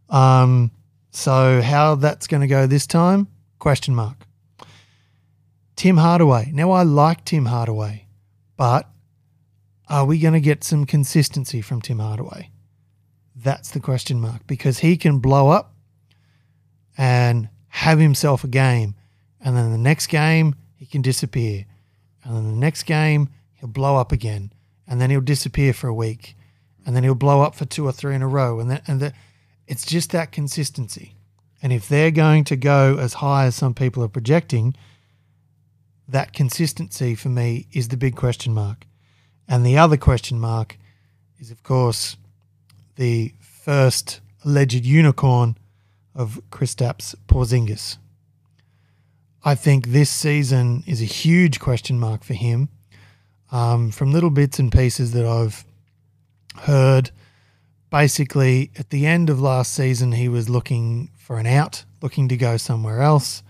[0.10, 0.72] Um,
[1.16, 3.28] so how that's going to go this time?
[3.60, 4.28] Question mark.
[5.76, 6.52] Tim Hardaway.
[6.54, 8.08] Now I like Tim Hardaway,
[8.58, 8.90] but
[9.88, 12.52] are we going to get some consistency from Tim Hardaway?
[13.36, 15.74] That's the question mark because he can blow up
[16.98, 18.96] and have himself a game,
[19.40, 21.66] and then the next game he can disappear,
[22.24, 24.52] and then the next game he'll blow up again,
[24.88, 26.36] and then he'll disappear for a week,
[26.86, 29.00] and then he'll blow up for two or three in a row, and then and
[29.02, 29.14] the,
[29.68, 31.16] it's just that consistency.
[31.62, 34.76] And if they're going to go as high as some people are projecting,
[36.08, 38.86] that consistency for me is the big question mark.
[39.48, 40.78] And the other question mark
[41.40, 42.18] is, of course,
[42.96, 45.58] the first alleged unicorn
[46.14, 47.98] of Kristaps Porzingis.
[49.44, 52.70] I think this season is a huge question mark for him.
[53.52, 55.66] Um, from little bits and pieces that I've
[56.62, 57.12] heard,
[57.90, 62.38] basically at the end of last season, he was looking for an out, looking to
[62.38, 63.44] go somewhere else.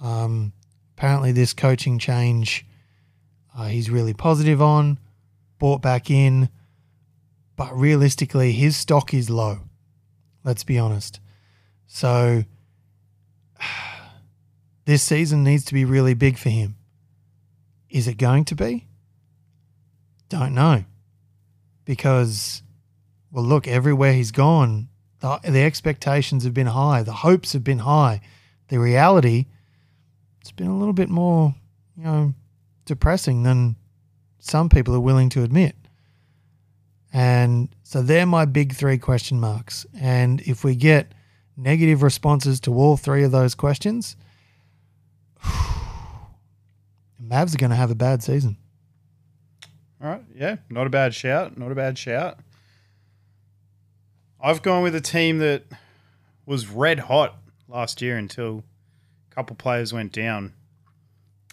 [0.00, 0.52] Um,
[0.96, 2.66] apparently, this coaching change
[3.56, 4.98] uh, he's really positive on,
[5.58, 6.50] bought back in,
[7.56, 9.60] but realistically, his stock is low.
[10.44, 11.20] Let's be honest.
[11.86, 12.44] So,
[14.84, 16.76] this season needs to be really big for him.
[17.88, 18.86] Is it going to be?
[20.28, 20.84] Don't know.
[21.86, 22.62] Because,
[23.30, 24.88] well, look, everywhere he's gone,
[25.20, 28.20] the, the expectations have been high, the hopes have been high.
[28.68, 29.46] The reality,
[30.40, 31.54] it's been a little bit more,
[31.96, 32.34] you know,
[32.84, 33.76] depressing than
[34.38, 35.76] some people are willing to admit.
[37.12, 39.86] And so they're my big three question marks.
[39.98, 41.12] And if we get
[41.56, 44.16] negative responses to all three of those questions,
[47.22, 48.56] Mavs are going to have a bad season.
[50.02, 50.22] All right.
[50.34, 50.56] Yeah.
[50.68, 51.56] Not a bad shout.
[51.56, 52.38] Not a bad shout.
[54.40, 55.64] I've gone with a team that
[56.44, 57.36] was red hot
[57.68, 58.64] last year until
[59.30, 60.52] a couple players went down.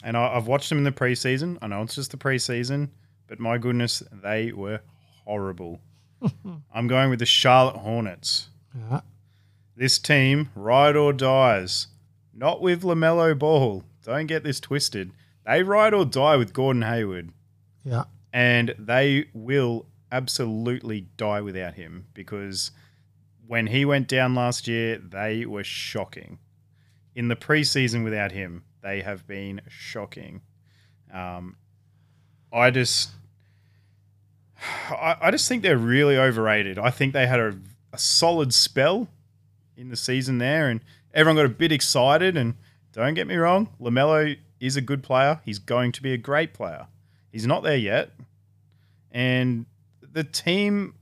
[0.04, 1.58] And I, I've watched them in the preseason.
[1.62, 2.90] I know it's just the preseason,
[3.28, 4.82] but my goodness, they were
[5.26, 5.80] horrible.
[6.74, 8.50] I'm going with the Charlotte Hornets.
[8.78, 9.02] Yeah.
[9.76, 11.88] This team, ride or dies.
[12.34, 13.84] Not with LaMelo Ball.
[14.04, 15.12] Don't get this twisted.
[15.46, 17.32] They ride or die with Gordon Hayward.
[17.84, 18.04] Yeah.
[18.32, 22.72] And they will absolutely die without him because
[23.48, 26.38] when he went down last year, they were shocking.
[27.16, 30.42] In the preseason without him, they have been shocking.
[31.12, 31.58] Um,
[32.52, 33.10] I just,
[34.90, 36.78] I, just think they're really overrated.
[36.78, 37.58] I think they had a,
[37.92, 39.08] a solid spell
[39.76, 40.80] in the season there, and
[41.14, 42.38] everyone got a bit excited.
[42.38, 42.54] And
[42.94, 45.42] don't get me wrong, Lamelo is a good player.
[45.44, 46.88] He's going to be a great player.
[47.32, 48.12] He's not there yet,
[49.12, 49.66] and
[50.14, 50.96] the team,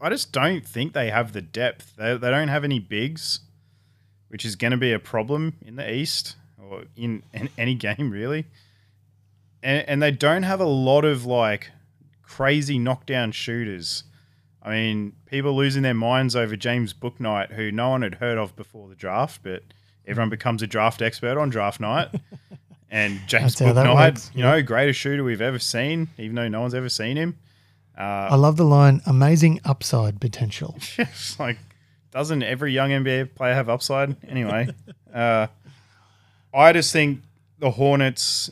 [0.00, 1.94] I just don't think they have the depth.
[1.96, 3.40] They, they don't have any bigs,
[4.28, 8.10] which is going to be a problem in the East or in, in any game
[8.10, 8.46] really.
[9.62, 11.70] And, and they don't have a lot of like
[12.22, 14.04] crazy knockdown shooters.
[14.62, 18.56] I mean, people losing their minds over James Bouknight, who no one had heard of
[18.56, 19.62] before the draft, but
[20.06, 22.08] everyone becomes a draft expert on draft night.
[22.90, 26.48] and James That's how that Bouknight, you know, greatest shooter we've ever seen, even though
[26.48, 27.38] no one's ever seen him.
[28.02, 30.76] I love the line amazing upside potential.
[30.98, 31.58] it's like,
[32.10, 34.16] doesn't every young NBA player have upside?
[34.28, 34.68] Anyway,
[35.14, 35.46] uh,
[36.52, 37.22] I just think
[37.58, 38.50] the Hornets,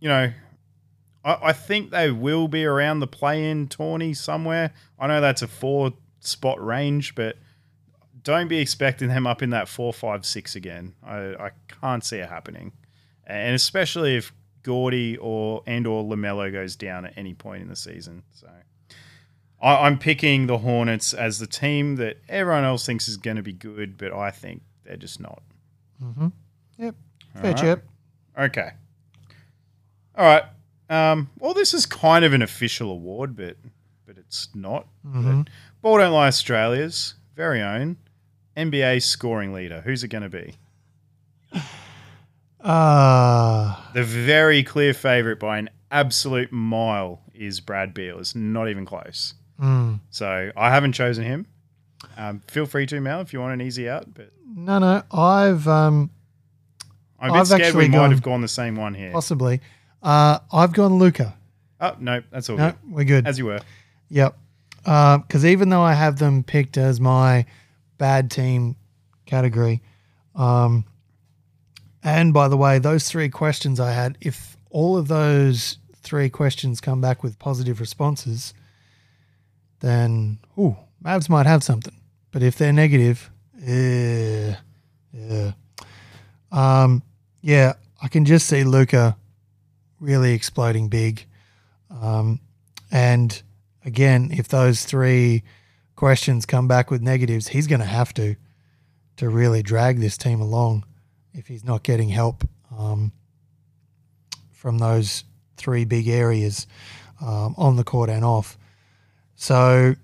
[0.00, 0.32] you know,
[1.24, 4.72] I, I think they will be around the play-in tourney somewhere.
[4.98, 7.36] I know that's a four-spot range, but
[8.22, 10.94] don't be expecting them up in that four, five, six again.
[11.04, 11.50] I, I
[11.80, 12.72] can't see it happening,
[13.26, 14.32] and especially if
[14.64, 18.24] Gordy or and or Lamelo goes down at any point in the season.
[18.32, 18.48] So
[19.62, 23.42] I, I'm picking the Hornets as the team that everyone else thinks is going to
[23.42, 25.42] be good, but I think they're just not.
[26.78, 26.94] Yep.
[27.34, 27.56] Fair Alright.
[27.56, 27.84] chip.
[28.38, 28.70] Okay.
[30.16, 30.44] All right.
[30.90, 33.56] Um, well, this is kind of an official award, but
[34.06, 34.86] but it's not.
[35.02, 35.48] But
[35.80, 37.96] Ball Don't Lie Australia's very own
[38.56, 39.80] NBA scoring leader.
[39.80, 40.56] Who's it going to be?
[41.52, 41.60] Ah,
[43.94, 48.18] The very clear favorite by an absolute mile is Brad Beal.
[48.18, 49.34] It's not even close.
[49.60, 50.00] mm.
[50.10, 51.46] So I haven't chosen him.
[52.16, 54.12] Um, feel free to, Mel, if you want an easy out.
[54.12, 55.02] But no, no.
[55.12, 56.10] I've um,
[57.18, 59.10] I'm a bit I've scared we might gone- have gone the same one here.
[59.12, 59.60] possibly.
[60.02, 61.34] Uh, I've gone Luka.
[61.80, 62.92] Oh no, that's all No, good.
[62.92, 63.26] we're good.
[63.26, 63.60] As you were.
[64.10, 64.36] Yep.
[64.82, 67.46] Because even though I have them picked as my
[67.96, 68.76] bad team
[69.24, 69.82] category,
[70.34, 70.84] um,
[72.04, 76.82] and by the way, those three questions I had, if all of those three questions
[76.82, 78.52] come back with positive responses,
[79.80, 81.98] then ooh, Mavs might have something.
[82.30, 83.30] But if they're negative,
[83.64, 84.54] eh,
[85.14, 85.52] yeah,
[86.52, 87.02] um,
[87.40, 89.16] yeah, I can just see Luka
[89.98, 91.24] really exploding big.
[92.02, 92.38] Um,
[92.90, 93.42] and
[93.82, 95.42] again, if those three
[95.96, 98.36] questions come back with negatives, he's going to have to
[99.16, 100.84] to really drag this team along
[101.34, 103.12] if he's not getting help um,
[104.52, 105.24] from those
[105.56, 106.66] three big areas
[107.20, 108.56] um, on the court and off.
[109.36, 109.94] So,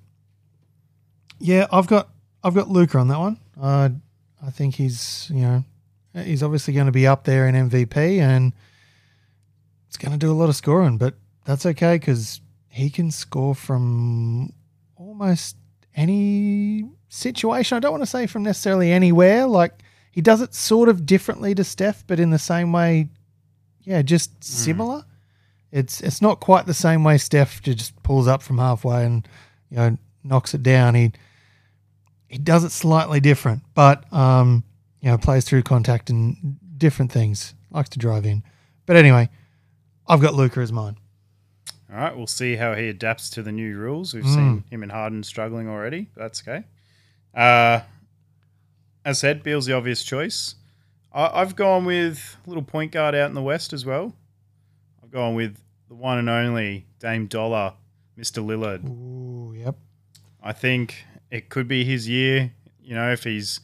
[1.39, 2.11] yeah, I've got
[2.43, 3.39] I've got Luka on that one.
[3.61, 3.91] Uh,
[4.45, 5.65] I think he's you know
[6.15, 8.53] he's obviously going to be up there in MVP and
[9.87, 11.15] it's going to do a lot of scoring, but
[11.45, 14.53] that's okay because he can score from
[14.97, 15.57] almost
[15.95, 17.77] any situation.
[17.77, 19.47] I don't want to say from necessarily anywhere.
[19.47, 23.09] Like he does it sort of differently to Steph, but in the same way,
[23.85, 25.05] yeah, just similar.
[25.73, 29.27] It's it's not quite the same way Steph just pulls up from halfway and
[29.71, 30.95] you know knocks it down.
[30.97, 31.13] He
[32.29, 34.65] he does it slightly different, but um,
[35.01, 37.55] you know plays through contact and different things.
[37.71, 38.43] Likes to drive in,
[38.87, 39.29] but anyway,
[40.09, 40.97] I've got Luka as mine.
[41.93, 44.13] All right, we'll see how he adapts to the new rules.
[44.15, 44.35] We've Mm.
[44.35, 46.09] seen him and Harden struggling already.
[46.17, 46.65] That's okay.
[47.35, 47.81] Uh,
[49.05, 50.57] as said, Beal's the obvious choice.
[51.13, 54.15] I, I've gone with a little point guard out in the West as well.
[55.03, 57.75] I've gone with the one and only Dame Dollar,
[58.19, 58.45] Mr.
[58.45, 58.85] Lillard.
[58.89, 59.77] Ooh, yep.
[60.43, 62.53] I think it could be his year.
[62.83, 63.61] You know, if he's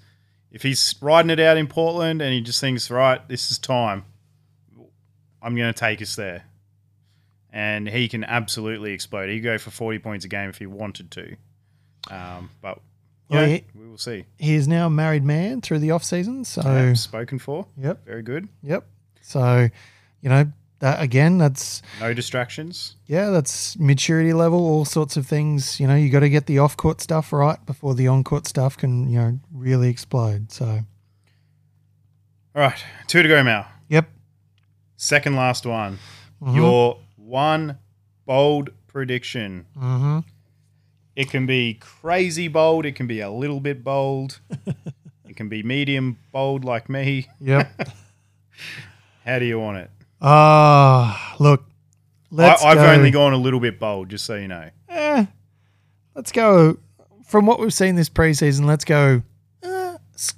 [0.51, 4.05] if he's riding it out in Portland and he just thinks, right, this is time.
[5.43, 6.45] I'm going to take us there,
[7.53, 9.29] and he can absolutely explode.
[9.29, 11.37] He'd go for 40 points a game if he wanted to.
[12.11, 12.81] Um, but
[13.29, 14.25] Well, yeah, he- we will see.
[14.39, 18.05] He is now a married man through the off season, so Yeah, spoken for, yep,
[18.07, 18.49] very good.
[18.63, 18.87] yep.
[19.21, 19.69] So,
[20.21, 22.97] you know, that again, that's No distractions.
[23.07, 25.81] yeah, that's maturity level, all sorts of things.
[25.81, 28.47] You know, you got to get the off court stuff right before the on court
[28.47, 30.53] stuff can you know really explode.
[30.53, 30.81] So,
[32.55, 33.67] All right, two to go now.
[33.89, 34.09] yep,
[34.97, 35.99] Second last one.
[36.43, 36.55] Mhm.
[36.55, 37.79] Your one
[38.25, 39.67] bold prediction.
[39.79, 40.21] hmm
[41.17, 42.85] It can be crazy bold.
[42.87, 44.39] It can be a little bit bold.
[45.27, 47.27] it can be medium bold like me.
[47.41, 47.71] yep.
[49.25, 49.91] How do you want it?
[50.21, 51.65] Ah, look,
[52.31, 52.87] let's I, I've go.
[52.93, 54.71] only gone a little bit bold, just so you know.
[54.89, 55.27] eh,
[56.15, 56.79] let's go
[57.27, 58.67] from what we've seen this preseason.
[58.67, 59.23] Let's go
[59.63, 60.35] uh, s-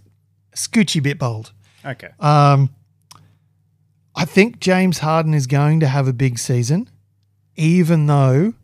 [0.55, 1.53] scoochy bit bold.
[1.85, 2.09] Okay.
[2.19, 2.71] Um,
[4.17, 6.89] I think James Harden is going to have a big season,
[7.57, 8.55] even though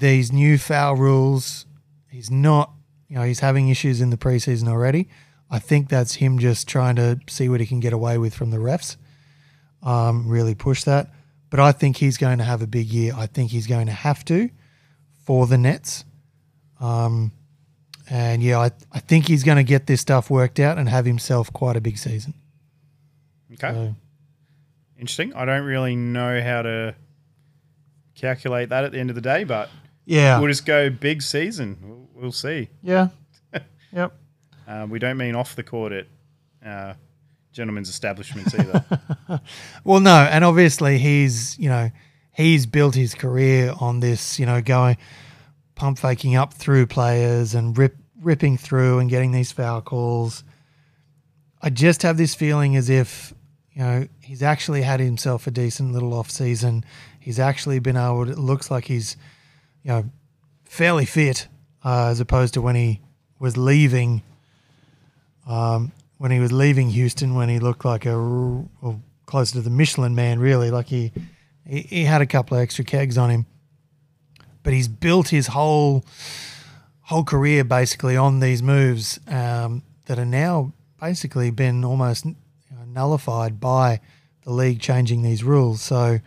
[0.00, 1.66] these new foul rules,
[2.10, 2.72] he's not,
[3.08, 5.08] you know, he's having issues in the preseason already.
[5.50, 8.50] I think that's him just trying to see what he can get away with from
[8.50, 8.96] the refs,
[9.82, 11.10] um, really push that.
[11.50, 13.12] But I think he's going to have a big year.
[13.16, 14.50] I think he's going to have to
[15.24, 16.04] for the Nets.
[16.80, 17.32] Um,
[18.08, 21.04] and yeah, I, I think he's going to get this stuff worked out and have
[21.04, 22.34] himself quite a big season.
[23.52, 23.72] Okay.
[23.72, 23.94] So,
[24.98, 25.32] Interesting.
[25.34, 26.94] I don't really know how to
[28.14, 29.70] calculate that at the end of the day, but
[30.10, 30.38] yeah.
[30.38, 31.76] we'll just go big season.
[31.82, 32.68] We'll, we'll see.
[32.82, 33.08] Yeah.
[33.92, 34.12] yep.
[34.66, 36.06] Uh, we don't mean off the court at
[36.64, 36.94] uh,
[37.52, 38.84] gentlemen's establishments either.
[39.84, 41.90] Well, no, and obviously he's, you know,
[42.32, 44.96] he's built his career on this, you know, going
[45.76, 50.42] pump faking up through players and rip ripping through and getting these foul calls.
[51.62, 53.32] I just have this feeling as if,
[53.72, 56.84] you know, he's actually had himself a decent little off season.
[57.20, 59.16] He's actually been able to, it looks like he's,
[59.82, 60.10] you know,
[60.64, 61.48] fairly fit
[61.84, 63.00] uh, as opposed to when he
[63.38, 64.22] was leaving
[65.46, 69.70] um, when he was leaving Houston, when he looked like a well, closer to the
[69.70, 71.12] Michelin man, really, like he,
[71.66, 73.46] he he had a couple of extra kegs on him,
[74.62, 76.04] but he's built his whole
[77.02, 82.26] whole career basically on these moves um, that are now basically been almost
[82.86, 84.00] nullified by
[84.44, 85.80] the league changing these rules.
[85.80, 86.20] So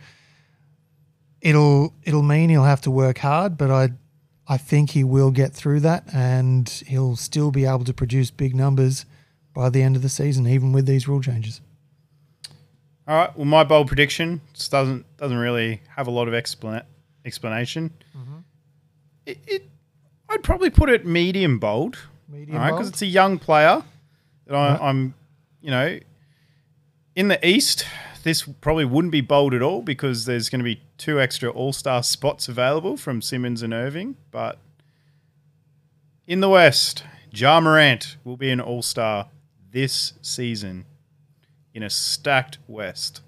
[1.44, 3.90] it'll it'll mean he'll have to work hard, but I
[4.48, 8.54] I think he will get through that and he'll still be able to produce big
[8.56, 9.06] numbers
[9.54, 11.60] by the end of the season, even with these rule changes.
[13.06, 13.36] All right.
[13.36, 16.84] Well, my bold prediction just doesn't doesn't really have a lot of explan-
[17.24, 17.90] explanation.
[18.16, 18.38] Mm-hmm.
[19.26, 19.70] It, it,
[20.28, 21.98] I'd probably put it medium bold.
[22.28, 23.82] Medium all right, because it's a young player
[24.46, 24.80] that I, Right.
[24.80, 25.14] I'm,
[25.60, 25.98] you know,
[27.14, 27.86] in the East.
[28.24, 31.74] This probably wouldn't be bold at all because there's going to be two extra All
[31.74, 34.16] Star spots available from Simmons and Irving.
[34.30, 34.58] But
[36.26, 39.28] in the West, Ja Morant will be an All Star
[39.70, 40.86] this season
[41.74, 43.20] in a stacked West.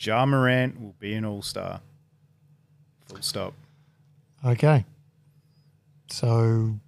[0.00, 1.82] Ja Morant will be an All Star.
[3.08, 3.52] Full stop.
[4.42, 4.86] Okay.
[6.08, 6.78] So,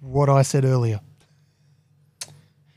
[0.00, 1.00] what I said earlier.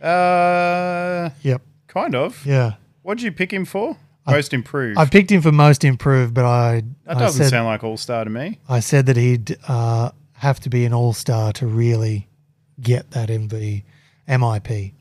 [0.01, 1.61] Uh, Yep.
[1.87, 2.45] kind of.
[2.45, 2.73] Yeah.
[3.03, 3.97] What did you pick him for?
[4.25, 4.97] Most improved.
[4.97, 8.23] I picked him for most improved, but I that doesn't said, sound like All Star
[8.23, 8.59] to me.
[8.69, 12.29] I said that he'd uh, have to be an all star to really
[12.81, 13.83] get that MV
[14.27, 14.93] MIP.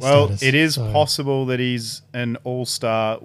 [0.00, 0.42] Well, status.
[0.44, 3.18] it is So possible that he's an All Star,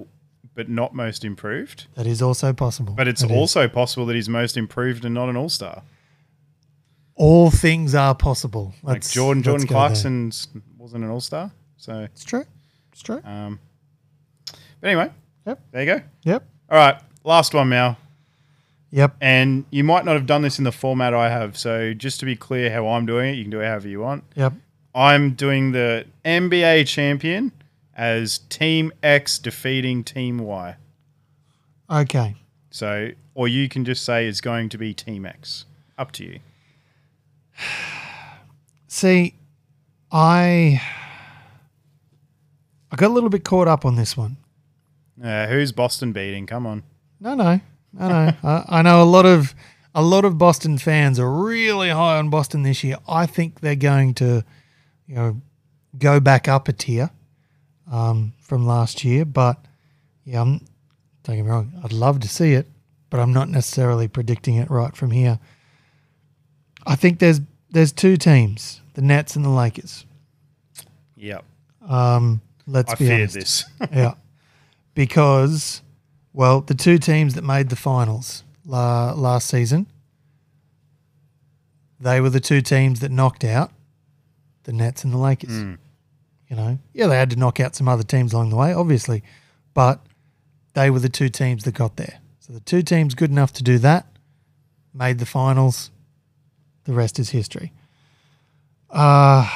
[0.56, 1.86] but not most improved.
[1.94, 2.96] That is also possible.
[2.96, 3.38] But it's It is.
[3.38, 5.84] also possible that he's most improved and not an All Star.
[7.16, 8.74] all things are possible.
[8.82, 9.68] Like Let's- Jordan Jordan.
[9.68, 10.32] Clarkson
[10.80, 11.52] wasn't an All Star.
[11.78, 12.46] So, It's true.
[12.92, 13.22] It's true.
[13.24, 13.60] um,
[14.84, 15.10] anyway,
[15.46, 15.60] Yep.
[15.72, 16.02] there you go.
[16.24, 16.48] Yep.
[16.70, 17.98] All right, last one, now.
[18.92, 19.16] Yep.
[19.22, 21.58] And you might not have done this in the format I have.
[21.58, 24.00] So just to be clear how I'm doing it, you can do it however you
[24.00, 24.24] want.
[24.36, 24.54] Yep.
[24.94, 27.52] I'm doing the NBA champion
[27.96, 30.76] as Team X defeating Team Y.
[31.90, 32.36] Okay.
[32.70, 35.66] So, or you can just say it's going to be Team X.
[35.98, 36.40] Up to you.
[38.88, 39.34] See,
[40.12, 40.82] I
[42.92, 44.38] I got a little bit caught up on this one.
[45.22, 46.46] Uh, who's Boston beating?
[46.46, 46.84] Come on.
[47.20, 47.60] No, no,
[47.94, 48.34] no, no.
[48.44, 49.54] I, I know a lot of
[49.96, 52.98] a lot of Boston fans are really high on Boston this year.
[53.08, 54.44] I think they're going to,
[55.08, 55.42] you know,
[55.98, 57.12] go back up a tier
[57.92, 59.24] um, from last year.
[59.26, 59.64] But
[60.26, 60.66] yeah, I'm,
[61.24, 61.74] don't get me wrong.
[61.84, 62.68] I'd love to see it,
[63.10, 65.40] but I'm not necessarily predicting it right from here.
[66.86, 70.06] I think there's there's two teams, the Nets and the Lakers.
[71.16, 71.46] Yep.
[71.88, 73.34] Um, let's I be feared honest.
[73.36, 73.66] this.
[73.94, 74.14] yeah,
[74.94, 75.82] because
[76.34, 79.88] well, the two teams that made the finals la- last season,
[82.00, 83.72] they were the two teams that knocked out
[84.64, 85.52] the Nets and the Lakers.
[85.52, 85.78] Mm.
[86.50, 89.24] You know, yeah, they had to knock out some other teams along the way, obviously,
[89.74, 90.00] but
[90.74, 92.20] they were the two teams that got there.
[92.40, 94.06] So the two teams good enough to do that
[94.94, 95.92] made the finals.
[96.84, 97.72] The rest is history.
[98.90, 99.50] Uh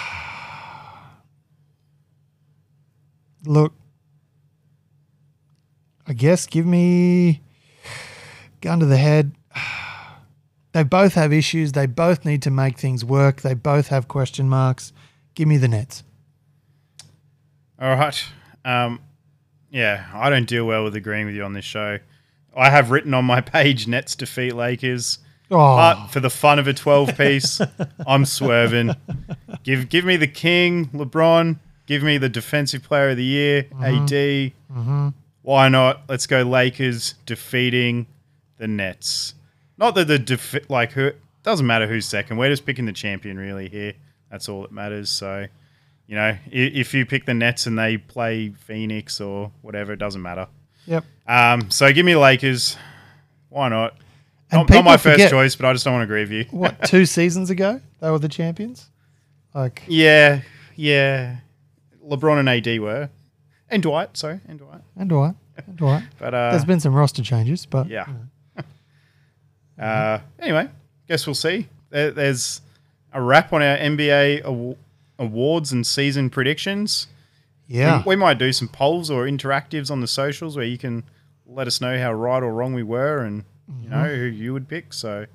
[3.45, 3.73] look,
[6.07, 7.41] I guess give me
[8.61, 9.33] gun to the head.
[10.73, 11.71] They both have issues.
[11.71, 13.41] They both need to make things work.
[13.41, 14.93] They both have question marks.
[15.33, 16.03] Give me the Nets.
[17.79, 18.23] All right.
[18.63, 18.99] Um,
[19.71, 21.97] yeah, I don't deal well with agreeing with you on this show.
[22.55, 25.17] I have written on my page Nets defeat Lakers.
[25.49, 27.59] Oh, But for the fun of a 12 piece,
[28.05, 28.95] I'm swerving.
[29.63, 31.57] Give give me the king, LeBron.
[31.87, 34.51] Give me the defensive player of the year, AD.
[35.47, 36.01] Why not?
[36.09, 38.05] Let's go Lakers defeating
[38.57, 39.33] the Nets.
[39.77, 41.11] Not that the defi- like who
[41.43, 42.35] doesn't matter who's second.
[42.35, 43.93] We're just picking the champion really here.
[44.29, 45.09] That's all that matters.
[45.09, 45.47] So,
[46.05, 50.21] you know, if you pick the Nets and they play Phoenix or whatever, it doesn't
[50.21, 50.47] matter.
[50.85, 51.05] yep.
[51.25, 52.75] Um, so give me Lakers.
[53.47, 53.95] Why not?
[54.51, 56.43] Not, not my first forget- choice, but I just don't want to agree with you.
[56.51, 58.89] What two seasons ago they were the champions?
[59.55, 60.41] Like Yeah,
[60.75, 61.37] yeah.
[62.05, 63.09] LeBron and AD were,
[63.69, 64.17] and Dwight.
[64.17, 64.66] Sorry, and Dwight.
[64.97, 65.35] And Dwight,
[65.65, 66.03] and Dwight.
[66.19, 68.05] But uh, There's been some roster changes, but yeah.
[69.79, 70.69] uh, anyway,
[71.07, 71.67] guess we'll see.
[71.89, 72.61] There, there's
[73.13, 74.75] a wrap on our NBA aw-
[75.19, 77.07] awards and season predictions.
[77.67, 77.99] yeah.
[77.99, 81.03] We, we might do some polls or interactives on the socials where you can
[81.45, 83.43] let us know how right or wrong we were, and
[83.81, 84.93] you know who you would pick.
[84.93, 85.25] So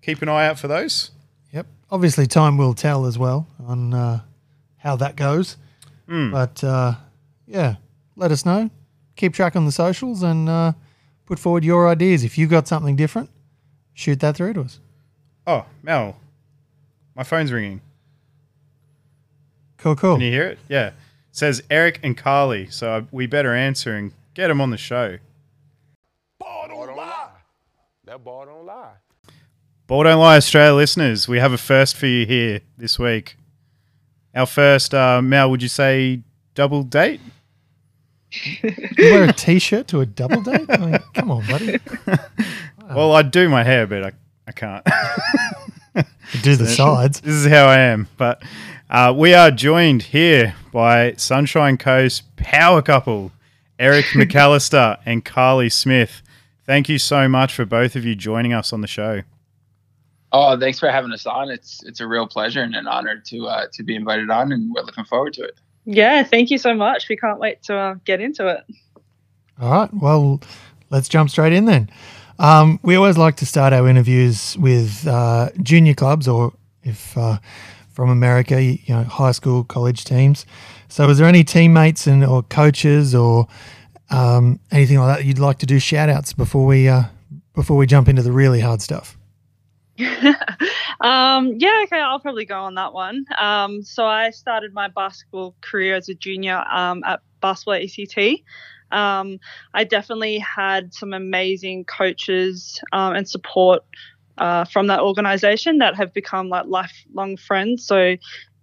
[0.00, 1.10] keep an eye out for those.
[1.52, 1.66] Yep.
[1.90, 4.20] Obviously, time will tell as well on uh,
[4.78, 5.56] how that goes.
[6.08, 6.94] But uh,
[7.46, 7.76] yeah,
[8.16, 8.68] let us know.
[9.22, 10.72] Keep track on the socials and uh,
[11.26, 12.24] put forward your ideas.
[12.24, 13.30] If you've got something different,
[13.94, 14.80] shoot that through to us.
[15.46, 16.16] Oh, Mel,
[17.14, 17.82] my phone's ringing.
[19.76, 20.16] Cool, cool.
[20.16, 20.58] Can you hear it?
[20.68, 20.88] Yeah.
[20.88, 20.94] It
[21.30, 25.18] says Eric and Carly, so we better answer and get them on the show.
[26.40, 27.28] Ball don't lie.
[28.06, 28.94] That ball don't lie.
[29.86, 33.36] Ball Don't Lie Australia listeners, we have a first for you here this week.
[34.34, 36.22] Our first, uh, Mel, would you say
[36.56, 37.20] double date?
[38.32, 40.66] You wear a t-shirt to a double date?
[40.70, 41.78] I mean, come on, buddy.
[42.94, 44.12] Well, I do my hair, but I,
[44.46, 44.84] I can't.
[46.42, 47.20] Do the sides.
[47.20, 48.06] this is how I am.
[48.18, 48.42] But
[48.90, 53.32] uh, we are joined here by Sunshine Coast power couple,
[53.78, 56.20] Eric McAllister and Carly Smith.
[56.66, 59.22] Thank you so much for both of you joining us on the show.
[60.32, 61.50] Oh, thanks for having us on.
[61.50, 64.70] It's it's a real pleasure and an honor to uh, to be invited on, and
[64.74, 65.58] we're looking forward to it.
[65.84, 67.08] Yeah, thank you so much.
[67.08, 68.64] We can't wait to uh, get into it.
[69.60, 69.90] All right.
[69.92, 70.40] Well,
[70.90, 71.90] let's jump straight in then.
[72.38, 76.52] Um, we always like to start our interviews with uh, junior clubs, or
[76.82, 77.38] if uh,
[77.90, 80.46] from America, you know, high school, college teams.
[80.88, 83.46] So, is there any teammates and or coaches or
[84.10, 87.04] um, anything like that you'd like to do shout outs before we uh,
[87.54, 89.16] before we jump into the really hard stuff?
[91.00, 93.24] um, yeah, okay, I'll probably go on that one.
[93.38, 98.42] Um, so I started my basketball career as a junior um, at Basketball ACT.
[98.90, 99.38] Um,
[99.74, 103.82] I definitely had some amazing coaches um, and support
[104.38, 107.86] uh, from that organization that have become like lifelong friends.
[107.86, 108.16] So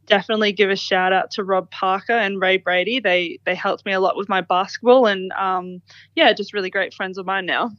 [0.05, 2.99] definitely give a shout out to Rob Parker and Ray Brady.
[2.99, 5.81] They they helped me a lot with my basketball and um,
[6.15, 7.71] yeah, just really great friends of mine now.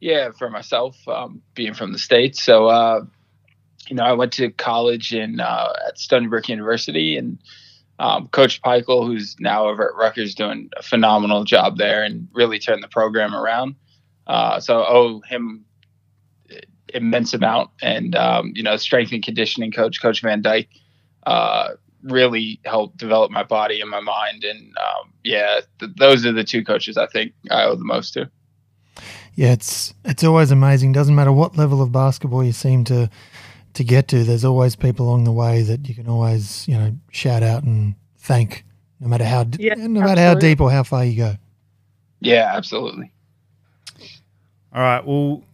[0.00, 3.04] Yeah, for myself, um, being from the states, so uh,
[3.88, 7.38] you know, I went to college in uh, at Stony Brook University, and
[7.98, 12.58] um, Coach Pikiell, who's now over at Rutgers, doing a phenomenal job there and really
[12.58, 13.76] turned the program around.
[14.26, 15.64] Uh, so I owe him
[16.92, 17.70] immense amount.
[17.82, 20.68] And um, you know, strength and conditioning coach, Coach Van Dyke,
[21.26, 21.70] uh,
[22.02, 24.44] really helped develop my body and my mind.
[24.44, 28.12] And um, yeah, th- those are the two coaches I think I owe the most
[28.14, 28.30] to.
[29.36, 30.92] Yeah, it's it's always amazing.
[30.92, 33.10] Doesn't matter what level of basketball you seem to
[33.74, 34.24] to get to.
[34.24, 37.94] There's always people along the way that you can always you know shout out and
[38.16, 38.64] thank,
[38.98, 41.36] no matter how Yeah, no matter how deep or how far you go.
[42.20, 43.12] Yeah, absolutely.
[44.72, 45.44] All right, we'll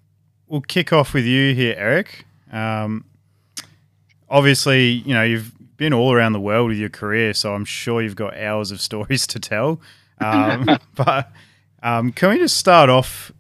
[0.47, 2.25] we'll kick off with you here, Eric.
[2.53, 3.05] Um,
[4.31, 8.01] obviously, you know you've been all around the world with your career, so I'm sure
[8.01, 9.81] you've got hours of stories to tell.
[10.21, 11.33] Um, but
[11.83, 13.33] um, can we just start off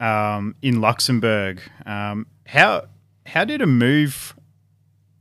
[0.00, 1.60] um, in Luxembourg?
[1.86, 2.86] Um, how
[3.26, 4.34] how did a move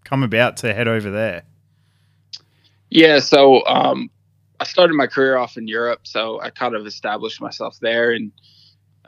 [0.04, 1.44] come about to head over there?
[2.90, 4.10] Yeah, so um,
[4.60, 8.32] I started my career off in Europe, so I kind of established myself there, and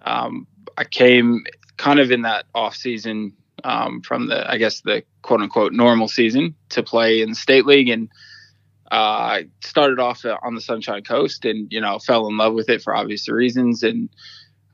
[0.04, 0.48] um,
[0.78, 1.44] I came
[1.78, 3.34] kind of in that off season
[3.64, 7.66] um, from the, I guess, the quote unquote normal season to play in the state
[7.66, 8.10] league, and
[8.92, 12.70] uh, I started off on the Sunshine Coast, and you know, fell in love with
[12.70, 14.10] it for obvious reasons, and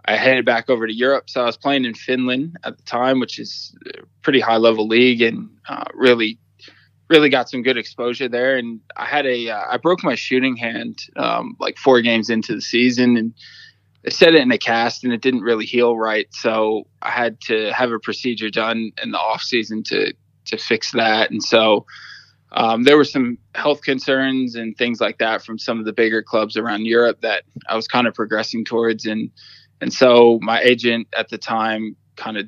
[0.05, 1.29] I headed back over to Europe.
[1.29, 4.87] So I was playing in Finland at the time, which is a pretty high level
[4.87, 6.39] league, and uh, really
[7.11, 8.57] really got some good exposure there.
[8.57, 12.55] And I had a, uh, I broke my shooting hand um, like four games into
[12.55, 13.33] the season, and
[14.07, 16.27] I set it in a cast, and it didn't really heal right.
[16.31, 20.13] So I had to have a procedure done in the off season to
[20.45, 21.29] to fix that.
[21.29, 21.85] And so
[22.53, 26.23] um, there were some health concerns and things like that from some of the bigger
[26.23, 29.29] clubs around Europe that I was kind of progressing towards, and
[29.81, 32.47] and so my agent at the time kind of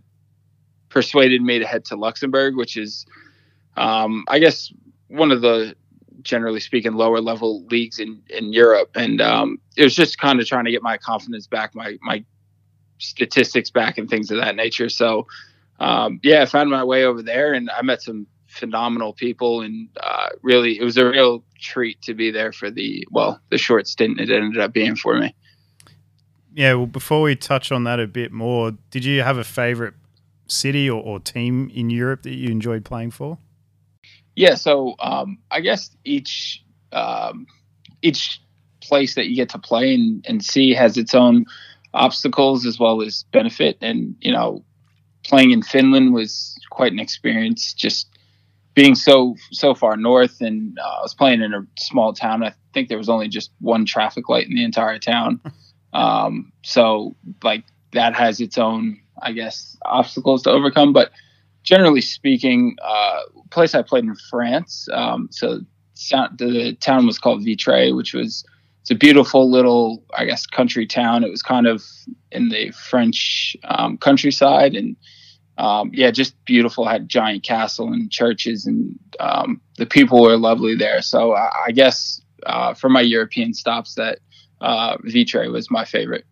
[0.89, 3.05] persuaded me to head to Luxembourg, which is
[3.75, 4.71] um, I guess
[5.07, 5.75] one of the
[6.21, 10.47] generally speaking lower level leagues in in Europe, and um, it was just kind of
[10.47, 12.23] trying to get my confidence back, my my
[12.99, 14.89] statistics back, and things of that nature.
[14.89, 15.27] So
[15.79, 19.89] um, yeah, I found my way over there, and I met some phenomenal people, and
[20.01, 23.87] uh, really it was a real treat to be there for the well the short
[23.87, 25.35] stint it ended up being for me.
[26.55, 29.95] Yeah, well, before we touch on that a bit more, did you have a favorite
[30.47, 33.37] city or, or team in Europe that you enjoyed playing for?
[34.35, 37.47] Yeah, so um, I guess each um,
[38.01, 38.39] each
[38.81, 41.45] place that you get to play and, and see has its own
[41.93, 43.77] obstacles as well as benefit.
[43.81, 44.63] And you know,
[45.23, 47.73] playing in Finland was quite an experience.
[47.73, 48.09] Just
[48.75, 52.43] being so so far north, and uh, I was playing in a small town.
[52.43, 55.39] I think there was only just one traffic light in the entire town.
[55.93, 57.63] Um, so like
[57.93, 60.93] that has its own, I guess, obstacles to overcome.
[60.93, 61.11] But
[61.63, 63.21] generally speaking, uh,
[63.51, 64.87] place I played in France.
[64.91, 65.61] Um, so
[66.37, 68.43] the town was called Vitré, which was
[68.81, 71.23] it's a beautiful little, I guess, country town.
[71.23, 71.81] It was kind of
[72.31, 74.97] in the French um, countryside, and
[75.57, 76.85] um, yeah, just beautiful.
[76.85, 81.01] Had giant castle and churches, and um, the people were lovely there.
[81.01, 84.19] So I, I guess uh, for my European stops, that
[84.63, 86.25] uh, Vitré was my favorite.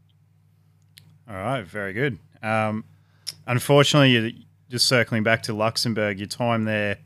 [1.29, 2.17] All right, very good.
[2.41, 2.85] Um,
[3.45, 6.97] unfortunately, just circling back to Luxembourg, your time there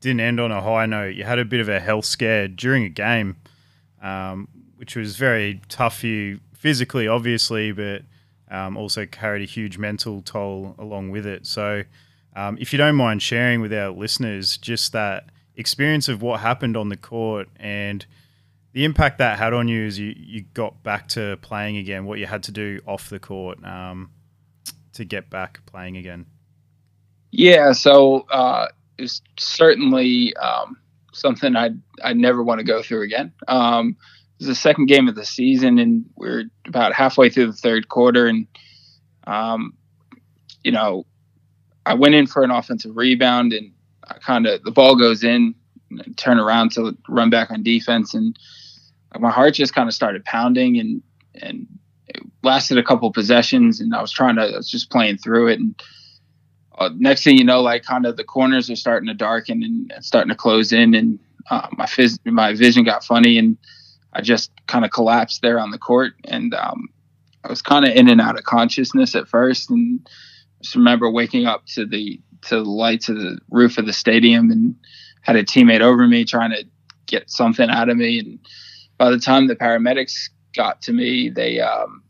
[0.00, 1.14] didn't end on a high note.
[1.14, 3.36] You had a bit of a health scare during a game,
[4.02, 8.02] um, which was very tough for you physically, obviously, but
[8.50, 11.46] um, also carried a huge mental toll along with it.
[11.46, 11.84] So,
[12.34, 15.26] um, if you don't mind sharing with our listeners just that
[15.56, 18.06] experience of what happened on the court and
[18.72, 22.18] the impact that had on you is you, you got back to playing again, what
[22.18, 24.10] you had to do off the court um,
[24.92, 26.26] to get back playing again.
[27.32, 28.68] Yeah, so uh,
[28.98, 30.76] it's certainly um,
[31.12, 33.32] something I'd I'd never want to go through again.
[33.48, 33.90] Um,
[34.38, 37.88] it was the second game of the season, and we're about halfway through the third
[37.88, 38.46] quarter, and
[39.26, 39.74] um,
[40.64, 41.06] you know,
[41.86, 43.72] I went in for an offensive rebound, and
[44.08, 45.54] I kind of the ball goes in,
[46.16, 48.36] turn around to run back on defense, and
[49.18, 51.02] my heart just kind of started pounding, and
[51.34, 51.66] and
[52.08, 55.48] it lasted a couple possessions, and I was trying to I was just playing through
[55.48, 55.82] it, and
[56.78, 59.92] uh, next thing you know, like kind of the corners are starting to darken and,
[59.92, 61.18] and starting to close in, and
[61.50, 63.58] uh, my phys- my vision got funny, and
[64.12, 66.88] I just kind of collapsed there on the court, and um,
[67.44, 70.08] I was kind of in and out of consciousness at first, and
[70.62, 74.50] just remember waking up to the to the lights of the roof of the stadium,
[74.50, 74.74] and
[75.22, 76.64] had a teammate over me trying to
[77.06, 78.38] get something out of me, and
[79.00, 82.02] by the time the paramedics got to me, they um,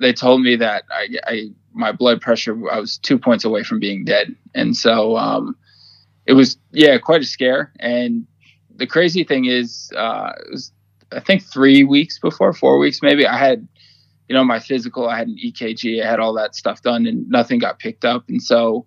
[0.00, 3.80] they told me that I, I my blood pressure I was two points away from
[3.80, 5.56] being dead, and so um,
[6.26, 7.72] it was yeah quite a scare.
[7.80, 8.26] And
[8.76, 10.72] the crazy thing is, uh, was
[11.10, 13.66] I think three weeks before, four weeks maybe, I had
[14.28, 17.28] you know, my physical, I had an EKG, I had all that stuff done, and
[17.28, 18.28] nothing got picked up.
[18.28, 18.86] And so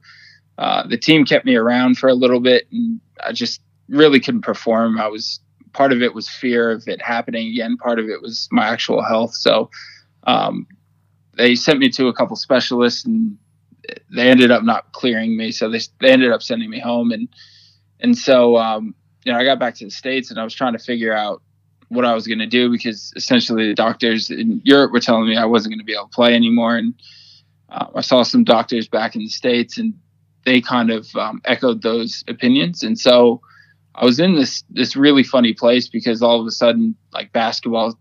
[0.58, 4.44] uh, the team kept me around for a little bit, and I just really couldn't
[4.44, 5.02] perform.
[5.02, 5.42] I was
[5.74, 7.78] part of it was fear of it happening again.
[7.78, 9.34] Part of it was my actual health.
[9.34, 9.70] So
[10.26, 10.68] um,
[11.36, 13.38] they sent me to a couple specialists, and
[14.16, 15.52] they ended up not clearing me.
[15.52, 17.28] So they they ended up sending me home, and
[18.00, 18.96] and so um,
[19.26, 21.42] you know I got back to the states, and I was trying to figure out
[21.90, 25.38] what I was going to do because essentially the doctors in Europe were telling me
[25.38, 26.94] I wasn't going to be able to play anymore, and
[27.70, 29.94] uh, I saw some doctors back in the states, and
[30.46, 33.42] they kind of um, echoed those opinions, and so
[33.96, 37.98] I was in this this really funny place because all of a sudden like basketball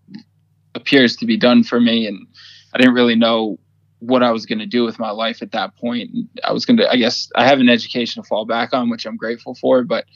[0.74, 2.26] appears to be done for me, and
[2.74, 3.58] I didn't really know
[3.98, 6.10] what I was going to do with my life at that point.
[6.42, 9.06] I was going to, I guess, I have an education to fall back on, which
[9.06, 10.06] I'm grateful for, but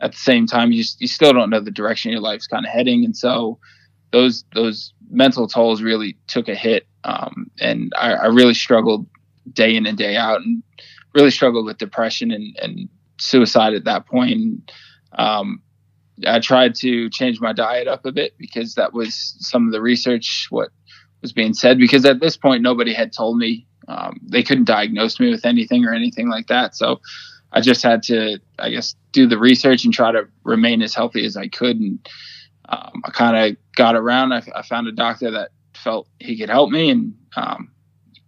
[0.00, 2.72] at the same time, you you still don't know the direction your life's kind of
[2.72, 3.58] heading, and so
[4.12, 9.06] those those mental tolls really took a hit, um, and I, I really struggled
[9.52, 10.62] day in and day out, and
[11.14, 12.88] really struggled with depression and, and
[13.18, 14.70] suicide at that point.
[15.14, 15.62] Um,
[16.26, 19.80] I tried to change my diet up a bit because that was some of the
[19.80, 20.70] research what
[21.22, 21.78] was being said.
[21.78, 25.84] Because at this point, nobody had told me um, they couldn't diagnose me with anything
[25.84, 26.76] or anything like that.
[26.76, 27.00] So
[27.52, 31.24] I just had to, I guess, do the research and try to remain as healthy
[31.24, 31.78] as I could.
[31.78, 32.08] And
[32.68, 34.32] um, I kind of got around.
[34.32, 37.70] I, I, found a doctor that felt he could help me, and um,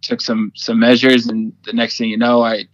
[0.01, 1.27] took some some measures.
[1.27, 2.65] And the next thing you know, I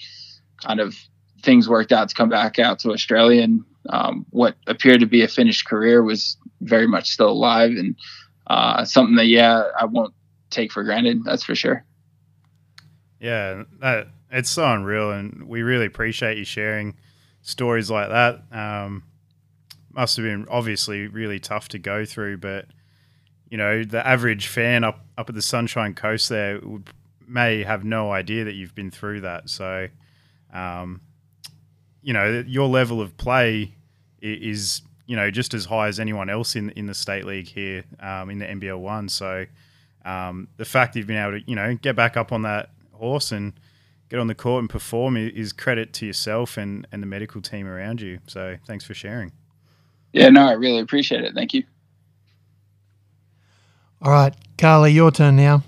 [0.63, 0.95] kind of
[1.41, 5.23] things worked out to come back out to Australia, and um, what appeared to be
[5.23, 7.95] a finished career was very much still alive, and
[8.47, 10.13] uh, something that yeah, I won't
[10.49, 11.23] take for granted.
[11.23, 11.85] That's for sure.
[13.19, 16.95] Yeah, that it's so unreal, and we really appreciate you sharing
[17.41, 18.43] stories like that.
[18.51, 19.03] Um,
[19.91, 22.65] must have been obviously really tough to go through, but
[23.49, 26.89] you know, the average fan up up at the Sunshine Coast there would,
[27.27, 29.49] may have no idea that you've been through that.
[29.49, 29.89] So,
[30.51, 31.01] um,
[32.03, 33.73] you know, your level of play
[34.21, 37.83] is you know just as high as anyone else in in the state league here
[37.99, 39.09] um, in the NBL one.
[39.09, 39.45] So,
[40.05, 42.69] um, the fact that you've been able to you know get back up on that
[42.91, 43.53] horse and
[44.09, 47.67] get on the court and perform is credit to yourself and, and the medical team
[47.67, 48.19] around you.
[48.27, 49.31] So thanks for sharing.
[50.11, 51.33] Yeah, no, I really appreciate it.
[51.33, 51.63] Thank you.
[54.01, 55.63] All right, Carly, your turn now.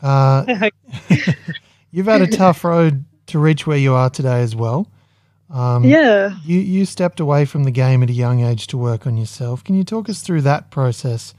[0.00, 0.70] Uh,
[1.90, 4.88] you've had a tough road to reach where you are today as well.
[5.52, 6.34] Um, yeah.
[6.44, 9.62] You you stepped away from the game at a young age to work on yourself.
[9.62, 11.34] Can you talk us through that process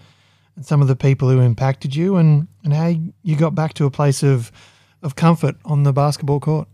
[0.56, 3.86] and some of the people who impacted you and, and how you got back to
[3.86, 4.52] a place of
[5.02, 6.68] of comfort on the basketball court?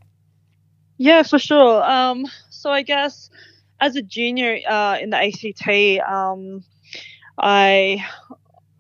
[0.98, 1.82] Yeah, for sure.
[1.84, 3.30] Um, so I guess
[3.80, 6.64] as a junior uh, in the ACT, um,
[7.38, 8.06] I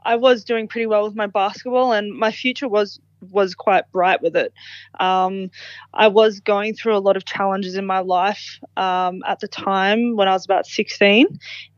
[0.04, 3.00] I was doing pretty well with my basketball, and my future was
[3.32, 4.54] was quite bright with it.
[5.00, 5.50] Um,
[5.94, 10.16] I was going through a lot of challenges in my life um, at the time
[10.16, 11.28] when I was about 16,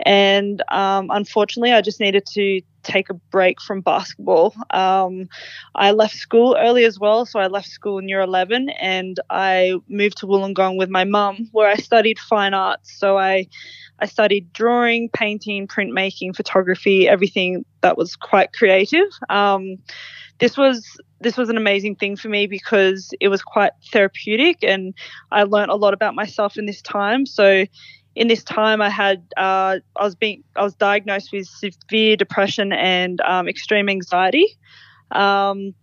[0.06, 4.56] and um, unfortunately, I just needed to take a break from basketball.
[4.70, 5.28] Um,
[5.76, 9.76] I left school early as well, so I left school in year 11 and I
[9.88, 12.98] moved to Wollongong with my mum, where I studied fine arts.
[12.98, 13.48] So I
[14.02, 19.08] I studied drawing, painting, printmaking, photography, everything that was quite creative.
[19.30, 19.78] Um,
[20.40, 24.96] this was this was an amazing thing for me because it was quite therapeutic and
[25.32, 27.28] I learned a lot about myself in this time.
[27.28, 27.66] So
[28.16, 32.74] in this time I had uh, I was being I was diagnosed with severe depression
[32.74, 34.58] and um, extreme anxiety.
[35.12, 35.74] Um,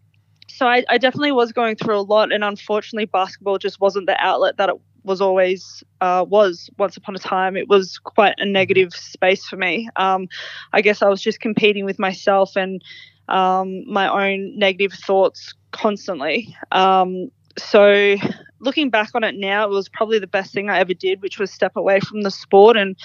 [0.48, 4.16] so I, I, definitely was going through a lot, and unfortunately, basketball just wasn't the
[4.18, 6.70] outlet that it was always uh, was.
[6.78, 9.88] Once upon a time, it was quite a negative space for me.
[9.96, 10.28] Um,
[10.72, 12.82] I guess I was just competing with myself and
[13.28, 16.56] um, my own negative thoughts constantly.
[16.72, 18.16] Um, so
[18.60, 21.38] looking back on it now, it was probably the best thing I ever did, which
[21.38, 22.76] was step away from the sport.
[22.76, 22.96] And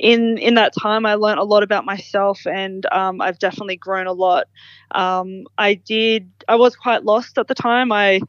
[0.00, 4.06] in in that time, I learned a lot about myself, and um, I've definitely grown
[4.06, 4.46] a lot.
[4.92, 6.30] Um, I did.
[6.48, 7.92] I was quite lost at the time.
[7.92, 8.20] I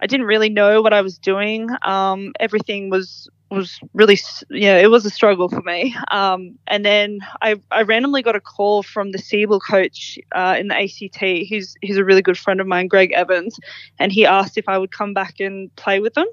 [0.00, 1.68] I didn't really know what I was doing.
[1.82, 4.18] Um, everything was was really
[4.50, 5.94] yeah it was a struggle for me.
[6.10, 10.68] Um, and then I, I randomly got a call from the SEABL coach uh, in
[10.68, 13.58] the ACT who's who's a really good friend of mine Greg Evans
[13.98, 16.26] and he asked if I would come back and play with them.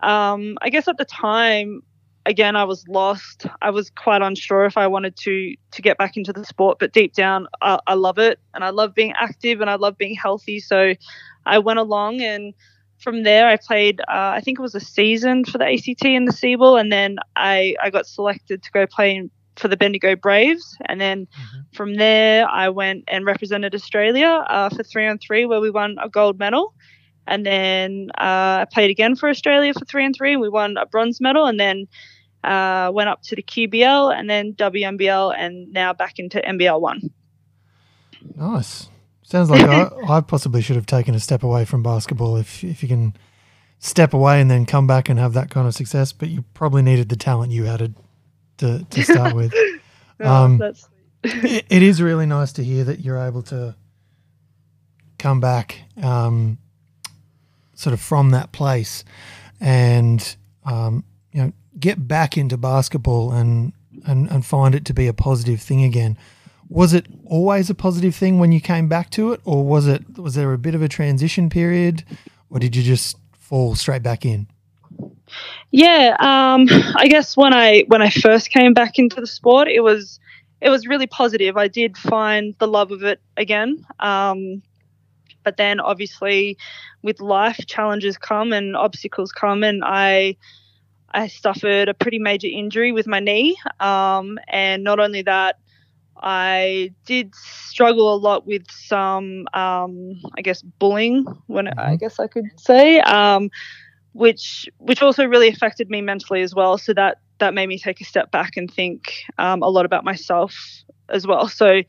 [0.00, 1.82] Um, I guess at the time
[2.26, 3.46] again I was lost.
[3.62, 6.92] I was quite unsure if I wanted to to get back into the sport but
[6.92, 10.14] deep down I, I love it and I love being active and I love being
[10.14, 10.60] healthy.
[10.60, 10.94] So
[11.46, 12.54] I went along and
[12.98, 14.04] from there, I played, uh,
[14.36, 17.74] I think it was a season for the ACT and the SEABL, and then I,
[17.82, 21.74] I got selected to go play in, for the Bendigo Braves, and then Mhm.
[21.74, 25.96] from there I went and represented Australia uh, for three on three, where we won
[26.02, 26.74] a gold medal.
[27.26, 30.76] And then uh, I played again for Australia for three and three, and we won
[30.76, 31.44] a bronze medal.
[31.46, 31.86] And then
[32.44, 37.10] uh, went up to the QBL, and then WNBL, and now back into NBL one.
[38.36, 38.88] Nice.
[39.28, 42.82] Sounds like I, I possibly should have taken a step away from basketball if if
[42.82, 43.12] you can
[43.78, 46.12] step away and then come back and have that kind of success.
[46.12, 47.94] But you probably needed the talent you had
[48.56, 49.52] to to start with.
[50.20, 50.88] Oh, Um, that's
[51.22, 53.76] it, it is really nice to hear that you're able to
[55.16, 56.58] come back um,
[57.74, 59.04] sort of from that place
[59.60, 60.34] and
[60.64, 63.74] um, you know get back into basketball and,
[64.08, 66.18] and and find it to be a positive thing again
[66.68, 70.18] was it always a positive thing when you came back to it or was it
[70.18, 72.04] was there a bit of a transition period
[72.50, 74.46] or did you just fall straight back in
[75.70, 76.66] Yeah, um,
[76.96, 80.18] I guess when I when I first came back into the sport, it was
[80.60, 81.56] it was really positive.
[81.56, 84.62] I did find the love of it again, um,
[85.44, 86.56] but then obviously
[87.02, 90.36] with life, challenges come and obstacles come, and I
[91.12, 95.56] I suffered a pretty major injury with my knee, um, and not only that.
[96.22, 101.24] I did struggle a lot with some, um, I guess, bullying.
[101.46, 101.96] When I Mhm.
[101.96, 103.50] guess I could say, um,
[104.12, 106.78] which which also really affected me mentally as well.
[106.78, 109.02] So that that made me take a step back and think
[109.38, 110.54] um, a lot about myself
[111.10, 111.48] as well.
[111.48, 111.82] So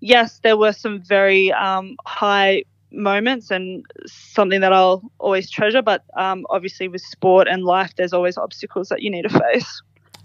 [0.00, 5.82] yes, there were some very um, high moments and something that I'll always treasure.
[5.82, 9.82] But um, obviously, with sport and life, there's always obstacles that you need to face.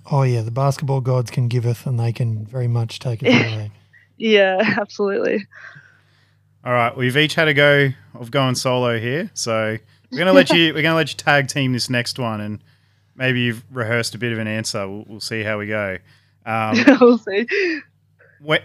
[0.10, 3.72] Oh yeah the basketball gods can giveth and they can very much take it away
[4.22, 5.48] Yeah, absolutely.
[6.64, 9.80] All right, we've each had a go of going solo here, so
[10.12, 12.64] we're gonna let you we're gonna let you tag team this next one, and
[13.16, 14.88] maybe you've rehearsed a bit of an answer.
[14.88, 15.98] We'll, we'll see how we go.
[16.46, 17.48] Um, we'll see.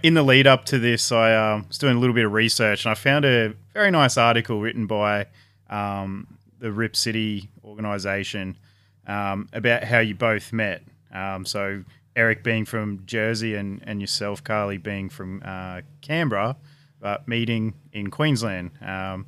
[0.02, 2.84] in the lead up to this, I um, was doing a little bit of research,
[2.84, 5.26] and I found a very nice article written by
[5.70, 6.26] um,
[6.58, 8.58] the Rip City organisation
[9.06, 10.82] um, about how you both met.
[11.12, 11.84] Um, so
[12.14, 16.56] Eric being from Jersey and, and yourself, Carly, being from uh, Canberra,
[17.00, 18.70] but meeting in Queensland.
[18.82, 19.26] Um,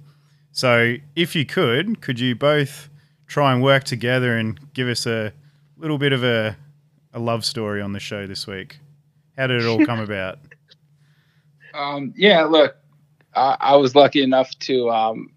[0.52, 2.88] so if you could, could you both
[3.26, 5.32] try and work together and give us a
[5.76, 6.56] little bit of a,
[7.12, 8.78] a love story on the show this week?
[9.36, 10.38] How did it all come about?
[11.74, 12.76] Um, yeah, look,
[13.34, 15.30] I, I was lucky enough to um,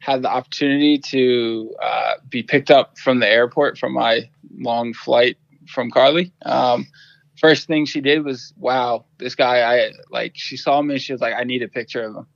[0.00, 4.28] have the opportunity to uh, be picked up from the airport from my
[4.58, 5.38] long flight
[5.72, 6.32] from Carly.
[6.44, 6.86] Um,
[7.38, 11.12] first thing she did was, wow, this guy, I like, she saw me and she
[11.12, 12.26] was like, I need a picture of him.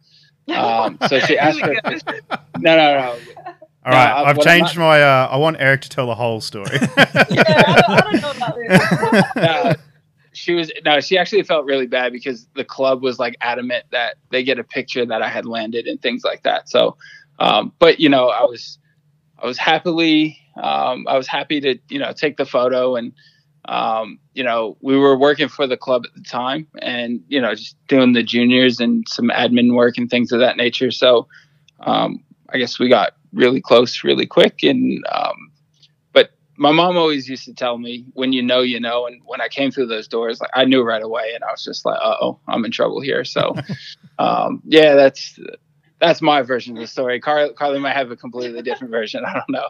[0.56, 2.00] Um, so she asked for a.
[2.58, 3.18] No, no, no.
[3.84, 5.00] All No, I- I've what I'm changed my.
[5.02, 6.76] Uh, I want Eric to tell the whole story.
[7.30, 9.36] Yeah, I don't, I don't know about this.
[9.36, 9.74] no,
[10.32, 14.16] she was no, she actually felt really bad because the club was like adamant that
[14.30, 16.68] they get a picture that I had landed and things like that.
[16.68, 16.96] So,
[17.38, 18.78] um, but you know, I was,
[19.38, 23.12] I was happily, um, I was happy to you know take the photo and,
[23.66, 27.54] um, you know, we were working for the club at the time and you know
[27.54, 30.90] just doing the juniors and some admin work and things of that nature.
[30.90, 31.28] So,
[31.80, 35.04] um, I guess we got really close really quick and.
[35.12, 35.50] Um,
[36.12, 39.40] but my mom always used to tell me when you know you know and when
[39.40, 41.98] i came through those doors like i knew right away and i was just like
[42.00, 43.54] Uh oh i'm in trouble here so
[44.18, 45.38] um, yeah that's
[46.00, 49.34] that's my version of the story Car- carly might have a completely different version i
[49.34, 49.68] don't know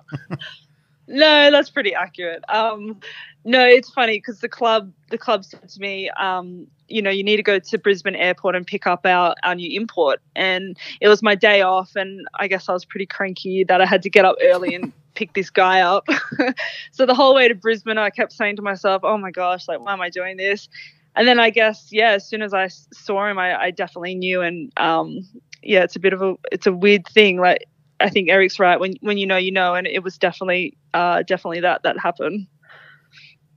[1.09, 2.43] No, that's pretty accurate.
[2.49, 3.01] Um,
[3.45, 7.23] no, it's funny because the club the club said to me, um, you know, you
[7.23, 10.21] need to go to Brisbane Airport and pick up our, our new import.
[10.35, 13.87] And it was my day off, and I guess I was pretty cranky that I
[13.87, 16.07] had to get up early and pick this guy up.
[16.91, 19.81] so the whole way to Brisbane, I kept saying to myself, "Oh my gosh, like
[19.81, 20.69] why am I doing this?"
[21.15, 24.43] And then I guess, yeah, as soon as I saw him, I, I definitely knew.
[24.43, 25.27] And um,
[25.63, 27.67] yeah, it's a bit of a it's a weird thing, like.
[28.01, 28.79] I think Eric's right.
[28.79, 32.47] When when you know, you know, and it was definitely uh, definitely that that happened.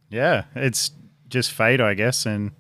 [0.09, 0.91] yeah, it's
[1.27, 2.51] just fate, I guess, and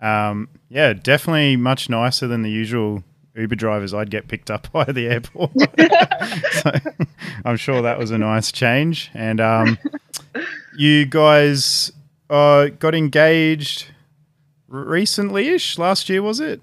[0.00, 3.02] um, yeah, definitely much nicer than the usual
[3.36, 5.52] Uber drivers I'd get picked up by the airport.
[6.52, 6.72] so
[7.44, 9.10] I'm sure that was a nice change.
[9.14, 9.78] And um,
[10.76, 11.92] you guys
[12.28, 13.86] uh, got engaged
[14.68, 15.78] recently-ish.
[15.78, 16.60] Last year was it?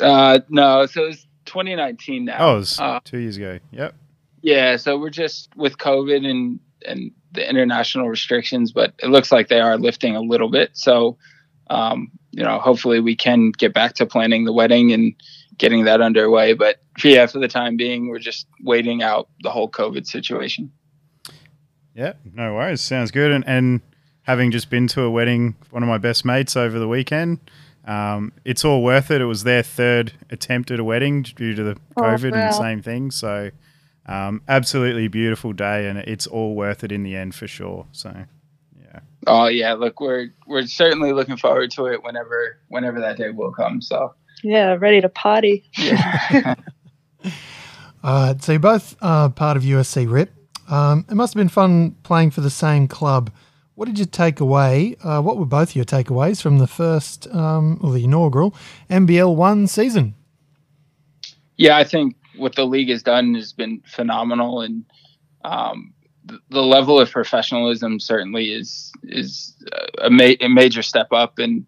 [0.00, 3.58] uh, no so it's 2019 now Oh, Uh, two years ago.
[3.72, 3.94] Yep.
[4.42, 9.48] yeah so we're just with covid and and the international restrictions but it looks like
[9.48, 11.16] they are lifting a little bit so
[11.68, 15.14] um, you know hopefully we can get back to planning the wedding and
[15.58, 19.68] getting that underway but yeah for the time being we're just waiting out the whole
[19.70, 20.70] covid situation
[21.94, 22.80] Yeah, no worries.
[22.80, 23.30] Sounds good.
[23.32, 23.80] And, and
[24.22, 27.40] having just been to a wedding, one of my best mates over the weekend.
[27.86, 29.20] Um, it's all worth it.
[29.20, 32.52] It was their third attempt at a wedding due to the Oh, COVID and the
[32.52, 33.10] same thing.
[33.10, 33.50] So,
[34.06, 37.86] um, absolutely beautiful day, and it's all worth it in the end for sure.
[37.92, 38.14] So,
[38.80, 39.00] yeah.
[39.26, 43.52] Oh yeah, look, we're we're certainly looking forward to it whenever whenever that day will
[43.52, 43.80] come.
[43.80, 45.64] So Yeah, ready to party.
[45.78, 46.54] yeah.
[48.02, 50.30] Uh, so you're both uh, part of USC RIP.
[50.70, 53.30] Um, it must have been fun playing for the same club.
[53.80, 54.94] What did you take away?
[55.02, 58.54] Uh, what were both your takeaways from the first, um, or the inaugural
[58.90, 60.14] NBL one season?
[61.56, 64.84] yeah, I think what the league has done has been phenomenal, and
[65.46, 65.94] um,
[66.28, 69.56] th- the level of professionalism certainly is is
[70.02, 71.64] a, ma- a major step up, and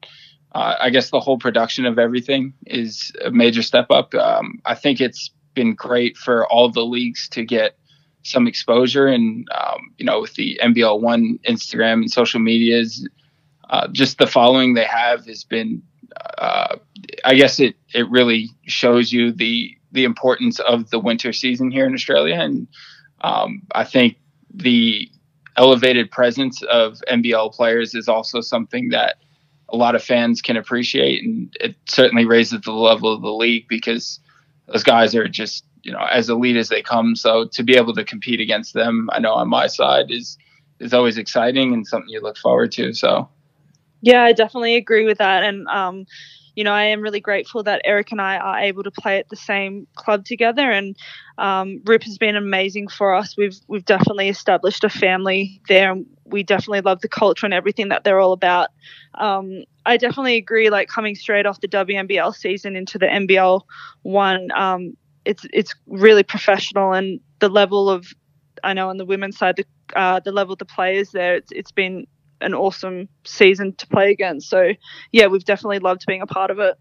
[0.54, 4.14] uh, I guess the whole production of everything is a major step up.
[4.14, 7.78] Um, I think it's been great for all the leagues to get
[8.22, 13.08] some exposure, and um, you know, with the NBL One Instagram and social medias,
[13.70, 15.82] uh, just the following they have has been.
[16.38, 16.76] Uh,
[17.24, 21.86] I guess it, it really shows you the the importance of the winter season here
[21.86, 22.68] in Australia, and
[23.22, 24.16] um, I think
[24.52, 25.10] the
[25.56, 29.16] elevated presence of NBL players is also something that
[29.68, 33.66] a lot of fans can appreciate, and it certainly raises the level of the league
[33.68, 34.20] because
[34.66, 37.16] those guys are just you know as elite as they come.
[37.16, 40.38] So to be able to compete against them, I know on my side is
[40.82, 42.92] is always exciting and something you look forward to.
[42.92, 43.28] So
[44.02, 45.44] Yeah, I definitely agree with that.
[45.44, 46.06] And, um,
[46.56, 49.28] you know, I am really grateful that Eric and I are able to play at
[49.30, 50.70] the same club together.
[50.70, 50.96] And
[51.38, 53.36] um, RIP has been amazing for us.
[53.38, 57.88] We've we've definitely established a family there, and we definitely love the culture and everything
[57.88, 58.68] that they're all about.
[59.14, 60.68] Um, I definitely agree.
[60.68, 63.62] Like coming straight off the WNBL season into the NBL
[64.02, 68.06] one, um, it's it's really professional, and the level of
[68.64, 69.66] I know on the women's side, the
[69.98, 72.06] uh, the level of the players there, it's it's been
[72.40, 74.48] an awesome season to play against.
[74.48, 74.72] So
[75.12, 76.76] yeah, we've definitely loved being a part of it.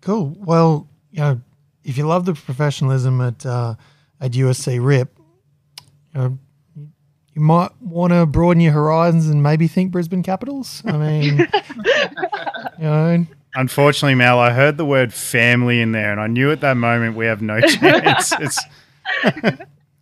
[0.00, 0.36] Cool.
[0.38, 1.40] Well, you know,
[1.82, 3.74] if you love the professionalism at uh,
[4.20, 5.18] at USC RIP,
[6.14, 6.38] you, know,
[6.76, 10.82] you might want to broaden your horizons and maybe think Brisbane Capitals.
[10.84, 11.38] I mean,
[12.78, 16.60] you know, Unfortunately, Mel, I heard the word family in there, and I knew at
[16.62, 18.32] that moment we have no chance.
[18.40, 18.60] It's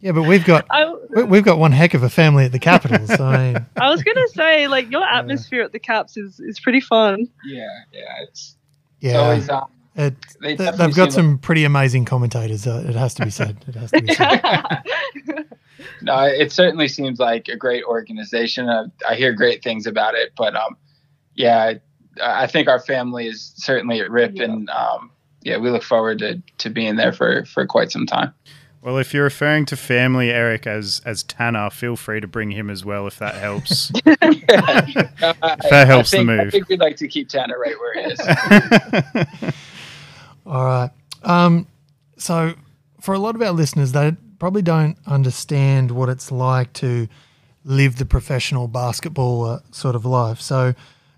[0.00, 2.58] yeah, but we've got I, we- we've got one heck of a family at the
[2.58, 3.10] Capitals.
[3.10, 7.28] I I was gonna say like your atmosphere at the Caps is is pretty fun.
[7.44, 8.56] yeah, yeah, it's,
[9.00, 12.66] it's yeah, always um, it, they they, definitely they've got seem some pretty amazing commentators.
[12.66, 13.62] Uh, it has to be said.
[13.68, 14.82] It has to be said.
[16.00, 18.68] No, it certainly seems like a great organization.
[18.68, 20.76] I, I hear great things about it, but um,
[21.34, 21.74] yeah,
[22.20, 24.44] I, I think our family is certainly at RIP, Yeah.
[24.44, 25.10] and um,
[25.43, 28.32] yeah, we look forward to, to being there for, for quite some time.
[28.80, 32.68] well, if you're referring to family, Eric, as as Tanner, feel free to bring him
[32.70, 33.89] as well if that helps.
[34.05, 36.40] that helps the move.
[36.40, 39.52] I think we'd like to keep Tanner right where he is.
[40.47, 40.90] All right.
[41.22, 41.66] Um,
[42.16, 42.55] so,
[43.01, 47.09] for a lot of our listeners, they probably don't understand what it's like to
[47.64, 50.40] live the professional basketball uh, sort of life.
[50.40, 50.74] So,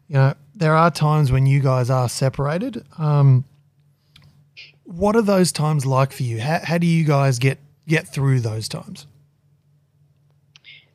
[0.08, 2.84] you know, there are times when you guys are separated.
[2.98, 3.44] Um,
[4.84, 6.40] what are those times like for you?
[6.40, 9.06] How, how do you guys get get through those times?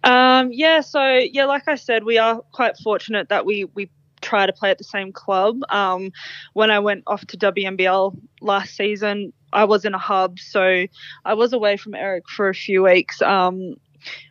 [0.04, 3.90] Um, yeah, so yeah, like I said, we are quite fortunate that we we
[4.22, 5.60] try to play at the same club.
[5.70, 6.12] Um,
[6.54, 10.86] when I went off to WNBL last season, I was in a hub, so
[11.26, 13.76] I was away from Eric for a few weeks, um,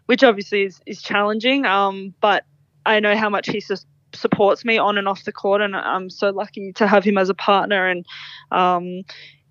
[0.06, 1.66] which obviously is is challenging.
[1.66, 2.44] Um, but
[2.86, 6.10] I know how much he sus- supports me on and off the court, and I'm
[6.10, 7.89] so lucky to have him as a partner.
[7.89, 8.06] And
[8.51, 9.02] um,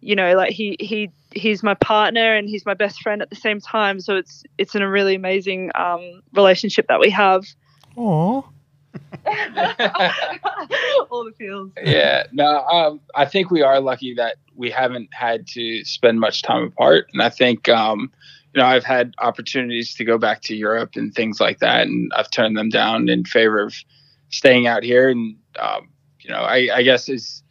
[0.01, 3.35] you know, like he he he's my partner and he's my best friend at the
[3.35, 3.99] same time.
[3.99, 7.43] So it's it's in a really amazing um, relationship that we have.
[7.95, 8.47] Oh,
[11.09, 11.71] All the feels.
[11.84, 16.41] yeah, no, um, I think we are lucky that we haven't had to spend much
[16.41, 18.11] time apart, and I think um,
[18.53, 22.11] you know I've had opportunities to go back to Europe and things like that, and
[22.15, 23.75] I've turned them down in favor of
[24.29, 25.09] staying out here.
[25.09, 25.89] And um,
[26.19, 27.43] you know, I, I guess is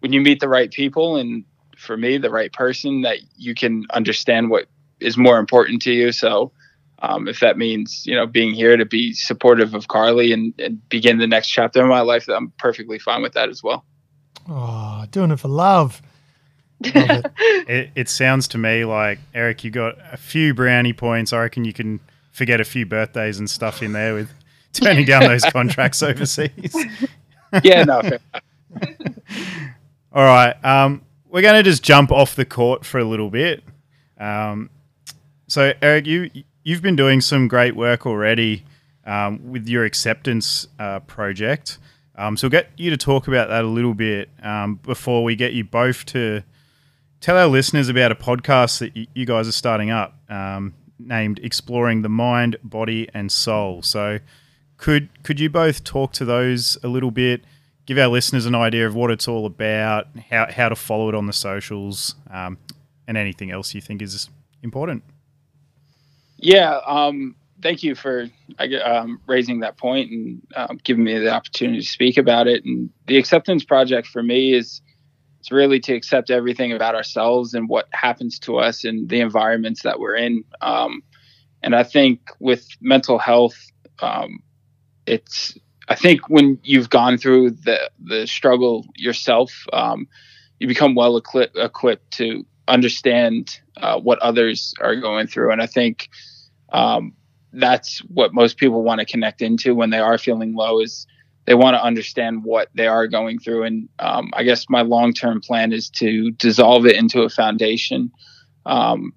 [0.00, 1.44] when you meet the right people, and
[1.76, 4.66] for me, the right person, that you can understand what
[5.00, 6.12] is more important to you.
[6.12, 6.52] So.
[7.00, 10.88] Um, if that means you know being here to be supportive of Carly and, and
[10.88, 13.84] begin the next chapter of my life, I'm perfectly fine with that as well.
[14.48, 16.02] oh, doing it for love.
[16.82, 17.32] Love it.
[17.68, 21.32] it, it sounds to me like Eric, you got a few brownie points.
[21.32, 22.00] I reckon you can
[22.32, 24.32] forget a few birthdays and stuff in there with
[24.72, 26.74] turning down those contracts overseas.
[27.64, 28.02] Yeah, no.
[30.12, 30.54] All right.
[30.64, 33.64] Um, we're going to just jump off the court for a little bit.
[34.18, 34.68] Um,
[35.46, 36.30] so, Eric, you
[36.62, 38.64] you've been doing some great work already
[39.06, 41.78] um, with your acceptance uh, project.
[42.16, 45.34] Um, so we'll get you to talk about that a little bit um, before we
[45.36, 46.42] get you both to
[47.20, 51.38] tell our listeners about a podcast that y- you guys are starting up um, named
[51.42, 53.80] Exploring the Mind, Body, and Soul.
[53.82, 54.18] So
[54.78, 57.42] could could you both talk to those a little bit?
[57.84, 61.14] Give our listeners an idea of what it's all about, how, how to follow it
[61.14, 62.58] on the socials, um,
[63.06, 64.28] and anything else you think is
[64.62, 65.02] important.
[66.36, 68.28] Yeah, um, thank you for
[68.84, 72.64] um, raising that point and um, giving me the opportunity to speak about it.
[72.64, 74.80] And the acceptance project for me is
[75.40, 79.82] it's really to accept everything about ourselves and what happens to us and the environments
[79.82, 80.44] that we're in.
[80.60, 81.02] Um,
[81.62, 83.56] and I think with mental health,
[84.00, 84.40] um,
[85.08, 85.58] it's
[85.88, 90.06] I think when you've gone through the the struggle yourself, um,
[90.58, 95.50] you become well equipped equipped to understand uh, what others are going through.
[95.50, 96.10] And I think
[96.72, 97.14] um,
[97.52, 101.06] that's what most people want to connect into when they are feeling low is
[101.46, 103.62] they want to understand what they are going through.
[103.62, 108.12] And um, I guess my long term plan is to dissolve it into a foundation
[108.66, 109.14] um,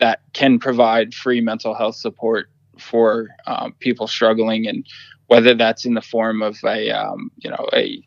[0.00, 4.86] that can provide free mental health support for um, people struggling, and
[5.28, 8.02] whether that's in the form of a um, you know a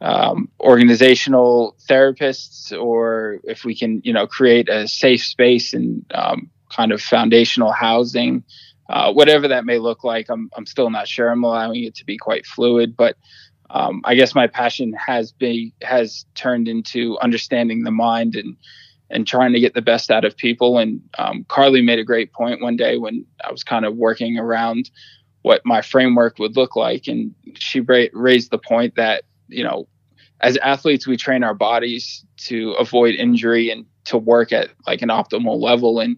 [0.00, 6.50] um, organizational therapists, or if we can you know create a safe space and um,
[6.70, 8.42] kind of foundational housing
[8.88, 10.28] uh, whatever that may look like.
[10.28, 11.28] I'm I'm still not sure.
[11.28, 13.16] I'm allowing it to be quite fluid, but
[13.70, 18.56] um, I guess my passion has been has turned into understanding the mind and
[19.10, 20.78] and trying to get the best out of people.
[20.78, 24.38] And um, Carly made a great point one day when I was kind of working
[24.38, 24.90] around
[25.46, 29.86] what my framework would look like, and she ra- raised the point that you know,
[30.40, 35.08] as athletes, we train our bodies to avoid injury and to work at like an
[35.08, 36.00] optimal level.
[36.00, 36.16] And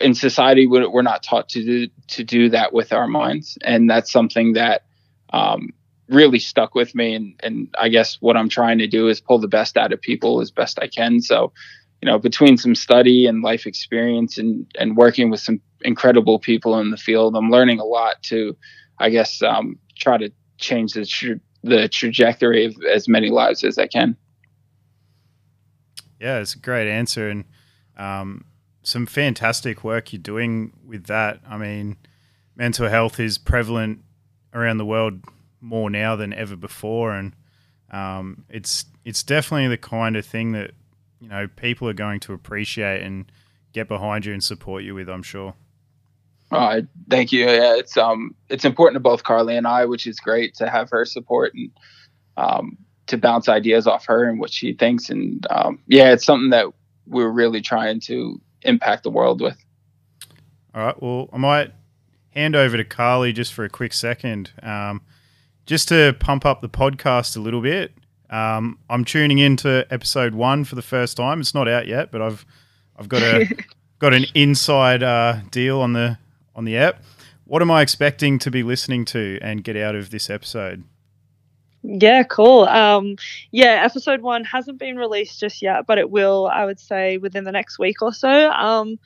[0.00, 3.58] in society we're not taught to do, to do that with our minds.
[3.62, 4.84] And that's something that
[5.30, 5.74] um,
[6.08, 7.14] really stuck with me.
[7.14, 10.00] And, and i guess what i'm trying to do is pull the best out of
[10.00, 11.20] people as best i can.
[11.20, 11.52] So
[12.02, 16.78] you know between some study and life experience and and working with some incredible people
[16.78, 18.56] in the field i'm learning a lot to
[18.98, 23.78] i guess um, try to change the tra- the trajectory of as many lives as
[23.78, 24.16] i can
[26.20, 27.44] yeah it's a great answer and
[27.96, 28.44] um,
[28.86, 31.40] some fantastic work you're doing with that.
[31.48, 31.96] I mean,
[32.54, 34.00] mental health is prevalent
[34.54, 35.24] around the world
[35.60, 37.34] more now than ever before, and
[37.90, 40.70] um, it's it's definitely the kind of thing that
[41.20, 43.30] you know people are going to appreciate and
[43.72, 45.08] get behind you and support you with.
[45.08, 45.54] I'm sure.
[46.50, 47.44] Uh, thank you.
[47.44, 50.90] Yeah, it's um it's important to both Carly and I, which is great to have
[50.90, 51.70] her support and
[52.36, 55.10] um, to bounce ideas off her and what she thinks.
[55.10, 56.66] And um, yeah, it's something that
[57.06, 59.56] we're really trying to impact the world with.
[60.74, 61.02] All right.
[61.02, 61.72] Well, I might
[62.30, 65.02] hand over to Carly just for a quick second, um,
[65.64, 67.92] just to pump up the podcast a little bit.
[68.30, 71.40] Um, I'm tuning into episode one for the first time.
[71.40, 72.44] It's not out yet, but I've
[72.98, 73.48] I've got a
[73.98, 76.18] got an inside uh, deal on the
[76.54, 77.02] on the app.
[77.44, 80.82] What am I expecting to be listening to and get out of this episode?
[81.82, 82.64] Yeah, cool.
[82.64, 83.16] Um,
[83.52, 87.44] yeah, episode one hasn't been released just yet, but it will, I would say, within
[87.44, 88.50] the next week or so.
[88.50, 88.98] Um,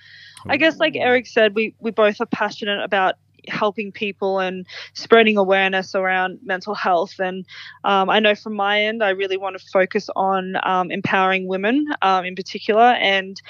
[0.49, 3.17] I guess, like Eric said, we, we both are passionate about
[3.49, 7.19] helping people and spreading awareness around mental health.
[7.19, 7.45] And
[7.85, 11.87] um, I know from my end, I really want to focus on um, empowering women
[12.03, 12.95] um, in particular.
[13.01, 13.41] And,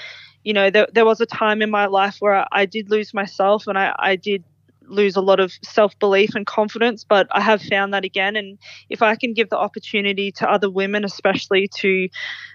[0.44, 3.12] you know, there, there was a time in my life where I, I did lose
[3.14, 4.44] myself and I, I did
[4.90, 8.36] lose a lot of self belief and confidence, but I have found that again.
[8.36, 8.58] And
[8.88, 12.08] if I can give the opportunity to other women, especially to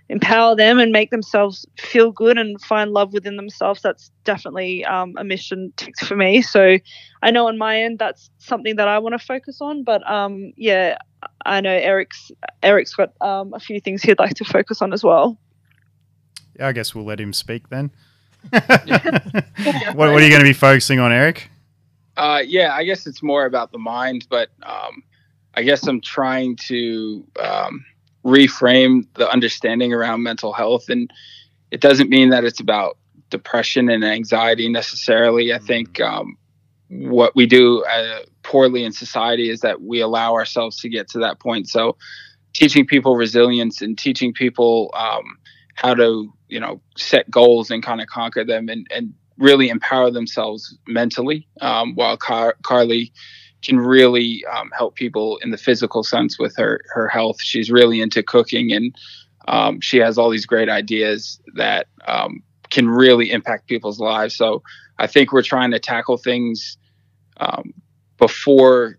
[0.09, 5.15] empower them and make themselves feel good and find love within themselves, that's definitely um,
[5.17, 5.73] a mission
[6.05, 6.41] for me.
[6.41, 6.77] So
[7.23, 9.83] I know on my end that's something that I want to focus on.
[9.83, 10.97] But um, yeah,
[11.45, 12.31] I know Eric's
[12.61, 15.37] Eric's got um, a few things he'd like to focus on as well.
[16.57, 17.91] Yeah, I guess we'll let him speak then.
[18.49, 21.49] what, what are you going to be focusing on, Eric?
[22.17, 25.03] Uh, yeah, I guess it's more about the mind, but um,
[25.53, 27.85] I guess I'm trying to um,
[28.23, 31.11] reframe the understanding around mental health, and
[31.71, 32.97] it doesn't mean that it's about
[33.29, 35.53] depression and anxiety necessarily.
[35.53, 36.13] I think mm-hmm.
[36.13, 36.37] um,
[36.89, 41.19] what we do uh, poorly in society is that we allow ourselves to get to
[41.19, 41.67] that point.
[41.67, 41.97] So,
[42.53, 45.37] teaching people resilience and teaching people um,
[45.73, 50.11] how to, you know, set goals and kind of conquer them and, and really empower
[50.11, 53.11] themselves mentally, um, while Car- Carly
[53.61, 57.41] can really um, help people in the physical sense with her her health.
[57.41, 58.95] She's really into cooking, and
[59.47, 64.35] um, she has all these great ideas that um, can really impact people's lives.
[64.35, 64.61] So
[64.99, 66.77] I think we're trying to tackle things
[67.37, 67.73] um,
[68.17, 68.97] before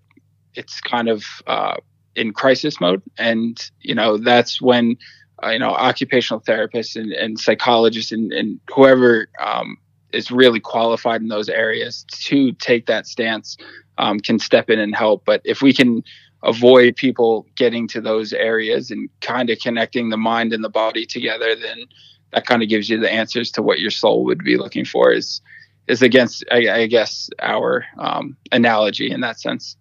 [0.54, 1.76] it's kind of uh,
[2.14, 4.96] in crisis mode, and you know that's when
[5.44, 9.76] uh, you know occupational therapists and, and psychologists and, and whoever um,
[10.12, 13.56] is really qualified in those areas to take that stance
[13.98, 15.24] um, can step in and help.
[15.24, 16.02] But if we can
[16.42, 21.06] avoid people getting to those areas and kind of connecting the mind and the body
[21.06, 21.84] together, then
[22.32, 25.12] that kind of gives you the answers to what your soul would be looking for.
[25.12, 25.40] Is
[25.86, 29.76] is against, I, I guess, our um, analogy in that sense.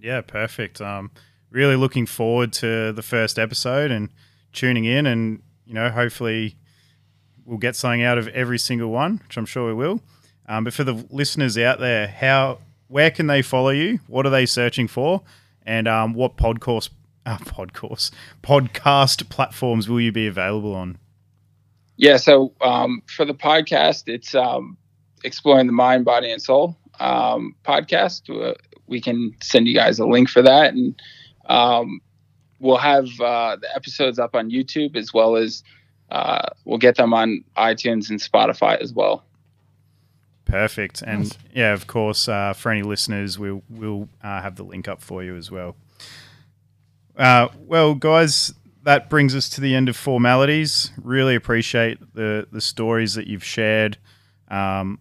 [0.00, 0.80] Yeah, perfect.
[0.80, 1.12] Um,
[1.50, 4.08] really looking forward to the first episode and
[4.52, 6.56] tuning in, and you know, hopefully,
[7.50, 10.00] we'll get something out of every single one, which I'm sure we will.
[10.48, 13.98] Um, but for the listeners out there, how where can they follow you?
[14.06, 15.22] What are they searching for?
[15.66, 16.90] And um, what podcast,
[17.26, 18.12] uh, podcast,
[18.42, 20.98] podcast platforms will you be available on?
[21.96, 24.78] Yeah, so um, for the podcast, it's um,
[25.24, 28.30] exploring the mind, body, and soul um, podcast.
[28.30, 28.54] Uh,
[28.86, 31.00] we can send you guys a link for that, and
[31.46, 32.00] um,
[32.60, 35.62] we'll have uh, the episodes up on YouTube as well as
[36.10, 39.24] uh, we'll get them on iTunes and Spotify as well.
[40.44, 41.38] Perfect, and Nice.
[41.54, 45.22] yeah, of course, uh, for any listeners, we'll we'll uh, have the link up for
[45.22, 45.76] you as well.
[47.16, 50.90] Uh, well, guys, that brings us to the end of formalities.
[51.00, 53.98] Really appreciate the the stories that you've shared.
[54.48, 54.98] Um,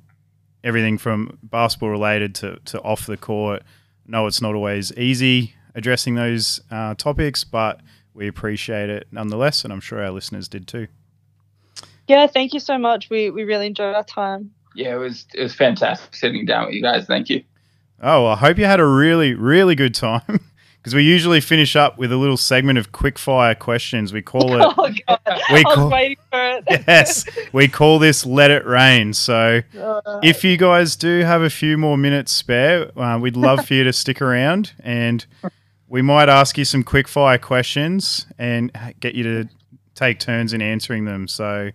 [0.64, 3.64] everything from basketball related to, to off the court.
[4.06, 7.80] No, it's not always easy addressing those uh, topics, but
[8.14, 10.88] we appreciate it nonetheless, and I'm sure our listeners did too.
[12.10, 13.10] Yeah, thank you so much.
[13.10, 14.52] We we really enjoyed our time.
[14.76, 17.06] Yeah, it was it was fantastic sitting down with you guys.
[17.06, 17.44] Thank you.
[18.02, 20.22] Oh, well, I hope you had a really, really good time
[20.78, 24.14] because we usually finish up with a little segment of quick fire questions.
[24.14, 25.20] We call it, Oh god,
[25.52, 26.64] We I was call- waiting for it.
[26.88, 29.14] yes, we call this Let It Rain.
[29.14, 33.66] So Uh, if you guys do have a few more minutes spare, uh, we'd love
[33.68, 35.26] for you to stick around and
[35.90, 38.72] we might ask you some quick fire questions and
[39.02, 39.50] get you to
[39.96, 41.28] take turns in answering them.
[41.28, 41.72] So,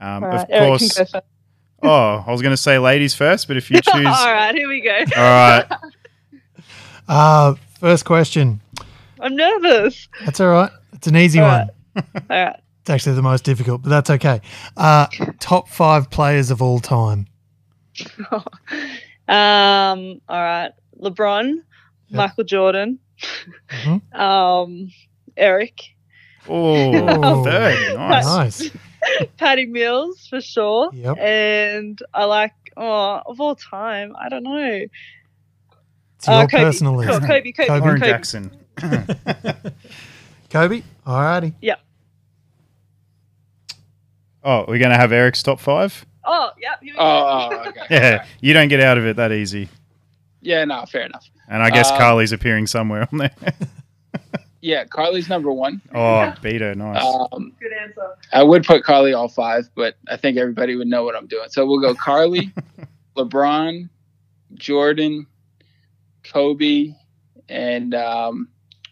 [0.00, 1.00] um, all of Eric course,
[1.82, 4.68] oh, I was going to say ladies first, but if you choose, all right, here
[4.68, 4.96] we go.
[5.16, 5.64] all right.
[7.08, 8.60] Uh, first question.
[9.20, 10.08] I'm nervous.
[10.24, 10.70] That's all right.
[10.92, 11.70] It's an easy All one.
[11.94, 12.04] right.
[12.28, 12.60] All right.
[12.80, 14.40] It's actually the most difficult, but that's okay.
[14.76, 15.06] Uh,
[15.38, 17.26] top five players of all time.
[19.28, 20.20] Um.
[20.28, 20.70] All right.
[21.00, 21.54] LeBron,
[22.10, 22.98] Michael Jordan,
[23.70, 24.14] Mhm.
[24.18, 24.88] um,
[25.36, 25.80] Eric,
[26.48, 27.96] Oh, third.
[27.96, 28.24] Nice.
[28.24, 28.70] Nice.
[29.36, 30.90] Patty Mills for sure.
[30.92, 31.18] Yep.
[31.18, 34.14] And I like oh of all time.
[34.18, 34.80] I don't know.
[36.16, 36.62] It's your Uh, Kobe.
[36.64, 37.20] personal Cool, list.
[37.22, 37.80] Kobe, Kobe, Kobe.
[37.80, 37.98] Kobe.
[38.06, 38.50] Jackson.
[40.50, 40.82] Kobe.
[41.06, 41.54] Alrighty.
[41.60, 41.74] Yeah.
[44.44, 46.06] Oh, we're going to have Eric's top five?
[46.24, 46.74] Oh, yeah.
[46.80, 47.02] Here we go.
[47.02, 47.80] Oh, okay.
[47.90, 49.68] Yeah, you don't get out of it that easy.
[50.40, 51.28] Yeah, no, fair enough.
[51.48, 53.30] And I guess Um, Carly's appearing somewhere on there.
[54.66, 55.80] Yeah, Carly's number one.
[55.94, 56.74] oh, beat her.
[56.74, 57.00] Nice.
[57.32, 58.16] Um, Good answer.
[58.32, 61.48] I would put Carly all five, but I think everybody would know what I'm doing.
[61.50, 62.52] So we'll go Carly,
[63.16, 63.88] LeBron,
[64.54, 65.26] Jordan,
[66.24, 66.94] Kobe,
[67.48, 68.48] and um,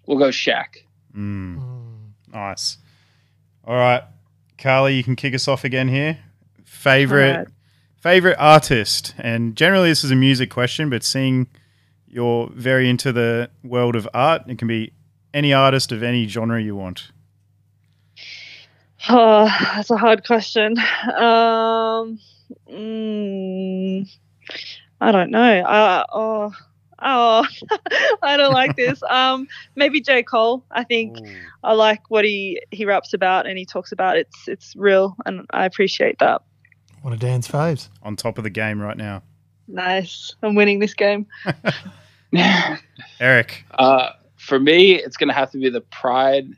[0.07, 0.77] we'll go Shaq.
[1.17, 2.13] Mm, Mm.
[2.33, 2.79] nice.
[3.65, 4.03] All right.
[4.59, 6.19] Carly, you can kick us off again here.
[6.65, 7.49] Favorite Alright.
[7.97, 9.15] favorite artist.
[9.19, 11.49] And generally this is a music question, but seeing
[12.07, 14.93] you're very into the world of art, it can be
[15.35, 17.11] any artist of any genre you want.
[19.09, 19.45] Oh,
[19.75, 20.79] that's a hard question.
[20.79, 22.19] Um,
[22.71, 24.09] mm,
[25.01, 25.61] I don't know.
[25.61, 26.53] Uh, oh,
[27.03, 27.47] oh,
[28.23, 29.03] I don't like this.
[29.03, 30.65] Um, maybe J Cole.
[30.71, 31.19] I think
[31.63, 34.17] I like what he he raps about and he talks about.
[34.17, 36.43] It's it's real, and I appreciate that.
[37.03, 37.91] One of Dan's faves.
[38.03, 39.23] On top of the game right now.
[39.69, 40.35] Nice.
[40.43, 41.27] I'm winning this game.
[43.21, 43.65] Eric.
[43.79, 44.11] uh,
[44.45, 46.49] for me, it's going to have to be the pride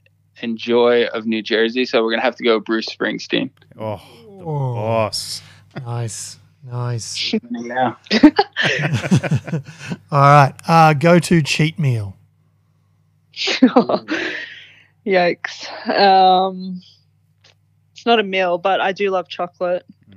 [0.42, 1.84] and joy of New Jersey.
[1.86, 3.50] So we're going to have to go Bruce Springsteen.
[3.78, 3.96] Oh,
[4.38, 4.74] the Oh.
[4.74, 5.42] boss.
[5.84, 6.38] Nice.
[6.64, 7.32] Nice.
[7.50, 7.94] Yeah.
[10.10, 10.52] All right.
[10.66, 12.16] Uh, go to cheat meal.
[15.06, 15.88] Yikes.
[15.88, 16.80] Um,
[17.92, 19.84] it's not a meal, but I do love chocolate.
[20.10, 20.16] Mm.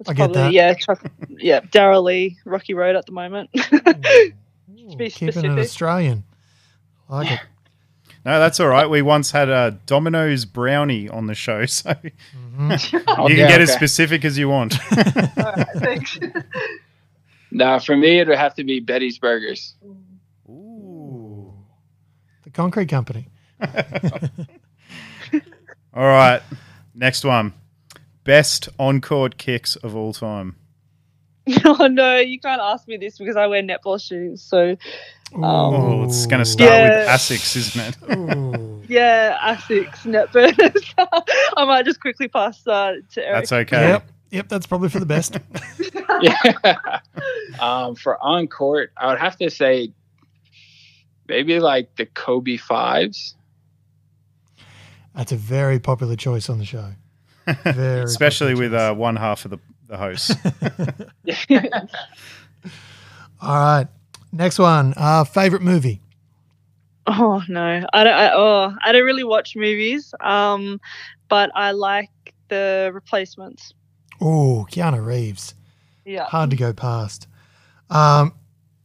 [0.00, 0.52] It's I get that.
[0.52, 1.12] yeah, chocolate.
[1.38, 3.50] yeah, Darrell Lea, Rocky Road at the moment.
[3.72, 5.58] Ooh, be keeping it specific.
[5.58, 6.24] Australian.
[7.08, 7.40] I like it.
[8.24, 8.88] No, that's all right.
[8.90, 13.04] We once had a Domino's brownie on the show, so you Mhm.
[13.06, 13.76] Oh, can yeah, get as okay.
[13.78, 14.76] specific as you want.
[15.38, 16.18] Alright, thanks.
[17.50, 19.74] Now, for me, it would have to be Betty's Burgers.
[20.48, 21.54] Ooh.
[22.44, 23.28] The concrete company.
[25.94, 26.42] All right.
[26.94, 27.54] Next one.
[28.24, 30.56] Best on court kicks of all time.
[31.64, 34.42] Oh no, you can't ask me this because I wear netball shoes.
[34.42, 34.76] So
[35.34, 37.00] Oh, it's going to start Yeah.
[37.00, 38.74] with Asics, isn't it?
[38.88, 40.94] Yeah, Asics netburners.
[41.58, 43.34] I might just quickly pass uh, to Eric.
[43.34, 43.88] That's okay.
[43.88, 44.10] Yep.
[44.30, 45.36] Yep, that's probably for the best.
[46.22, 46.78] yeah.
[47.60, 49.92] um, for on court, I would have to say
[51.28, 53.34] maybe like the Kobe fives.
[55.14, 56.92] That's a very popular choice on the show.
[57.64, 60.34] Very Especially with uh, one half of the, the hosts.
[63.42, 63.86] All right.
[64.32, 64.94] Next one.
[64.96, 66.00] Uh, favorite movie.
[67.06, 68.12] Oh no, I don't.
[68.12, 70.14] I, oh, I don't really watch movies.
[70.20, 70.80] Um,
[71.28, 72.10] but I like
[72.48, 73.72] the replacements.
[74.20, 75.54] Oh, Keanu Reeves.
[76.04, 76.24] Yeah.
[76.24, 77.26] Hard to go past.
[77.90, 78.34] Um,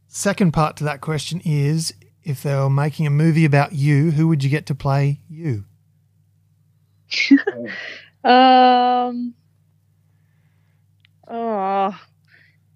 [0.08, 1.92] second part to that question is
[2.22, 5.64] if they were making a movie about you, who would you get to play you?
[8.24, 9.34] Um.
[11.28, 11.94] Oh,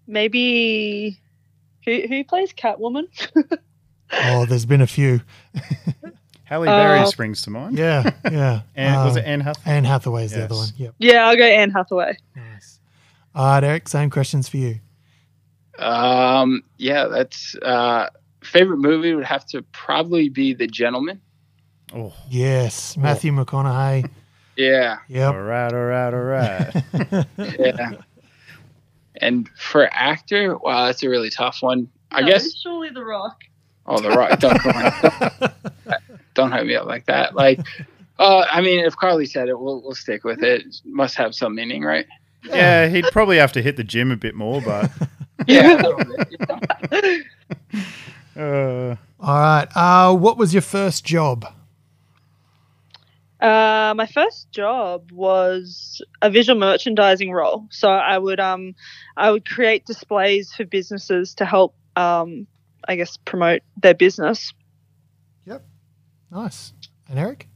[0.06, 1.18] maybe
[1.88, 3.06] who who plays Catwoman?
[4.10, 5.20] Oh, there's been a few.
[6.44, 7.76] Halle Berry Uh, springs to mind.
[7.76, 8.62] Yeah, yeah.
[8.74, 9.70] And was Um, it Anne Hathaway?
[9.76, 10.68] Anne Hathaway's the other one.
[10.78, 10.94] Yep.
[10.98, 12.16] yeah, I'll go Anne Hathaway.
[12.34, 12.80] Nice.
[13.34, 14.80] All right, Eric, same questions for you.
[15.78, 18.08] Um, yeah, that's uh,
[18.42, 21.20] favorite movie would have to probably be The Gentlemen.
[21.94, 24.08] Oh, Yes, Matthew McConaughey.
[24.56, 25.34] Yeah, Yep.
[25.34, 27.26] all right, all right, all right.
[27.58, 27.90] yeah.
[29.20, 31.88] And for actor, wow, that's a really tough one.
[32.10, 33.36] I guess surely The Rock.
[33.90, 34.38] Oh, the rock!
[34.38, 35.52] Don't don't,
[36.34, 37.34] don't hype me up like that.
[37.34, 37.58] Like,
[38.18, 40.60] uh, I mean, if Carly said it, we'll we'll stick with it.
[40.66, 42.04] it must have some meaning, right?
[42.44, 44.90] yeah, he'd probably have to hit the gym a bit more, but
[45.46, 45.76] Yeah.
[45.82, 47.22] bit, you
[48.36, 48.92] know?
[48.92, 49.66] uh, All right.
[49.74, 51.46] Uh, what was your first job?
[53.40, 57.66] Uh, my first job was a visual merchandising role.
[57.70, 58.74] So I would um
[59.16, 62.46] I would create displays for businesses to help um
[62.86, 64.52] I guess promote their business.
[65.46, 65.64] Yep,
[66.30, 66.72] nice.
[67.08, 67.48] And Eric?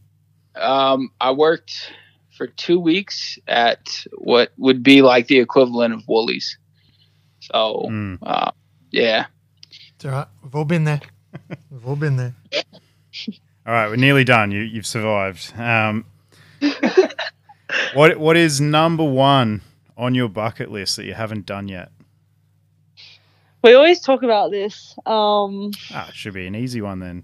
[0.54, 1.92] um, I worked
[2.36, 6.58] for two weeks at what would be like the equivalent of Woolies.
[7.40, 8.18] So, mm.
[8.22, 8.52] uh,
[8.90, 9.26] yeah.
[9.94, 10.26] It's all right.
[10.42, 11.00] We've all been there.
[11.70, 12.34] We've all been there.
[13.66, 14.50] all right, we're nearly done.
[14.50, 15.52] You you've survived.
[15.58, 16.04] Um,
[17.94, 19.60] what what is number one
[19.96, 21.90] on your bucket list that you haven't done yet?
[23.62, 24.94] We always talk about this.
[25.06, 27.22] Um, Ah, it should be an easy one then.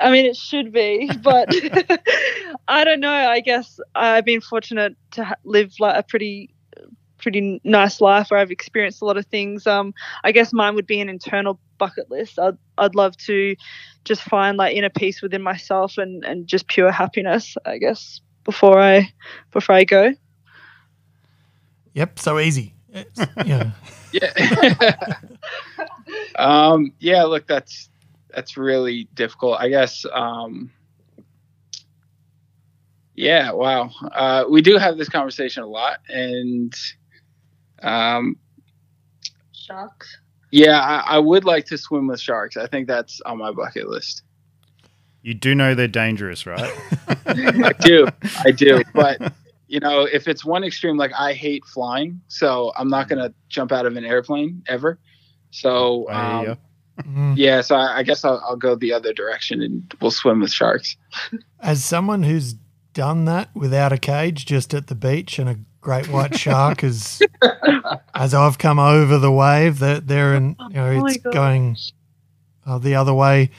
[0.00, 1.48] I mean, it should be, but
[2.68, 3.12] I don't know.
[3.12, 6.50] I guess I've been fortunate to ha- live like a pretty,
[7.18, 9.66] pretty nice life where I've experienced a lot of things.
[9.66, 9.92] Um,
[10.24, 12.38] I guess mine would be an internal bucket list.
[12.38, 13.56] I'd I'd love to
[14.04, 17.56] just find like inner peace within myself and and just pure happiness.
[17.64, 19.12] I guess before I
[19.52, 20.14] before I go.
[21.94, 22.18] Yep.
[22.18, 22.74] So easy.
[22.90, 23.70] It's, yeah.
[24.10, 25.04] Yeah.
[26.38, 27.90] um, yeah, look, that's
[28.30, 29.60] that's really difficult.
[29.60, 30.70] I guess um
[33.14, 33.90] yeah, wow.
[34.14, 36.74] Uh we do have this conversation a lot and
[37.82, 38.36] um
[39.52, 40.18] Sharks.
[40.50, 42.56] yeah, I, I would like to swim with sharks.
[42.56, 44.22] I think that's on my bucket list.
[45.22, 46.72] You do know they're dangerous, right?
[47.26, 48.06] I do.
[48.44, 48.82] I do.
[48.94, 49.32] But
[49.66, 53.72] you know, if it's one extreme, like I hate flying, so I'm not gonna jump
[53.72, 54.98] out of an airplane ever.
[55.50, 56.58] So I hear um,
[57.02, 57.34] Mm.
[57.36, 60.50] Yeah, so I, I guess I'll, I'll go the other direction and we'll swim with
[60.50, 60.96] sharks.
[61.60, 62.54] As someone who's
[62.92, 67.20] done that without a cage, just at the beach, and a great white shark is,
[68.14, 71.32] as I've come over the wave, that they're in, you know, Oh it's gosh.
[71.32, 71.76] going
[72.66, 73.50] uh, the other way,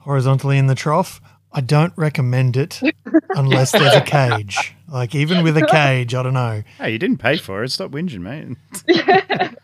[0.00, 1.20] horizontally in the trough.
[1.52, 2.80] I don't recommend it
[3.30, 4.74] unless there's a cage.
[4.88, 6.62] Like even with a cage, I don't know.
[6.78, 7.70] Hey, you didn't pay for it.
[7.70, 8.56] Stop whinging, mate.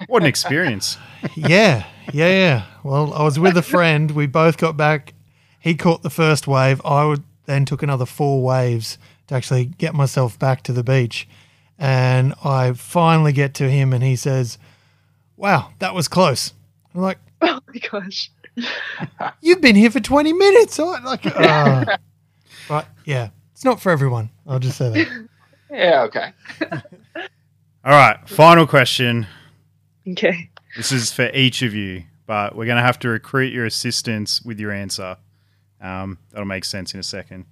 [0.08, 0.96] what an experience.
[1.36, 2.64] Yeah, yeah, yeah.
[2.82, 4.10] Well, I was with a friend.
[4.12, 5.12] We both got back.
[5.60, 6.80] He caught the first wave.
[6.84, 8.96] I would then took another four waves
[9.28, 11.28] to actually get myself back to the beach.
[11.82, 14.56] And I finally get to him, and he says,
[15.36, 16.52] "Wow, that was close."
[16.94, 18.30] I'm like, Oh my gosh.
[19.40, 21.96] "You've been here for 20 minutes." I like, uh,
[22.68, 24.30] but yeah, it's not for everyone.
[24.46, 25.28] I'll just say that.
[25.72, 26.32] Yeah, okay.
[27.84, 29.26] All right, final question.
[30.08, 30.50] Okay.
[30.76, 34.40] This is for each of you, but we're going to have to recruit your assistance
[34.42, 35.16] with your answer.
[35.80, 37.46] Um, that'll make sense in a second.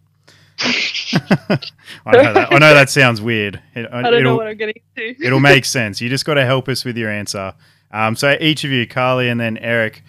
[0.63, 2.49] I know that.
[2.53, 3.61] I know that sounds weird.
[3.75, 5.15] It, I don't know it'll, what I'm getting to.
[5.25, 6.01] it'll make sense.
[6.01, 7.55] You just got to help us with your answer.
[7.91, 10.03] Um, so each of you, Carly and then Eric,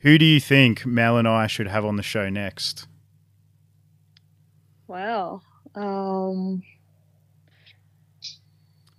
[0.00, 2.86] who do you think Mel and I should have on the show next?
[4.86, 5.42] Wow.
[5.74, 6.62] Um.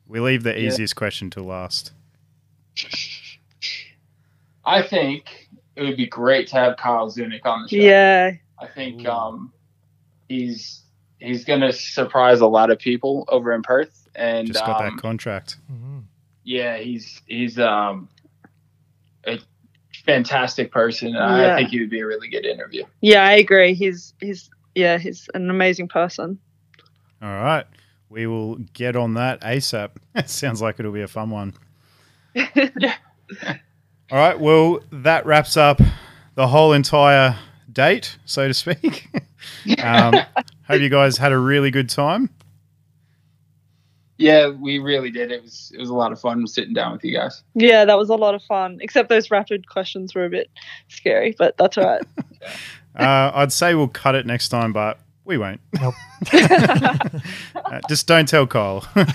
[0.08, 0.68] We leave the Yeah.
[0.68, 1.92] easiest question to last.
[4.66, 7.76] I think it would be great to have Kyle Zunic on the show.
[7.76, 8.32] Yeah.
[8.60, 9.54] I think um,
[10.28, 10.84] he's
[11.20, 14.96] he's going to surprise a lot of people over in Perth, and Just got um,
[14.96, 15.58] that contract.
[15.72, 16.04] Mhm.
[16.44, 18.10] yeah, he's he's um,
[19.26, 19.40] a
[20.06, 21.10] fantastic person.
[21.10, 21.54] Yeah.
[21.54, 22.84] I think he would be a really good interview.
[23.02, 23.74] Yeah, I agree.
[23.74, 26.40] He's he's yeah, he's an amazing person.
[27.22, 27.66] All right.
[28.10, 29.90] We will get on that ASAP.
[30.26, 31.54] Sounds like it'll be a fun one.
[32.36, 34.40] All right.
[34.40, 35.82] Well, that wraps up
[36.36, 37.38] the whole entire
[37.72, 39.10] date, so to speak.
[39.84, 40.14] um,
[40.68, 42.30] hope you guys had a really good time.
[44.18, 45.32] Yeah, we really did.
[45.32, 47.44] It was it was a lot of fun sitting down with you guys.
[47.54, 48.80] Yeah, that was a lot of fun.
[48.82, 50.50] Except those rapid questions were a bit
[50.88, 52.04] scary, but that's all right.
[52.96, 55.62] Uh, I'd say we'll cut it next time, but we won't.
[55.80, 55.94] Nope.
[57.54, 58.88] Uh, just don't tell Kyle.
[58.96, 59.06] we'll,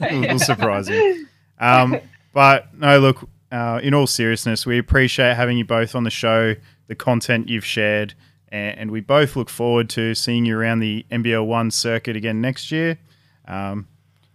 [0.00, 1.28] we'll surprise him.
[1.58, 1.98] Um,
[2.32, 6.54] but no, look, uh, in all seriousness, we appreciate having you both on the show,
[6.86, 8.14] the content you've shared,
[8.50, 12.40] and, and we both look forward to seeing you around the NBL One circuit again
[12.40, 12.98] next year.
[13.46, 13.88] Um,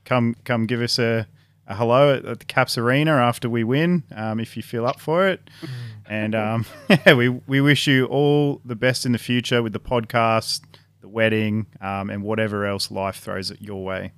[0.03, 1.27] come, come, give us a,
[1.67, 4.99] a hello at, at the Caps Arena after we win, um, if you feel up
[4.99, 5.49] for it.
[6.07, 9.79] And um, yeah, we we wish you all the best in the future with the
[9.79, 10.61] podcast,
[11.01, 14.11] the wedding, um, and whatever else life throws at your way.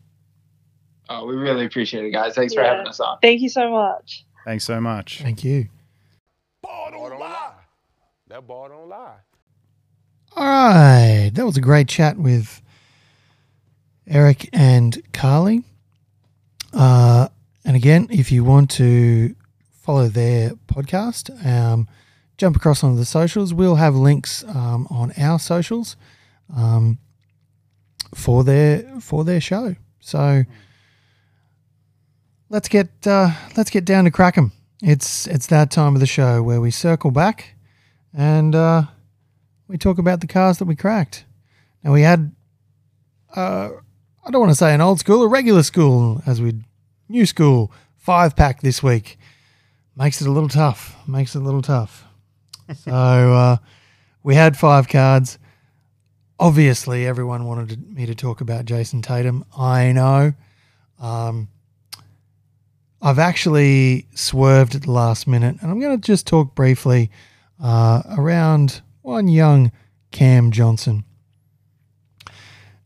[1.10, 2.36] Oh, we really appreciate it, guys.
[2.36, 3.20] Thanks for having us on.
[3.22, 4.26] Thank you so much.
[4.44, 5.22] Thanks so much.
[5.22, 5.70] Thank you.
[6.62, 7.54] Ball don't lie.
[8.28, 9.16] That ball don't lie.
[10.38, 11.32] All right.
[11.34, 12.62] That was a great chat with
[14.06, 15.64] Eric and Carly.
[16.72, 17.30] Uh,
[17.66, 19.36] and again, if you want to
[19.82, 21.88] follow their podcast, um,
[22.38, 23.52] jump across onto the socials.
[23.52, 25.96] We'll have links um, on our socials
[26.56, 27.00] um,
[28.14, 29.76] for their for their show.
[30.02, 30.44] So
[32.50, 34.52] let's get uh, let's get down to Crackham.
[34.84, 37.56] It's it's that time of the show where we circle back
[38.14, 38.84] and uh,
[39.68, 41.26] we talk about the cars that we cracked.
[41.84, 42.34] Now we had,
[43.36, 43.70] uh,
[44.26, 46.62] I don't want to say an old school, a regular school, as we
[47.10, 49.18] new school five pack this week.
[49.96, 50.96] Makes it a little tough.
[51.08, 52.06] Makes it a little tough.
[52.84, 53.58] so uh,
[54.24, 55.40] we had five cards.
[56.40, 59.44] Obviously, everyone wanted me to talk about Jayson Tatum.
[59.58, 60.34] I know.
[61.00, 61.50] Um,
[63.02, 67.10] I've actually swerved at the last minute, and I'm going to just talk briefly
[67.62, 69.72] uh, around one young
[70.12, 71.06] Cam Johnson.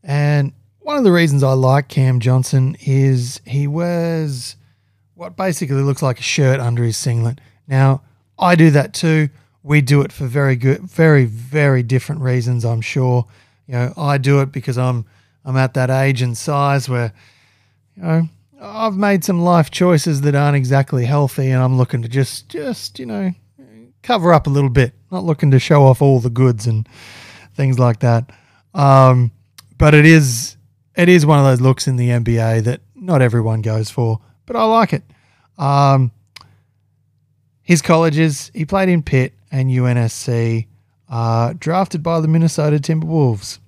[0.04, 4.54] And one of the reasons I like Cam Johnson is he wears
[5.14, 7.40] what basically looks like a shirt under his singlet.
[7.66, 8.02] Now,
[8.38, 9.30] I do that too.
[9.64, 13.26] We do it for very good, very, very different reasons, I'm sure.
[13.66, 15.04] You know, I do it because I'm
[15.44, 17.12] I'm at that age and size where,
[17.96, 18.28] you know,
[18.60, 23.00] I've made some life choices that aren't exactly healthy and I'm looking to just just,
[23.00, 23.34] you know,
[24.02, 26.88] cover up a little bit, not looking to show off all the goods and
[27.54, 28.30] things like that.
[28.74, 29.30] Um,
[29.78, 30.56] but it is
[30.94, 34.56] it is one of those looks in the NBA that not everyone goes for, but
[34.56, 35.02] I like it.
[35.58, 36.12] Um,
[37.62, 40.66] his colleges, he played in Pitt and UNSC,
[41.08, 43.58] uh, drafted by the Minnesota Timberwolves.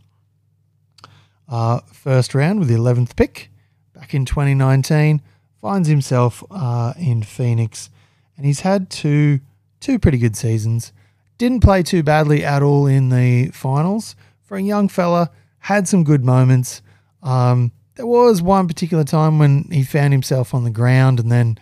[1.48, 3.51] Uh, first round with the 11th pick
[3.94, 5.23] back in 2019,
[5.61, 7.90] finds himself uh, in Phoenix,
[8.36, 9.40] and he's had two
[9.85, 10.93] two pretty good seasons.
[11.36, 14.16] Didn't play too badly at all in the finals.
[14.43, 16.81] For a young fella, had some good moments.
[17.23, 21.59] Um, there was one particular time when he found himself on the ground and then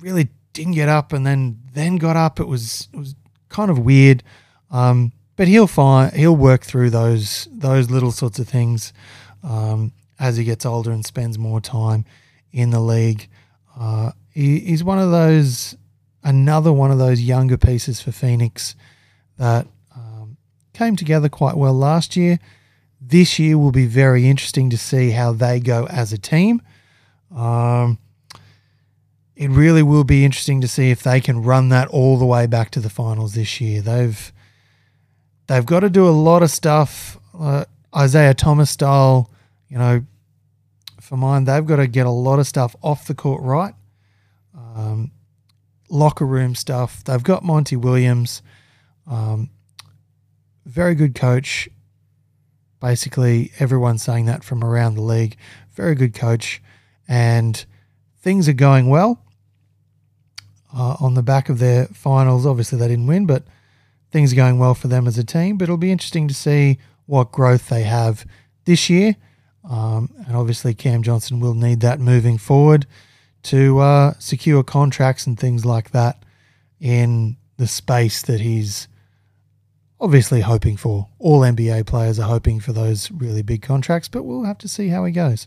[0.00, 2.40] really didn't get up and then then got up.
[2.40, 3.14] It was it was
[3.48, 4.24] kind of weird.
[4.72, 8.92] Um, but he'll find he'll work through those those little sorts of things
[9.44, 12.04] um, as he gets older and spends more time
[12.50, 13.28] in the league.
[13.78, 15.76] Uh, he, he's one of those
[16.22, 18.74] another one of those younger pieces for Phoenix
[19.38, 20.36] that um,
[20.72, 22.38] came together quite well last year.
[23.00, 26.62] This year will be very interesting to see how they go as a team.
[27.34, 27.98] Um,
[29.34, 32.46] it really will be interesting to see if they can run that all the way
[32.46, 33.80] back to the finals this year.
[33.80, 34.32] They've
[35.46, 37.64] they've got to do a lot of stuff, uh,
[37.96, 39.30] Isaiah Thomas style.
[39.68, 40.04] You know,
[41.00, 43.74] for mine, they've got to get a lot of stuff off the court right.
[44.54, 45.11] Um,
[45.92, 47.04] locker room stuff.
[47.04, 48.42] They've got Monty Williams,
[49.06, 49.50] um,
[50.64, 51.68] very good coach.
[52.80, 55.36] Basically, everyone's saying that from around the league.
[55.72, 56.60] Very good coach,
[57.06, 57.64] and
[58.20, 59.22] things are going well.
[60.74, 63.44] Uh, on the back of their finals, obviously they didn't win, but
[64.10, 65.58] things are going well for them as a team.
[65.58, 68.24] But it'll be interesting to see what growth they have
[68.64, 69.16] this year.
[69.68, 72.86] Um, and obviously, Cam Johnson will need that moving forward
[73.44, 76.22] to uh, secure contracts and things like that
[76.80, 78.88] in the space that he's
[80.00, 81.08] obviously hoping for.
[81.18, 84.88] All NBA players are hoping for those really big contracts, but we'll have to see
[84.88, 85.46] how he goes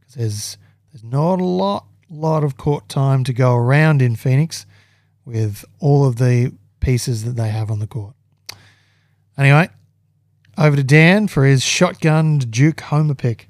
[0.00, 0.58] because there's
[0.92, 4.66] there's not a lot lot of court time to go around in Phoenix
[5.24, 8.14] with all of the pieces that they have on the court.
[9.38, 9.70] Anyway,
[10.58, 13.48] over to Dan for his shotgunned Duke homer pick.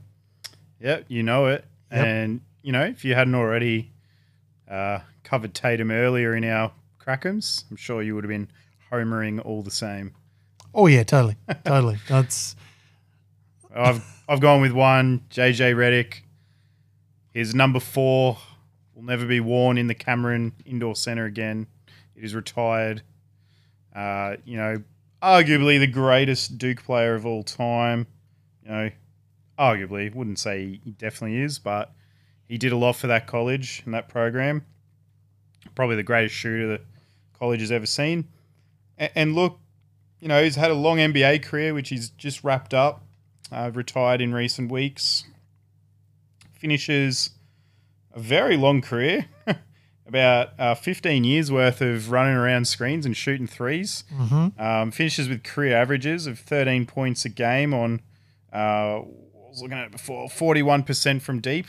[0.81, 1.65] Yep, you know it.
[1.91, 2.07] Yep.
[2.07, 3.93] And, you know, if you hadn't already
[4.69, 8.49] uh, covered Tatum earlier in our Crackums, I'm sure you would have been
[8.91, 10.15] homering all the same.
[10.75, 11.99] Oh yeah, totally, totally.
[12.09, 12.57] That's
[13.75, 16.21] I've I've gone with one, JJ Redick.
[17.33, 18.39] His number four
[18.95, 21.67] will never be worn in the Cameron Indoor Center again.
[22.15, 23.03] It is retired.
[23.95, 24.83] Uh, you know,
[25.23, 28.07] arguably the greatest Duke player of all time.
[28.65, 28.91] You know,
[29.59, 31.93] arguably, wouldn't say he definitely is, but
[32.53, 34.67] he did a lot for that college and that program.
[35.75, 36.83] Probably the greatest shooter that
[37.33, 38.29] college has ever seen.
[38.99, 39.59] And, and look,
[40.21, 43.07] you know, he's had a long NBA career, which he's just wrapped up,
[43.51, 45.25] uh, retired in recent weeks.
[46.53, 47.31] Finishes
[48.13, 49.29] a very long career,
[50.07, 54.61] about uh, 15 years worth of running around screens and shooting 3s mhm.
[54.61, 58.03] Um, finishes with career averages of 13 points a game on,
[58.53, 61.67] uh, what was looking at it before, 41% from deep.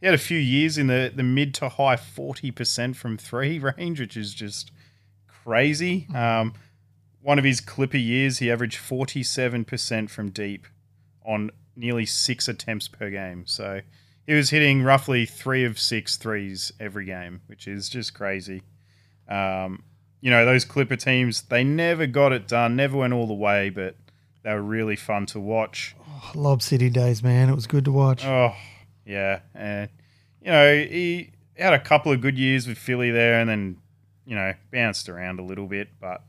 [0.00, 4.00] He had a few years in the, the mid to high 40% from three range,
[4.00, 4.70] which is just
[5.26, 6.06] crazy.
[6.14, 6.54] Um,
[7.22, 10.66] one of his Clipper years, he averaged 47% from deep
[11.24, 13.44] on nearly six attempts per game.
[13.46, 13.82] So
[14.26, 18.62] he was hitting roughly three of six threes every game, which is just crazy.
[19.28, 19.82] Um,
[20.20, 23.70] you know, those Clipper teams, they never got it done, never went all the way,
[23.70, 23.96] but
[24.42, 25.94] they were really fun to watch.
[26.34, 27.48] Lob City days, man.
[27.48, 28.24] It was good to watch.
[28.24, 28.54] Oh,
[29.04, 29.40] yeah.
[29.54, 29.88] And,
[30.42, 33.76] you know, he had a couple of good years with Philly there and then,
[34.26, 35.88] you know, bounced around a little bit.
[36.00, 36.22] But,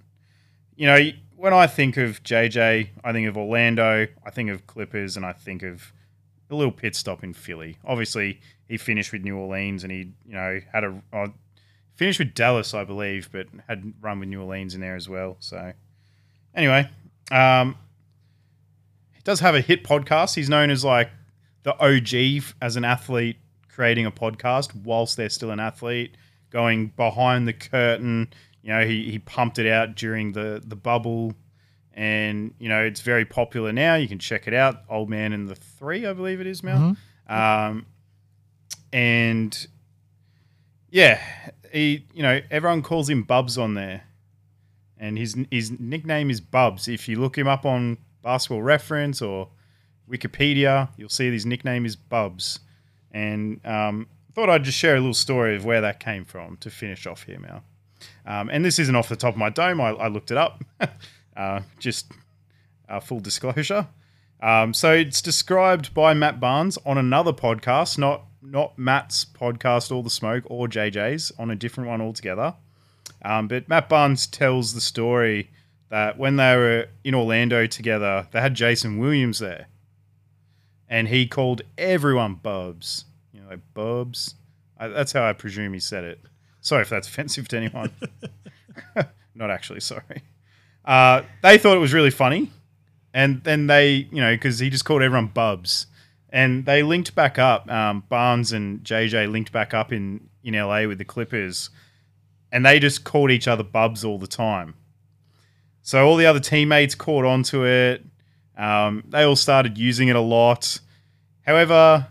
[0.76, 1.00] you know,
[1.36, 5.34] when I think of JJ, I think of Orlando, I think of Clippers, and I
[5.34, 5.94] think of
[6.50, 7.78] a little pit stop in Philly.
[7.86, 11.02] Obviously, he finished with New Orleans and he, you know, had a.
[11.12, 11.28] Uh,
[11.96, 15.38] finished with Dallas, I believe, but had run with New Orleans in there as well.
[15.40, 15.74] So,
[16.56, 16.90] anyway,
[17.32, 17.76] um,
[19.14, 20.36] he does have a hit podcast.
[20.36, 21.10] He's known as like
[21.64, 23.38] the OG as an athlete
[23.74, 26.16] creating a podcast whilst they're still an athlete,
[26.50, 28.32] going behind the curtain.
[28.62, 31.34] You know, he, he pumped it out during the, the bubble.
[31.94, 33.96] And, you know, it's very popular now.
[33.96, 34.84] You can check it out.
[34.90, 36.96] Old Man and the Three, I believe it is, Mel.
[37.28, 37.86] Um,
[38.94, 39.68] and
[40.90, 41.20] yeah,
[41.72, 44.04] he, you know, everyone calls him Bubs on there.
[44.98, 46.88] And his his nickname is Bubs.
[46.88, 49.50] If you look him up on Basketball Reference or
[50.12, 52.60] Wikipedia, you'll see his nickname is Bubs.
[53.12, 56.70] And um, thought I'd just share a little story of where that came from to
[56.70, 57.64] finish off here, now.
[58.26, 59.82] Um, and this isn't off the top of my dome.
[59.82, 60.64] I, I looked it up.
[61.38, 62.12] uh, just
[62.90, 63.88] uh, full disclosure.
[64.42, 70.02] Um, so it's described by Matt Barnes on another podcast, not not Matt's podcast, All
[70.02, 72.56] the Smoke, or JJ's, on a different one altogether.
[73.24, 75.52] Um, but Matt Barnes tells the story
[75.90, 79.68] that when they were in Orlando together, they had Jason Williams there,
[80.92, 83.06] and he called everyone Bubs.
[83.34, 84.36] You know, like Bubs.
[84.78, 86.20] I, that's how I presume he said it.
[86.60, 87.92] Sorry if that's offensive to anyone.
[89.36, 90.22] Not actually sorry.
[90.84, 92.52] Uh, they thought it was really funny,
[93.14, 95.88] and then they, you know, because he just called everyone Bubs,
[96.30, 97.70] and they linked back up.
[97.72, 101.70] Um, Barnes and JJ linked back up in in LA with the Clippers,
[102.52, 104.76] and they just called each other Bubs all the time.
[105.84, 108.04] So all the other teammates caught on to it.
[108.62, 110.80] Um, they all started using it a lot.
[111.42, 112.08] However,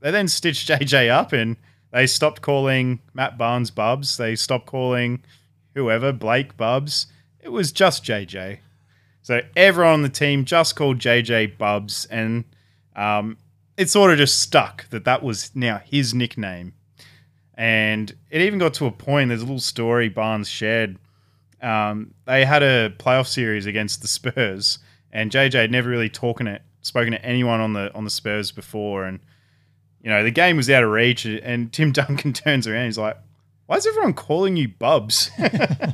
[0.00, 1.56] they then stitched JJ up and
[1.92, 4.16] they stopped calling Matt Barnes Bubs.
[4.16, 5.22] They stopped calling
[5.74, 7.06] whoever Blake Bubs.
[7.40, 8.58] It was just JJ.
[9.22, 12.44] So everyone on the team just called JJ Bubs, and
[12.96, 13.36] um,
[13.76, 16.74] it sort of just stuck that that was now his nickname.
[17.54, 19.28] And it even got to a point.
[19.28, 20.98] There's a little story Barnes shared.
[21.60, 24.80] Um, they had a playoff series against the Spurs,
[25.12, 28.50] and JJ had never really talking it, spoken to anyone on the on the Spurs
[28.50, 29.20] before, and
[30.02, 31.24] you know the game was out of reach.
[31.26, 33.16] And Tim Duncan turns around, he's like,
[33.66, 35.30] "Why is everyone calling you Bubs?"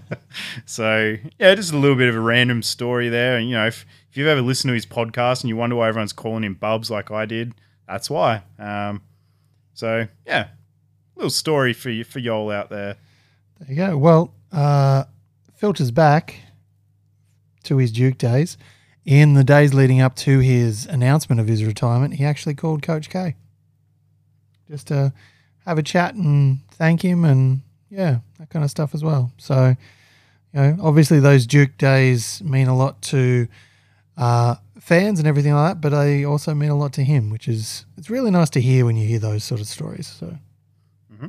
[0.67, 3.37] so yeah, just a little bit of a random story there.
[3.37, 5.89] And you know, if if you've ever listened to his podcast and you wonder why
[5.89, 7.55] everyone's calling him Bubs like I did,
[7.87, 8.43] that's why.
[8.59, 9.03] Um,
[9.75, 10.49] so yeah,
[11.17, 12.97] little story for you for y'all out there.
[13.59, 13.99] There you go.
[13.99, 15.05] Well, uh,
[15.57, 16.41] filters back
[17.65, 18.57] to his Duke days.
[19.09, 23.09] In the days leading up to his announcement of his retirement, he actually called Coach
[23.09, 23.37] K.
[24.71, 25.15] Just to
[25.65, 29.33] have a chat and thank him and yeah, that kind of stuff as well.
[29.39, 29.75] So,
[30.53, 33.49] you know, obviously those Duke days mean a lot to
[34.19, 37.49] uh, fans and everything like that, but they also mean a lot to him, which
[37.49, 40.07] is it's really nice to hear when you hear those sort of stories.
[40.07, 40.37] So,
[41.11, 41.29] mm-hmm.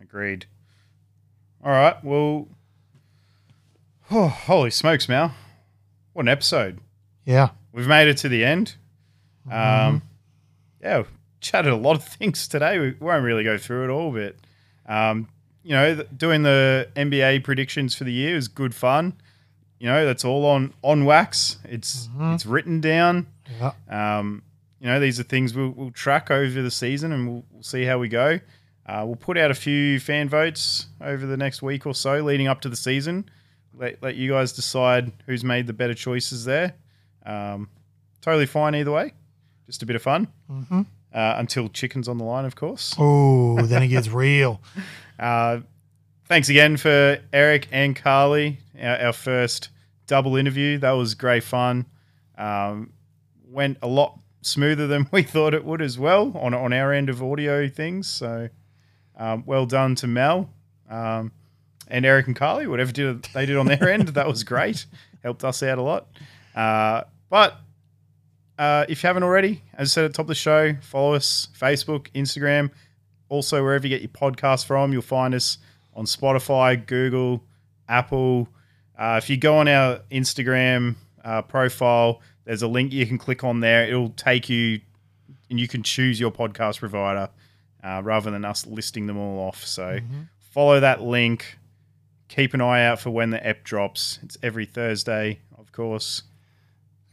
[0.00, 0.46] Agreed.
[1.62, 2.02] All right.
[2.02, 2.48] Well,
[4.10, 5.34] oh, holy smokes, Mal.
[6.14, 6.80] What an episode.
[7.24, 8.74] Yeah, We've made it to the end.
[9.50, 10.02] Um,
[10.80, 11.04] yeah, we
[11.40, 12.78] chatted a lot of things today.
[12.78, 14.36] We won't really go through it all, but
[14.86, 15.28] um,
[15.62, 19.14] you know, th- doing the NBA predictions for the year is good fun.
[19.78, 21.58] You know, that's all on on wax.
[21.64, 23.26] It's it's written down.
[23.60, 23.72] yeah,
[24.18, 24.42] Um,
[24.80, 27.84] you know, these are things we'll, we'll track over the season, and we'll, we'll see
[27.84, 28.38] how we go.
[28.86, 32.46] Uh, we'll put out a few fan votes over the next week or so, leading
[32.48, 33.28] up to the season.
[33.76, 36.74] Let, let you guys decide who's made the better choices there.
[37.24, 37.68] Um,
[38.20, 39.12] totally fine either way.
[39.66, 40.28] Just a bit of fun.
[40.48, 40.82] hmm
[41.12, 42.94] Uh, until chicken's on the line, of course.
[42.98, 44.60] Oh, then it gets real.
[45.18, 45.60] Uh,
[46.26, 49.68] thanks again for Eric and Carly, our, our first
[50.06, 50.78] double interview.
[50.78, 51.86] That was great fun.
[52.36, 52.92] Um,
[53.48, 57.08] went a lot smoother than we thought it would as well on on our end
[57.08, 58.08] of audio things.
[58.08, 58.48] So
[59.16, 60.50] um, well done to Mel
[60.90, 61.30] um,
[61.88, 62.66] and Eric and Carly.
[62.66, 64.84] Whatever did they did on their end, that was great.
[65.22, 66.08] Helped us out a lot.
[66.56, 67.04] Uh,
[67.34, 67.58] but
[68.60, 71.14] uh, if you haven't already, as I said at the top of the show, follow
[71.14, 72.70] us Facebook, Instagram,
[73.28, 74.92] also wherever you get your podcast from.
[74.92, 75.58] You'll find us
[75.94, 77.42] on Spotify, Google,
[77.88, 78.48] Apple.
[78.96, 80.94] Uh, if you go on our Instagram
[81.24, 83.84] uh, profile, there's a link you can click on there.
[83.84, 84.80] It'll take you,
[85.50, 87.30] and you can choose your podcast provider
[87.82, 89.66] uh, rather than us listing them all off.
[89.66, 89.98] So
[90.52, 91.58] follow that link.
[92.28, 94.20] Keep an eye out for when the app drops.
[94.22, 96.22] It's every Thursday, of course.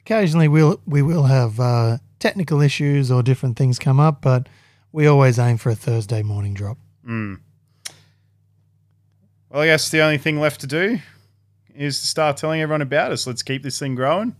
[0.01, 4.47] Occasionally, we'll we will have uh, technical issues or different things come up, but
[4.91, 6.77] we always aim for a Thursday morning drop.
[7.05, 7.39] Mm.
[9.49, 10.99] Well, I guess the only thing left to do
[11.75, 13.27] is to start telling everyone about us.
[13.27, 14.35] Let's keep this thing growing.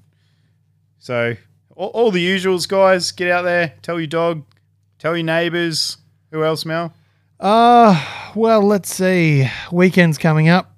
[1.00, 1.36] So,
[1.76, 3.12] all, all the usuals, guys.
[3.12, 4.44] Get out there, tell your dog,
[5.00, 5.98] tell your neighbors.
[6.32, 6.94] Who else, Mel?
[7.40, 9.48] Uh, well, let's see.
[9.72, 10.76] Weekend's coming up.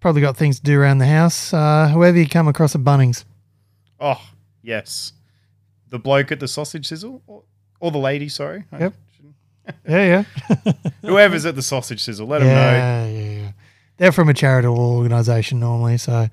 [0.00, 1.52] Probably got things to do around the house.
[1.52, 3.24] Uh, whoever you come across at Bunnings.
[4.00, 4.20] Oh,
[4.62, 5.12] yes.
[5.88, 7.22] The bloke at the sausage sizzle?
[7.26, 7.42] Or,
[7.80, 8.64] or the lady, sorry.
[8.72, 8.94] Yep.
[9.88, 10.72] Yeah, yeah.
[11.02, 12.54] Whoever's at the sausage sizzle, let them know.
[12.54, 13.52] yeah, yeah, yeah.
[13.96, 16.28] They're from a charitable organisation normally, so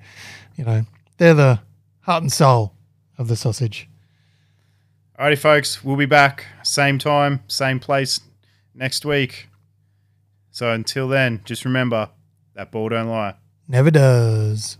[0.56, 0.84] you know
[1.16, 1.60] they're the
[2.00, 2.74] heart and soul
[3.16, 3.88] of the sausage.
[5.18, 5.82] Alrighty, folks.
[5.82, 8.20] We'll be back same time, same place
[8.74, 9.48] next week.
[10.50, 12.10] So until then, just remember
[12.54, 13.34] that ball don't lie.
[13.66, 14.76] Never does.